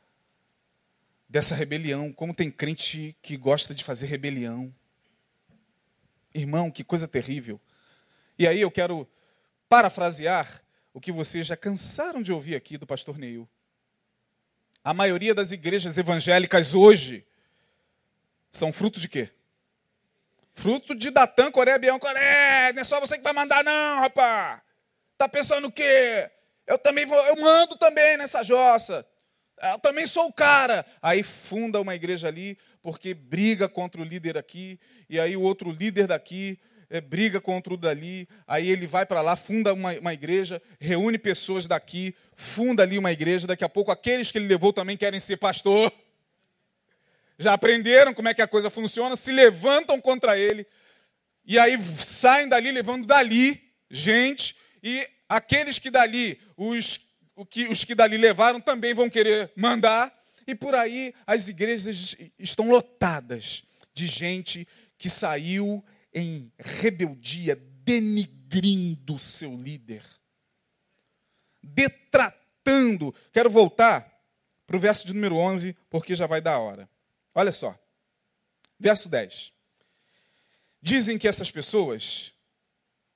dessa 1.28 1.54
rebelião. 1.54 2.12
Como 2.12 2.34
tem 2.34 2.50
crente 2.50 3.16
que 3.22 3.36
gosta 3.36 3.72
de 3.72 3.84
fazer 3.84 4.06
rebelião. 4.06 4.74
Irmão, 6.34 6.72
que 6.72 6.82
coisa 6.82 7.06
terrível. 7.06 7.60
E 8.36 8.48
aí 8.48 8.60
eu 8.60 8.68
quero 8.68 9.08
parafrasear 9.68 10.60
o 10.92 11.00
que 11.00 11.12
vocês 11.12 11.46
já 11.46 11.56
cansaram 11.56 12.20
de 12.20 12.32
ouvir 12.32 12.56
aqui 12.56 12.76
do 12.76 12.88
pastor 12.88 13.16
Neil. 13.16 13.48
A 14.82 14.92
maioria 14.92 15.36
das 15.36 15.52
igrejas 15.52 15.96
evangélicas 15.96 16.74
hoje 16.74 17.24
são 18.50 18.72
fruto 18.72 18.98
de 18.98 19.08
quê? 19.08 19.30
Fruto 20.54 20.94
de 20.94 21.10
Datã, 21.10 21.50
Coré, 21.50 21.78
Bião, 21.78 21.98
Coré. 21.98 22.72
Não 22.72 22.82
é 22.82 22.84
só 22.84 23.00
você 23.00 23.16
que 23.16 23.24
vai 23.24 23.32
mandar, 23.32 23.64
não, 23.64 24.00
rapaz. 24.00 24.60
Tá 25.16 25.28
pensando 25.28 25.68
o 25.68 25.72
quê? 25.72 26.30
Eu 26.66 26.78
também 26.78 27.04
vou, 27.04 27.18
eu 27.26 27.36
mando 27.40 27.76
também 27.76 28.16
nessa 28.16 28.42
jossa. 28.42 29.06
Eu 29.62 29.78
também 29.78 30.06
sou 30.06 30.26
o 30.26 30.32
cara. 30.32 30.86
Aí 31.02 31.22
funda 31.22 31.80
uma 31.80 31.94
igreja 31.94 32.28
ali, 32.28 32.58
porque 32.82 33.12
briga 33.12 33.68
contra 33.68 34.00
o 34.00 34.04
líder 34.04 34.38
aqui, 34.38 34.78
e 35.08 35.20
aí 35.20 35.36
o 35.36 35.42
outro 35.42 35.70
líder 35.70 36.06
daqui 36.06 36.58
é, 36.90 37.00
briga 37.00 37.40
contra 37.40 37.72
o 37.72 37.76
dali, 37.76 38.28
aí 38.46 38.68
ele 38.68 38.86
vai 38.86 39.06
para 39.06 39.22
lá, 39.22 39.36
funda 39.36 39.72
uma, 39.72 39.92
uma, 39.98 40.12
igreja, 40.12 40.60
reúne 40.78 41.16
pessoas 41.18 41.66
daqui, 41.66 42.14
funda 42.34 42.82
ali 42.82 42.98
uma 42.98 43.12
igreja, 43.12 43.46
daqui 43.46 43.64
a 43.64 43.68
pouco 43.68 43.92
aqueles 43.92 44.32
que 44.32 44.38
ele 44.38 44.48
levou 44.48 44.72
também 44.72 44.96
querem 44.96 45.20
ser 45.20 45.36
pastor. 45.36 45.92
Já 47.40 47.54
aprenderam 47.54 48.12
como 48.12 48.28
é 48.28 48.34
que 48.34 48.42
a 48.42 48.46
coisa 48.46 48.68
funciona, 48.68 49.16
se 49.16 49.32
levantam 49.32 49.98
contra 49.98 50.38
ele, 50.38 50.66
e 51.42 51.58
aí 51.58 51.82
saem 51.82 52.46
dali 52.46 52.70
levando 52.70 53.06
dali 53.06 53.58
gente, 53.90 54.54
e 54.82 55.08
aqueles 55.26 55.78
que 55.78 55.90
dali, 55.90 56.38
os, 56.54 57.00
que, 57.48 57.66
os 57.66 57.82
que 57.82 57.94
dali 57.94 58.18
levaram 58.18 58.60
também 58.60 58.92
vão 58.92 59.08
querer 59.08 59.50
mandar, 59.56 60.14
e 60.46 60.54
por 60.54 60.74
aí 60.74 61.14
as 61.26 61.48
igrejas 61.48 62.14
estão 62.38 62.68
lotadas 62.68 63.62
de 63.94 64.06
gente 64.06 64.68
que 64.98 65.08
saiu 65.08 65.82
em 66.12 66.52
rebeldia, 66.58 67.56
denigrindo 67.56 69.18
seu 69.18 69.56
líder, 69.56 70.02
detratando. 71.62 73.14
Quero 73.32 73.48
voltar 73.48 74.06
para 74.66 74.76
o 74.76 74.78
verso 74.78 75.06
de 75.06 75.14
número 75.14 75.36
11, 75.36 75.74
porque 75.88 76.14
já 76.14 76.26
vai 76.26 76.42
dar 76.42 76.58
hora. 76.58 76.86
Olha 77.34 77.52
só, 77.52 77.78
verso 78.78 79.08
10. 79.08 79.52
Dizem 80.82 81.18
que 81.18 81.28
essas 81.28 81.50
pessoas 81.50 82.32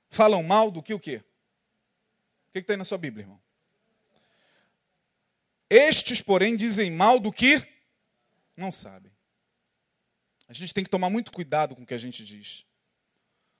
falam 0.09 0.43
mal 0.43 0.71
do 0.71 0.81
que 0.81 0.93
o 0.93 0.99
quê? 0.99 1.23
O 2.47 2.51
que 2.51 2.59
está 2.59 2.73
aí 2.73 2.77
na 2.77 2.85
sua 2.85 2.97
Bíblia, 2.97 3.23
irmão? 3.23 3.41
Estes, 5.69 6.21
porém, 6.21 6.55
dizem 6.55 6.91
mal 6.91 7.19
do 7.19 7.31
que 7.31 7.61
não 8.55 8.71
sabem. 8.71 9.11
A 10.47 10.53
gente 10.53 10.73
tem 10.73 10.83
que 10.83 10.89
tomar 10.89 11.09
muito 11.09 11.31
cuidado 11.31 11.75
com 11.75 11.81
o 11.81 11.85
que 11.85 11.93
a 11.93 11.97
gente 11.97 12.23
diz. 12.23 12.65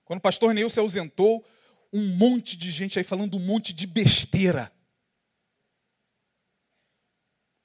Quando 0.05 0.19
o 0.19 0.21
pastor 0.21 0.53
Neil 0.53 0.69
se 0.69 0.79
ausentou, 0.79 1.45
um 1.91 2.15
monte 2.15 2.55
de 2.55 2.69
gente 2.69 2.99
aí 2.99 3.03
falando 3.03 3.37
um 3.37 3.39
monte 3.39 3.73
de 3.73 3.87
besteira. 3.87 4.71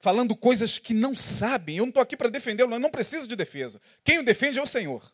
Falando 0.01 0.35
coisas 0.35 0.79
que 0.79 0.95
não 0.95 1.15
sabem. 1.15 1.77
Eu 1.77 1.83
não 1.83 1.89
estou 1.89 2.01
aqui 2.01 2.17
para 2.17 2.27
defendê-lo, 2.27 2.73
eu 2.73 2.79
não 2.79 2.89
preciso 2.89 3.27
de 3.27 3.35
defesa. 3.35 3.79
Quem 4.03 4.17
o 4.17 4.23
defende 4.23 4.57
é 4.57 4.61
o 4.61 4.65
Senhor. 4.65 5.13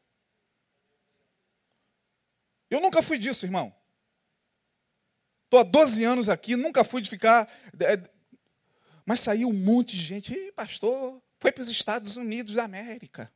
Eu 2.69 2.79
nunca 2.79 3.01
fui 3.01 3.17
disso, 3.17 3.45
irmão. 3.45 3.75
Estou 5.43 5.59
há 5.59 5.63
12 5.63 6.05
anos 6.05 6.29
aqui, 6.29 6.55
nunca 6.55 6.85
fui 6.85 7.01
de 7.01 7.09
ficar. 7.09 7.53
É, 7.81 8.09
mas 9.05 9.19
saiu 9.19 9.49
um 9.49 9.53
monte 9.53 9.97
de 9.97 10.01
gente. 10.01 10.33
Ih, 10.33 10.53
pastor, 10.53 11.21
foi 11.37 11.51
para 11.51 11.63
os 11.63 11.69
Estados 11.69 12.15
Unidos 12.15 12.53
da 12.53 12.63
América. 12.63 13.29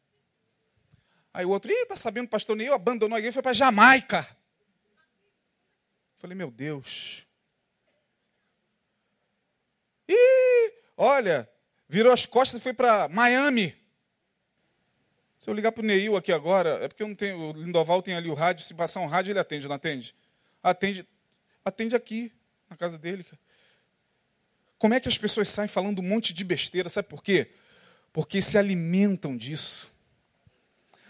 Aí 1.33 1.45
o 1.45 1.49
outro, 1.49 1.69
ih, 1.69 1.85
tá 1.85 1.97
sabendo, 1.97 2.29
pastor 2.29 2.55
Neil 2.55 2.73
abandonou 2.73 3.17
a 3.17 3.19
igreja 3.19 3.33
e 3.33 3.35
foi 3.35 3.43
para 3.43 3.53
Jamaica. 3.53 4.25
Falei, 6.17 6.35
meu 6.35 6.49
Deus. 6.49 7.27
Ih, 10.07 10.81
olha, 11.01 11.49
virou 11.89 12.13
as 12.13 12.27
costas 12.27 12.59
e 12.59 12.63
foi 12.63 12.73
para 12.73 13.09
Miami. 13.09 13.75
Se 15.39 15.49
eu 15.49 15.53
ligar 15.55 15.71
para 15.71 15.81
o 15.81 15.85
Neil 15.85 16.15
aqui 16.15 16.31
agora, 16.31 16.77
é 16.83 16.87
porque 16.87 17.01
eu 17.01 17.07
não 17.07 17.15
tenho, 17.15 17.37
o 17.39 17.53
Lindoval 17.53 18.03
tem 18.03 18.13
ali 18.13 18.29
o 18.29 18.35
rádio, 18.35 18.63
se 18.63 18.73
passar 18.75 18.99
um 18.99 19.07
rádio 19.07 19.31
ele 19.31 19.39
atende, 19.39 19.67
não 19.67 19.75
atende? 19.75 20.15
Atende, 20.61 21.07
atende 21.65 21.95
aqui, 21.95 22.31
na 22.69 22.77
casa 22.77 22.99
dele. 22.99 23.25
Como 24.77 24.93
é 24.93 24.99
que 24.99 25.07
as 25.07 25.17
pessoas 25.17 25.49
saem 25.49 25.67
falando 25.67 25.99
um 25.99 26.07
monte 26.07 26.33
de 26.33 26.43
besteira? 26.43 26.87
Sabe 26.87 27.07
por 27.07 27.23
quê? 27.23 27.51
Porque 28.13 28.39
se 28.39 28.55
alimentam 28.55 29.35
disso. 29.35 29.91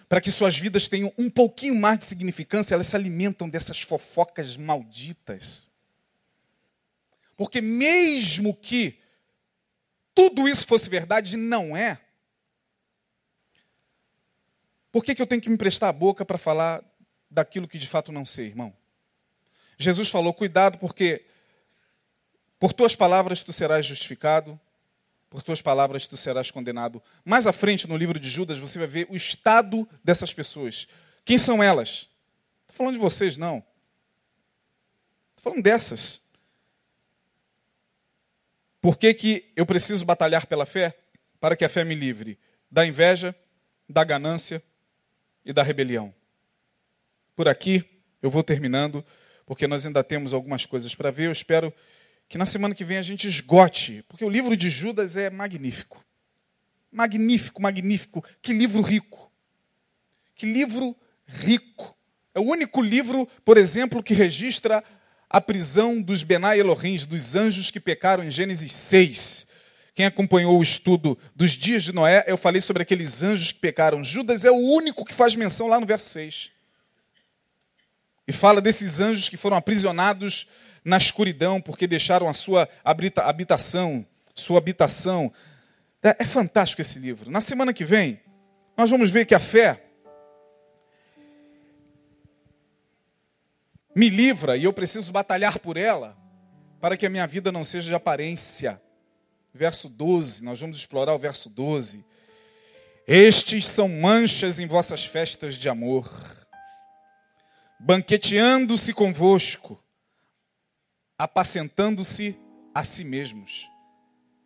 Para 0.07 0.21
que 0.21 0.31
suas 0.31 0.57
vidas 0.57 0.87
tenham 0.87 1.11
um 1.17 1.29
pouquinho 1.29 1.75
mais 1.75 1.97
de 1.97 2.05
significância, 2.05 2.75
elas 2.75 2.87
se 2.87 2.95
alimentam 2.95 3.49
dessas 3.49 3.81
fofocas 3.81 4.55
malditas. 4.55 5.69
Porque 7.35 7.59
mesmo 7.59 8.55
que 8.55 9.00
tudo 10.21 10.47
isso 10.47 10.67
fosse 10.67 10.87
verdade, 10.87 11.35
não 11.35 11.75
é. 11.75 11.99
Por 14.91 15.03
que, 15.03 15.15
que 15.15 15.21
eu 15.21 15.25
tenho 15.25 15.41
que 15.41 15.49
me 15.49 15.57
prestar 15.57 15.89
a 15.89 15.93
boca 15.93 16.23
para 16.23 16.37
falar 16.37 16.83
daquilo 17.27 17.67
que 17.67 17.79
de 17.79 17.87
fato 17.87 18.11
não 18.11 18.23
sei, 18.23 18.45
irmão? 18.45 18.71
Jesus 19.79 20.09
falou: 20.09 20.31
cuidado, 20.31 20.77
porque 20.77 21.25
por 22.59 22.71
tuas 22.71 22.95
palavras 22.95 23.41
tu 23.41 23.51
serás 23.51 23.83
justificado, 23.83 24.59
por 25.27 25.41
tuas 25.41 25.59
palavras 25.59 26.05
tu 26.05 26.15
serás 26.15 26.51
condenado. 26.51 27.01
Mais 27.25 27.47
à 27.47 27.53
frente, 27.53 27.87
no 27.87 27.97
livro 27.97 28.19
de 28.19 28.29
Judas, 28.29 28.59
você 28.59 28.77
vai 28.77 28.87
ver 28.87 29.07
o 29.09 29.15
estado 29.15 29.89
dessas 30.03 30.31
pessoas. 30.31 30.87
Quem 31.25 31.39
são 31.39 31.63
elas? 31.63 32.11
Estou 32.61 32.75
falando 32.75 32.93
de 32.93 33.01
vocês, 33.01 33.37
não. 33.37 33.63
Estou 35.35 35.51
falando 35.51 35.63
dessas. 35.63 36.21
Por 38.81 38.97
que, 38.97 39.13
que 39.13 39.51
eu 39.55 39.65
preciso 39.65 40.03
batalhar 40.03 40.47
pela 40.47 40.65
fé? 40.65 40.97
Para 41.39 41.55
que 41.55 41.63
a 41.63 41.69
fé 41.69 41.83
me 41.83 41.93
livre 41.93 42.39
da 42.69 42.85
inveja, 42.85 43.35
da 43.87 44.03
ganância 44.03 44.63
e 45.45 45.53
da 45.53 45.61
rebelião. 45.61 46.13
Por 47.35 47.47
aqui 47.47 47.85
eu 48.21 48.31
vou 48.31 48.43
terminando, 48.43 49.05
porque 49.45 49.67
nós 49.67 49.85
ainda 49.85 50.03
temos 50.03 50.33
algumas 50.33 50.65
coisas 50.65 50.95
para 50.95 51.11
ver. 51.11 51.27
Eu 51.27 51.31
espero 51.31 51.73
que 52.27 52.37
na 52.37 52.45
semana 52.45 52.73
que 52.73 52.83
vem 52.83 52.97
a 52.97 53.01
gente 53.01 53.27
esgote, 53.27 54.03
porque 54.07 54.25
o 54.25 54.29
livro 54.29 54.55
de 54.55 54.69
Judas 54.69 55.17
é 55.17 55.29
magnífico. 55.29 56.03
Magnífico, 56.91 57.61
magnífico. 57.61 58.23
Que 58.41 58.53
livro 58.53 58.81
rico. 58.81 59.31
Que 60.33 60.45
livro 60.45 60.95
rico. 61.27 61.95
É 62.33 62.39
o 62.39 62.43
único 62.43 62.81
livro, 62.81 63.27
por 63.43 63.57
exemplo, 63.57 64.01
que 64.01 64.13
registra 64.13 64.83
a 65.33 65.39
prisão 65.39 66.01
dos 66.01 66.23
Benai 66.23 66.59
Elohim, 66.59 66.97
dos 67.07 67.37
anjos 67.37 67.71
que 67.71 67.79
pecaram 67.79 68.21
em 68.21 68.29
Gênesis 68.29 68.73
6. 68.73 69.47
Quem 69.95 70.05
acompanhou 70.05 70.59
o 70.59 70.61
estudo 70.61 71.17
dos 71.33 71.51
dias 71.51 71.83
de 71.83 71.93
Noé, 71.93 72.25
eu 72.27 72.35
falei 72.35 72.59
sobre 72.59 72.83
aqueles 72.83 73.23
anjos 73.23 73.53
que 73.53 73.59
pecaram. 73.59 74.03
Judas 74.03 74.43
é 74.43 74.51
o 74.51 74.57
único 74.57 75.05
que 75.05 75.13
faz 75.13 75.33
menção 75.33 75.67
lá 75.69 75.79
no 75.79 75.85
verso 75.85 76.09
6. 76.09 76.51
E 78.27 78.33
fala 78.33 78.59
desses 78.59 78.99
anjos 78.99 79.29
que 79.29 79.37
foram 79.37 79.55
aprisionados 79.55 80.47
na 80.83 80.97
escuridão, 80.97 81.61
porque 81.61 81.87
deixaram 81.87 82.27
a 82.27 82.33
sua 82.33 82.67
habitação, 83.23 84.05
sua 84.35 84.57
habitação. 84.57 85.31
É, 86.03 86.17
é 86.19 86.25
fantástico 86.25 86.81
esse 86.81 86.99
livro. 86.99 87.31
Na 87.31 87.39
semana 87.39 87.71
que 87.71 87.85
vem, 87.85 88.19
nós 88.77 88.91
vamos 88.91 89.09
ver 89.09 89.25
que 89.25 89.35
a 89.35 89.39
fé 89.39 89.81
me 93.95 94.09
livra 94.09 94.57
e 94.57 94.63
eu 94.63 94.73
preciso 94.73 95.11
batalhar 95.11 95.59
por 95.59 95.77
ela, 95.77 96.17
para 96.79 96.97
que 96.97 97.05
a 97.05 97.09
minha 97.09 97.27
vida 97.27 97.51
não 97.51 97.63
seja 97.63 97.87
de 97.87 97.95
aparência. 97.95 98.81
Verso 99.53 99.89
12, 99.89 100.43
nós 100.43 100.59
vamos 100.59 100.77
explorar 100.77 101.13
o 101.13 101.19
verso 101.19 101.49
12. 101.49 102.05
Estes 103.05 103.67
são 103.67 103.87
manchas 103.89 104.59
em 104.59 104.65
vossas 104.65 105.05
festas 105.05 105.55
de 105.55 105.67
amor, 105.67 106.09
banqueteando-se 107.79 108.93
convosco, 108.93 109.83
apacentando-se 111.17 112.39
a 112.73 112.83
si 112.83 113.03
mesmos. 113.03 113.67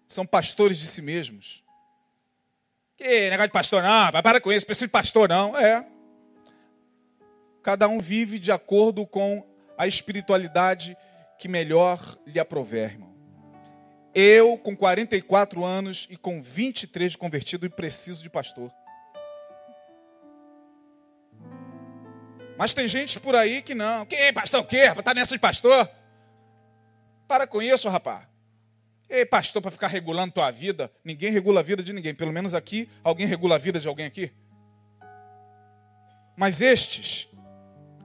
São 0.07 0.25
pastores 0.25 0.79
de 0.79 0.87
si 0.87 1.01
mesmos. 1.01 1.63
Que 2.97 3.29
negócio 3.29 3.49
de 3.49 3.53
pastor 3.53 3.83
não, 3.83 4.11
para 4.23 4.41
com 4.41 4.51
isso, 4.51 4.65
preciso 4.65 4.87
de 4.87 4.91
pastor 4.91 5.29
não. 5.29 5.57
É. 5.57 5.85
Cada 7.65 7.87
um 7.87 7.99
vive 7.99 8.37
de 8.37 8.51
acordo 8.51 9.07
com 9.07 9.43
a 9.75 9.87
espiritualidade 9.87 10.95
que 11.39 11.47
melhor 11.47 12.15
lhe 12.23 12.39
aprover, 12.39 12.91
irmão. 12.91 13.11
Eu, 14.13 14.55
com 14.55 14.77
44 14.77 15.65
anos 15.65 16.07
e 16.11 16.15
com 16.15 16.43
23 16.43 17.13
de 17.13 17.17
convertido, 17.17 17.65
e 17.65 17.69
preciso 17.69 18.21
de 18.21 18.29
pastor. 18.29 18.71
Mas 22.55 22.71
tem 22.71 22.87
gente 22.87 23.19
por 23.19 23.35
aí 23.35 23.63
que 23.63 23.73
não. 23.73 24.05
Que 24.05 24.31
pastor 24.31 24.61
o 24.61 24.65
quê? 24.65 24.83
Tá 25.03 25.15
nessa 25.15 25.33
de 25.33 25.39
pastor? 25.39 25.89
Para 27.27 27.47
com 27.47 27.63
isso, 27.63 27.89
rapaz. 27.89 28.27
Ei, 29.09 29.25
pastor, 29.25 29.59
para 29.59 29.71
ficar 29.71 29.87
regulando 29.87 30.35
tua 30.35 30.51
vida. 30.51 30.91
Ninguém 31.03 31.31
regula 31.31 31.61
a 31.61 31.63
vida 31.63 31.81
de 31.81 31.93
ninguém. 31.93 32.13
Pelo 32.13 32.31
menos 32.31 32.53
aqui, 32.53 32.87
alguém 33.03 33.25
regula 33.25 33.55
a 33.55 33.57
vida 33.57 33.79
de 33.79 33.87
alguém 33.87 34.05
aqui. 34.05 34.31
Mas 36.37 36.61
estes 36.61 37.27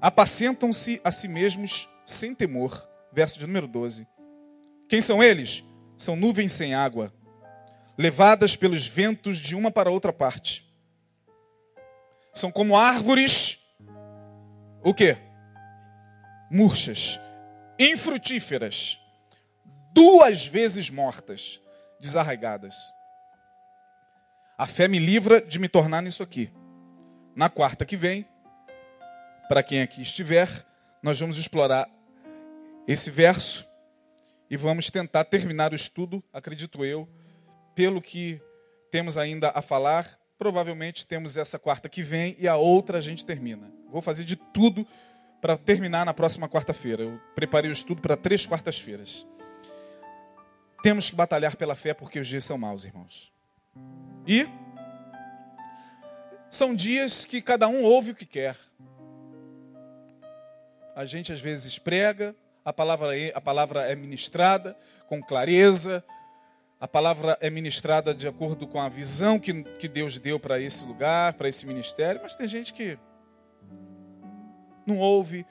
apacentam-se 0.01 1.01
a 1.05 1.13
si 1.13 1.29
mesmos 1.29 1.89
sem 2.07 2.35
temor. 2.35 2.89
Verso 3.13 3.39
de 3.39 3.47
número 3.47 3.67
12. 3.67 4.07
Quem 4.89 5.01
são 5.01 5.23
eles? 5.23 5.65
São 5.97 6.17
nuvens 6.17 6.53
sem 6.53 6.75
água, 6.75 7.13
levadas 7.99 8.57
pelos 8.57 8.87
ventos 8.87 9.39
de 9.39 9.55
uma 9.55 9.71
para 9.71 9.91
outra 9.91 10.13
parte. 10.13 10.67
São 12.33 12.51
como 12.51 12.77
árvores, 12.77 13.59
o 14.83 14.95
quê? 14.95 15.19
Murchas, 16.51 17.21
infrutíferas 17.79 18.99
duas 19.93 20.47
vezes 20.47 20.89
mortas, 20.89 21.61
desarraigadas. 22.01 22.75
A 24.57 24.67
fé 24.67 24.89
me 24.89 24.99
livra 24.99 25.41
de 25.41 25.59
me 25.59 25.69
tornar 25.69 26.03
nisso 26.03 26.23
aqui. 26.23 26.51
Na 27.35 27.49
quarta 27.49 27.85
que 27.85 27.97
vem, 27.97 28.27
para 29.51 29.65
quem 29.65 29.83
aqui 29.83 30.01
estiver, 30.01 30.49
nós 31.03 31.19
vamos 31.19 31.37
explorar 31.37 31.91
esse 32.87 33.11
verso 33.11 33.67
e 34.49 34.57
vamos 34.57 34.91
tentar 34.91 35.25
terminar 35.25 35.73
o 35.73 35.75
estudo, 35.75 36.23
acredito 36.33 36.85
eu, 36.85 37.09
pelo 37.75 38.01
que 38.01 38.41
temos 38.93 39.19
ainda 39.19 39.51
a 39.53 39.61
falar. 39.61 40.17
Provavelmente 40.39 41.05
temos 41.05 41.37
essa 41.37 41.59
quarta 41.59 41.89
que 41.89 42.01
vem 42.01 42.37
e 42.39 42.47
a 42.47 42.55
outra 42.55 42.99
a 42.99 43.01
gente 43.01 43.25
termina. 43.25 43.73
Vou 43.91 44.01
fazer 44.01 44.23
de 44.23 44.37
tudo 44.37 44.87
para 45.41 45.57
terminar 45.57 46.07
na 46.07 46.15
próxima 46.15 46.49
quarta-feira. 46.49 47.03
Eu 47.03 47.21
preparei 47.35 47.73
o 47.73 47.73
estudo 47.73 48.01
para 48.01 48.17
três 48.17 48.47
quartas-feiras. 48.47 49.27
Temos 50.81 51.11
que 51.11 51.17
batalhar 51.17 51.57
pela 51.57 51.75
fé 51.75 51.93
porque 51.93 52.21
os 52.21 52.29
dias 52.29 52.45
são 52.45 52.57
maus, 52.57 52.85
irmãos. 52.85 53.33
E 54.25 54.49
são 56.49 56.73
dias 56.73 57.27
que 57.27 57.43
cada 57.43 57.67
um 57.67 57.83
ouve 57.83 58.13
o 58.13 58.15
que 58.15 58.25
quer. 58.25 58.57
A 60.95 61.05
gente 61.05 61.33
às 61.33 61.41
vezes 61.41 61.79
prega, 61.79 62.35
a 62.65 62.73
palavra 62.73 63.19
é, 63.19 63.33
a 63.35 63.41
palavra 63.41 63.83
é 63.91 63.95
ministrada 63.95 64.77
com 65.09 65.23
clareza, 65.23 66.05
a 66.81 66.89
palavra 66.89 67.37
é 67.41 67.51
ministrada 67.51 68.15
de 68.15 68.27
acordo 68.27 68.67
com 68.67 68.81
a 68.81 68.89
visão 68.89 69.39
que, 69.39 69.63
que 69.79 69.89
Deus 69.89 70.19
deu 70.19 70.41
para 70.41 70.61
esse 70.61 70.85
lugar, 70.85 71.35
para 71.35 71.49
esse 71.49 71.67
ministério, 71.67 72.21
mas 72.23 72.35
tem 72.35 72.47
gente 72.47 72.73
que 72.73 72.99
não 74.87 74.99
ouve, 74.99 75.47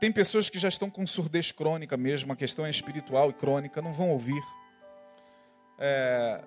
tem 0.00 0.10
pessoas 0.10 0.50
que 0.50 0.58
já 0.58 0.68
estão 0.68 0.90
com 0.90 1.06
surdez 1.06 1.52
crônica 1.52 1.96
mesmo, 1.96 2.32
a 2.32 2.36
questão 2.36 2.66
é 2.66 2.70
espiritual 2.70 3.30
e 3.30 3.34
crônica, 3.34 3.82
não 3.82 3.92
vão 3.92 4.10
ouvir. 4.10 4.42
É, 5.78 6.42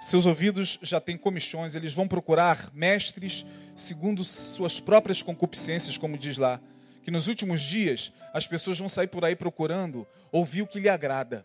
seus 0.00 0.26
ouvidos 0.26 0.78
já 0.80 1.00
têm 1.00 1.18
comichões, 1.18 1.74
eles 1.74 1.92
vão 1.92 2.08
procurar 2.08 2.70
mestres 2.72 3.44
segundo 3.76 4.24
suas 4.24 4.80
próprias 4.80 5.22
concupiscências, 5.22 5.98
como 5.98 6.16
diz 6.16 6.36
lá. 6.38 6.60
Que 7.02 7.10
nos 7.10 7.28
últimos 7.28 7.60
dias 7.60 8.12
as 8.32 8.46
pessoas 8.46 8.78
vão 8.78 8.88
sair 8.88 9.08
por 9.08 9.24
aí 9.24 9.34
procurando 9.34 10.06
ouvir 10.30 10.62
o 10.62 10.66
que 10.66 10.80
lhe 10.80 10.88
agrada. 10.88 11.44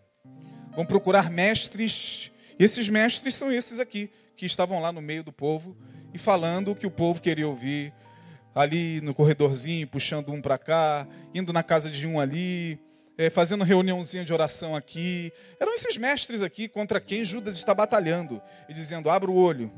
Vão 0.76 0.86
procurar 0.86 1.30
mestres, 1.30 2.32
e 2.60 2.64
esses 2.64 2.90
mestres 2.90 3.36
são 3.36 3.52
esses 3.52 3.80
aqui, 3.80 4.10
que 4.36 4.46
estavam 4.46 4.80
lá 4.82 4.92
no 4.92 5.02
meio 5.02 5.24
do 5.24 5.32
povo 5.32 5.78
e 6.14 6.18
falando 6.18 6.72
o 6.72 6.76
que 6.76 6.86
o 6.86 6.92
povo 6.92 7.22
queria 7.22 7.48
ouvir, 7.48 7.94
ali 8.54 9.02
no 9.02 9.14
corredorzinho, 9.14 9.88
puxando 9.88 10.32
um 10.32 10.42
para 10.42 10.58
cá, 10.58 11.08
indo 11.34 11.52
na 11.52 11.64
casa 11.64 11.90
de 11.90 12.08
um 12.08 12.20
ali, 12.20 12.80
é, 13.18 13.30
fazendo 13.30 13.64
reuniãozinha 13.64 14.24
de 14.24 14.34
oração 14.34 14.76
aqui. 14.76 15.32
Eram 15.60 15.74
esses 15.74 15.98
mestres 15.98 16.42
aqui 16.42 16.68
contra 16.68 17.02
quem 17.02 17.26
Judas 17.26 17.56
está 17.56 17.74
batalhando 17.74 18.42
e 18.70 18.74
dizendo: 18.74 19.10
abra 19.10 19.30
o 19.30 19.36
olho, 19.36 19.72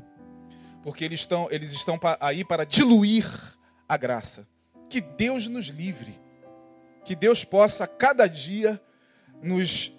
porque 0.82 1.04
eles 1.04 1.20
estão, 1.20 1.48
eles 1.50 1.72
estão 1.72 1.98
aí 2.20 2.44
para 2.44 2.64
diluir 2.64 3.26
a 3.88 3.96
graça. 3.96 4.46
Que 4.88 5.00
Deus 5.00 5.46
nos 5.48 5.66
livre, 5.66 6.18
que 7.04 7.14
Deus 7.14 7.44
possa 7.44 7.86
cada 7.86 8.26
dia 8.26 8.80
nos 9.42 9.92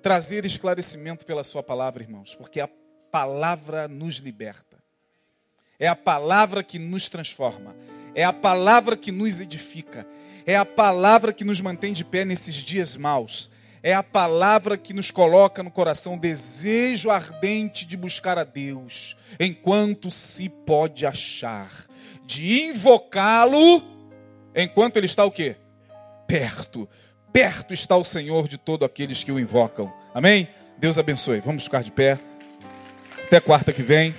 trazer 0.00 0.44
esclarecimento 0.44 1.26
pela 1.26 1.42
Sua 1.42 1.62
palavra, 1.62 2.02
irmãos, 2.02 2.34
porque 2.34 2.60
a 2.60 2.68
palavra 3.10 3.88
nos 3.88 4.16
liberta. 4.16 4.76
É 5.78 5.88
a 5.88 5.96
palavra 5.96 6.62
que 6.62 6.78
nos 6.78 7.08
transforma. 7.08 7.74
É 8.14 8.24
a 8.24 8.32
palavra 8.32 8.96
que 8.96 9.12
nos 9.12 9.40
edifica. 9.40 10.06
É 10.46 10.56
a 10.56 10.64
palavra 10.64 11.32
que 11.32 11.44
nos 11.44 11.60
mantém 11.60 11.92
de 11.92 12.04
pé 12.04 12.24
nesses 12.24 12.54
dias 12.54 12.96
maus. 12.96 13.50
É 13.82 13.94
a 13.94 14.02
palavra 14.02 14.76
que 14.76 14.94
nos 14.94 15.10
coloca 15.10 15.62
no 15.62 15.70
coração 15.70 16.14
o 16.14 16.20
desejo 16.20 17.10
ardente 17.10 17.86
de 17.86 17.96
buscar 17.96 18.38
a 18.38 18.44
Deus, 18.44 19.16
enquanto 19.38 20.10
se 20.10 20.48
pode 20.48 21.06
achar, 21.06 21.70
de 22.24 22.62
invocá-lo 22.62 23.80
enquanto 24.62 24.96
ele 24.96 25.06
está 25.06 25.24
o 25.24 25.30
quê? 25.30 25.56
Perto. 26.26 26.88
Perto 27.32 27.74
está 27.74 27.96
o 27.96 28.04
Senhor 28.04 28.48
de 28.48 28.56
todos 28.56 28.86
aqueles 28.86 29.22
que 29.22 29.30
o 29.30 29.38
invocam. 29.38 29.92
Amém? 30.14 30.48
Deus 30.78 30.98
abençoe. 30.98 31.40
Vamos 31.40 31.64
ficar 31.64 31.82
de 31.82 31.92
pé. 31.92 32.18
Até 33.26 33.40
quarta 33.40 33.72
que 33.72 33.82
vem. 33.82 34.14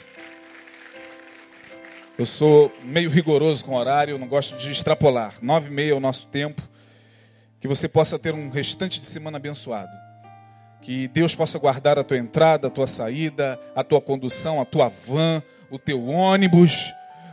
Eu 2.17 2.25
sou 2.25 2.71
meio 2.83 3.09
rigoroso 3.11 3.63
com 3.63 3.73
o 3.73 3.77
horário, 3.77 4.17
não 4.17 4.27
gosto 4.27 4.57
de 4.57 4.71
extrapolar. 4.71 5.35
Nove 5.39 5.69
e 5.69 5.71
meia 5.71 5.91
é 5.91 5.93
o 5.93 5.99
nosso 5.99 6.27
tempo. 6.27 6.61
Que 7.59 7.67
você 7.67 7.87
possa 7.87 8.17
ter 8.17 8.33
um 8.33 8.49
restante 8.49 8.99
de 8.99 9.05
semana 9.05 9.37
abençoado. 9.37 9.91
Que 10.81 11.07
Deus 11.07 11.35
possa 11.35 11.59
guardar 11.59 11.99
a 11.99 12.03
tua 12.03 12.17
entrada, 12.17 12.67
a 12.67 12.71
tua 12.71 12.87
saída, 12.87 13.59
a 13.75 13.83
tua 13.83 14.01
condução, 14.01 14.59
a 14.59 14.65
tua 14.65 14.89
van, 14.89 15.43
o 15.69 15.77
teu 15.77 16.07
ônibus, 16.07 16.91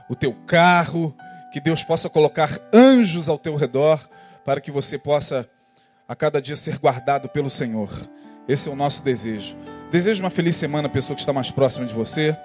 o 0.09 0.15
teu 0.15 0.35
carro. 0.47 1.17
Que 1.55 1.61
Deus 1.61 1.85
possa 1.85 2.11
colocar 2.11 2.59
anjos 2.73 3.29
ao 3.29 3.39
teu 3.39 3.55
redor 3.55 4.01
para 4.45 4.61
que 4.61 4.73
você 4.73 4.99
possa 4.99 5.49
a 6.09 6.17
cada 6.17 6.43
dia 6.43 6.57
ser 6.57 6.79
guardado 6.79 7.29
pelo 7.29 7.49
Senhor. 7.49 7.89
Esse 8.49 8.69
é 8.69 8.73
o 8.73 8.75
nosso 8.75 9.05
desejo. 9.05 9.55
Desejo 9.89 10.25
uma 10.25 10.31
feliz 10.31 10.57
semana, 10.57 10.89
pessoa 10.89 11.15
que 11.15 11.23
está 11.23 11.33
mais 11.33 11.53
próxima 11.53 11.87
de 11.87 11.95
você. 11.95 12.37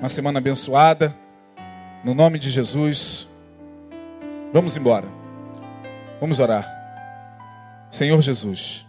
Uma 0.00 0.08
semana 0.08 0.40
abençoada. 0.40 1.16
No 2.02 2.12
nome 2.12 2.40
de 2.40 2.50
Jesus. 2.50 3.28
Vamos 4.52 4.76
embora. 4.76 5.06
Vamos 6.20 6.40
orar. 6.40 6.66
Senhor 7.88 8.20
Jesus, 8.20 8.84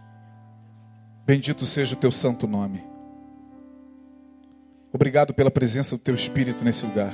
bendito 1.23 1.67
seja 1.67 1.93
o 1.93 1.99
teu 1.99 2.11
santo 2.11 2.47
nome. 2.47 2.83
Obrigado 4.91 5.35
pela 5.35 5.51
presença 5.51 5.95
do 5.95 6.01
teu 6.01 6.15
Espírito 6.15 6.65
nesse 6.65 6.83
lugar. 6.83 7.13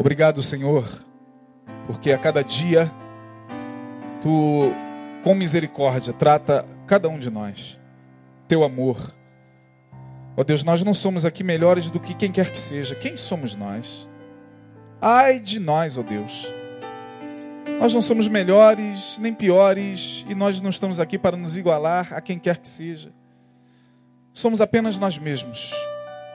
Obrigado, 0.00 0.40
Senhor, 0.44 0.88
porque 1.88 2.12
a 2.12 2.18
cada 2.18 2.44
dia 2.44 2.88
tu, 4.22 4.70
com 5.24 5.34
misericórdia, 5.34 6.12
trata 6.12 6.64
cada 6.86 7.08
um 7.08 7.18
de 7.18 7.28
nós. 7.28 7.76
Teu 8.46 8.62
amor. 8.62 9.12
Ó 10.36 10.44
Deus, 10.44 10.62
nós 10.62 10.84
não 10.84 10.94
somos 10.94 11.24
aqui 11.24 11.42
melhores 11.42 11.90
do 11.90 11.98
que 11.98 12.14
quem 12.14 12.30
quer 12.30 12.52
que 12.52 12.60
seja. 12.60 12.94
Quem 12.94 13.16
somos 13.16 13.56
nós? 13.56 14.08
Ai 15.02 15.40
de 15.40 15.58
nós, 15.58 15.98
ó 15.98 16.02
Deus. 16.04 16.46
Nós 17.80 17.92
não 17.92 18.00
somos 18.00 18.28
melhores 18.28 19.18
nem 19.18 19.34
piores 19.34 20.24
e 20.28 20.34
nós 20.34 20.60
não 20.60 20.70
estamos 20.70 21.00
aqui 21.00 21.18
para 21.18 21.36
nos 21.36 21.58
igualar 21.58 22.14
a 22.14 22.20
quem 22.20 22.38
quer 22.38 22.58
que 22.58 22.68
seja. 22.68 23.12
Somos 24.32 24.60
apenas 24.60 24.96
nós 24.96 25.18
mesmos 25.18 25.74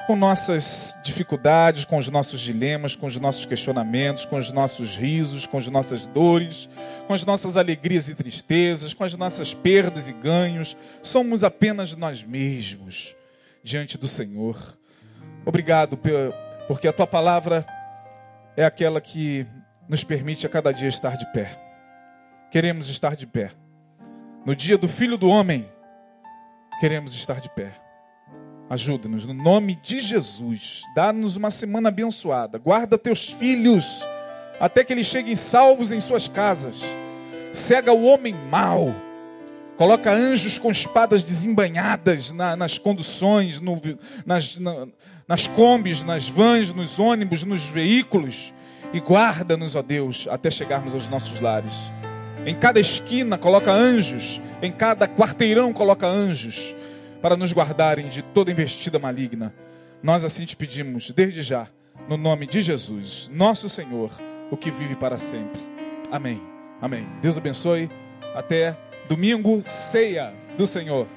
com 0.05 0.15
nossas 0.15 0.97
dificuldades, 1.03 1.85
com 1.85 1.97
os 1.97 2.09
nossos 2.09 2.41
dilemas, 2.41 2.95
com 2.95 3.05
os 3.05 3.17
nossos 3.17 3.45
questionamentos, 3.45 4.25
com 4.25 4.37
os 4.37 4.51
nossos 4.51 4.97
risos, 4.97 5.45
com 5.45 5.57
as 5.57 5.67
nossas 5.67 6.05
dores, 6.05 6.69
com 7.07 7.13
as 7.13 7.23
nossas 7.23 7.55
alegrias 7.55 8.09
e 8.09 8.15
tristezas, 8.15 8.93
com 8.93 9.03
as 9.03 9.15
nossas 9.15 9.53
perdas 9.53 10.07
e 10.07 10.13
ganhos. 10.13 10.75
Somos 11.01 11.43
apenas 11.43 11.95
nós 11.95 12.23
mesmos 12.23 13.15
diante 13.63 13.97
do 13.97 14.07
Senhor. 14.07 14.77
Obrigado, 15.45 15.97
porque 16.67 16.87
a 16.87 16.93
tua 16.93 17.07
palavra 17.07 17.65
é 18.57 18.65
aquela 18.65 18.99
que 18.99 19.47
nos 19.87 20.03
permite 20.03 20.45
a 20.45 20.49
cada 20.49 20.71
dia 20.71 20.89
estar 20.89 21.15
de 21.15 21.25
pé. 21.31 21.59
Queremos 22.51 22.89
estar 22.89 23.15
de 23.15 23.25
pé. 23.25 23.51
No 24.45 24.53
dia 24.55 24.77
do 24.77 24.87
Filho 24.87 25.17
do 25.17 25.29
Homem, 25.29 25.69
queremos 26.79 27.15
estar 27.15 27.39
de 27.39 27.49
pé. 27.49 27.82
Ajuda-nos 28.73 29.23
no 29.23 29.35
nome 29.35 29.75
de 29.75 29.99
Jesus. 29.99 30.81
Dá-nos 30.95 31.37
uma 31.37 31.51
semana 31.51 31.89
abençoada. 31.89 32.57
Guarda 32.57 32.97
teus 32.97 33.29
filhos 33.29 34.03
até 34.59 34.83
que 34.83 34.91
eles 34.91 35.05
cheguem 35.05 35.35
salvos 35.35 35.91
em 35.91 35.99
suas 35.99 36.27
casas. 36.27 36.81
Cega 37.53 37.93
o 37.93 38.03
homem 38.03 38.33
mau. 38.49 38.91
Coloca 39.77 40.11
anjos 40.11 40.57
com 40.57 40.71
espadas 40.71 41.21
desembanhadas 41.21 42.31
na, 42.31 42.55
nas 42.55 42.79
conduções, 42.79 43.59
no, 43.59 43.79
nas, 44.25 44.57
na, 44.57 44.87
nas 45.27 45.45
combis, 45.45 46.01
nas 46.01 46.27
vans, 46.27 46.73
nos 46.73 46.97
ônibus, 46.97 47.43
nos 47.43 47.69
veículos. 47.69 48.51
E 48.91 48.99
guarda-nos, 48.99 49.75
ó 49.75 49.83
Deus, 49.83 50.27
até 50.27 50.49
chegarmos 50.49 50.95
aos 50.95 51.07
nossos 51.07 51.39
lares. 51.39 51.91
Em 52.43 52.55
cada 52.55 52.79
esquina 52.79 53.37
coloca 53.37 53.71
anjos, 53.71 54.41
em 54.63 54.71
cada 54.71 55.07
quarteirão 55.07 55.71
coloca 55.71 56.07
anjos 56.07 56.75
para 57.23 57.37
nos 57.37 57.53
guardarem 57.53 58.09
de 58.09 58.21
toda 58.21 58.51
investida 58.51 58.99
maligna. 58.99 59.55
Nós 60.03 60.25
assim 60.25 60.43
te 60.43 60.57
pedimos, 60.57 61.09
desde 61.09 61.41
já, 61.41 61.69
no 62.09 62.17
nome 62.17 62.45
de 62.45 62.61
Jesus, 62.61 63.31
nosso 63.33 63.69
Senhor, 63.69 64.11
o 64.51 64.57
que 64.57 64.69
vive 64.69 64.93
para 64.93 65.17
sempre. 65.17 65.61
Amém. 66.11 66.41
Amém. 66.81 67.07
Deus 67.21 67.37
abençoe. 67.37 67.89
Até 68.35 68.77
domingo, 69.07 69.63
ceia 69.69 70.33
do 70.57 70.67
Senhor. 70.67 71.07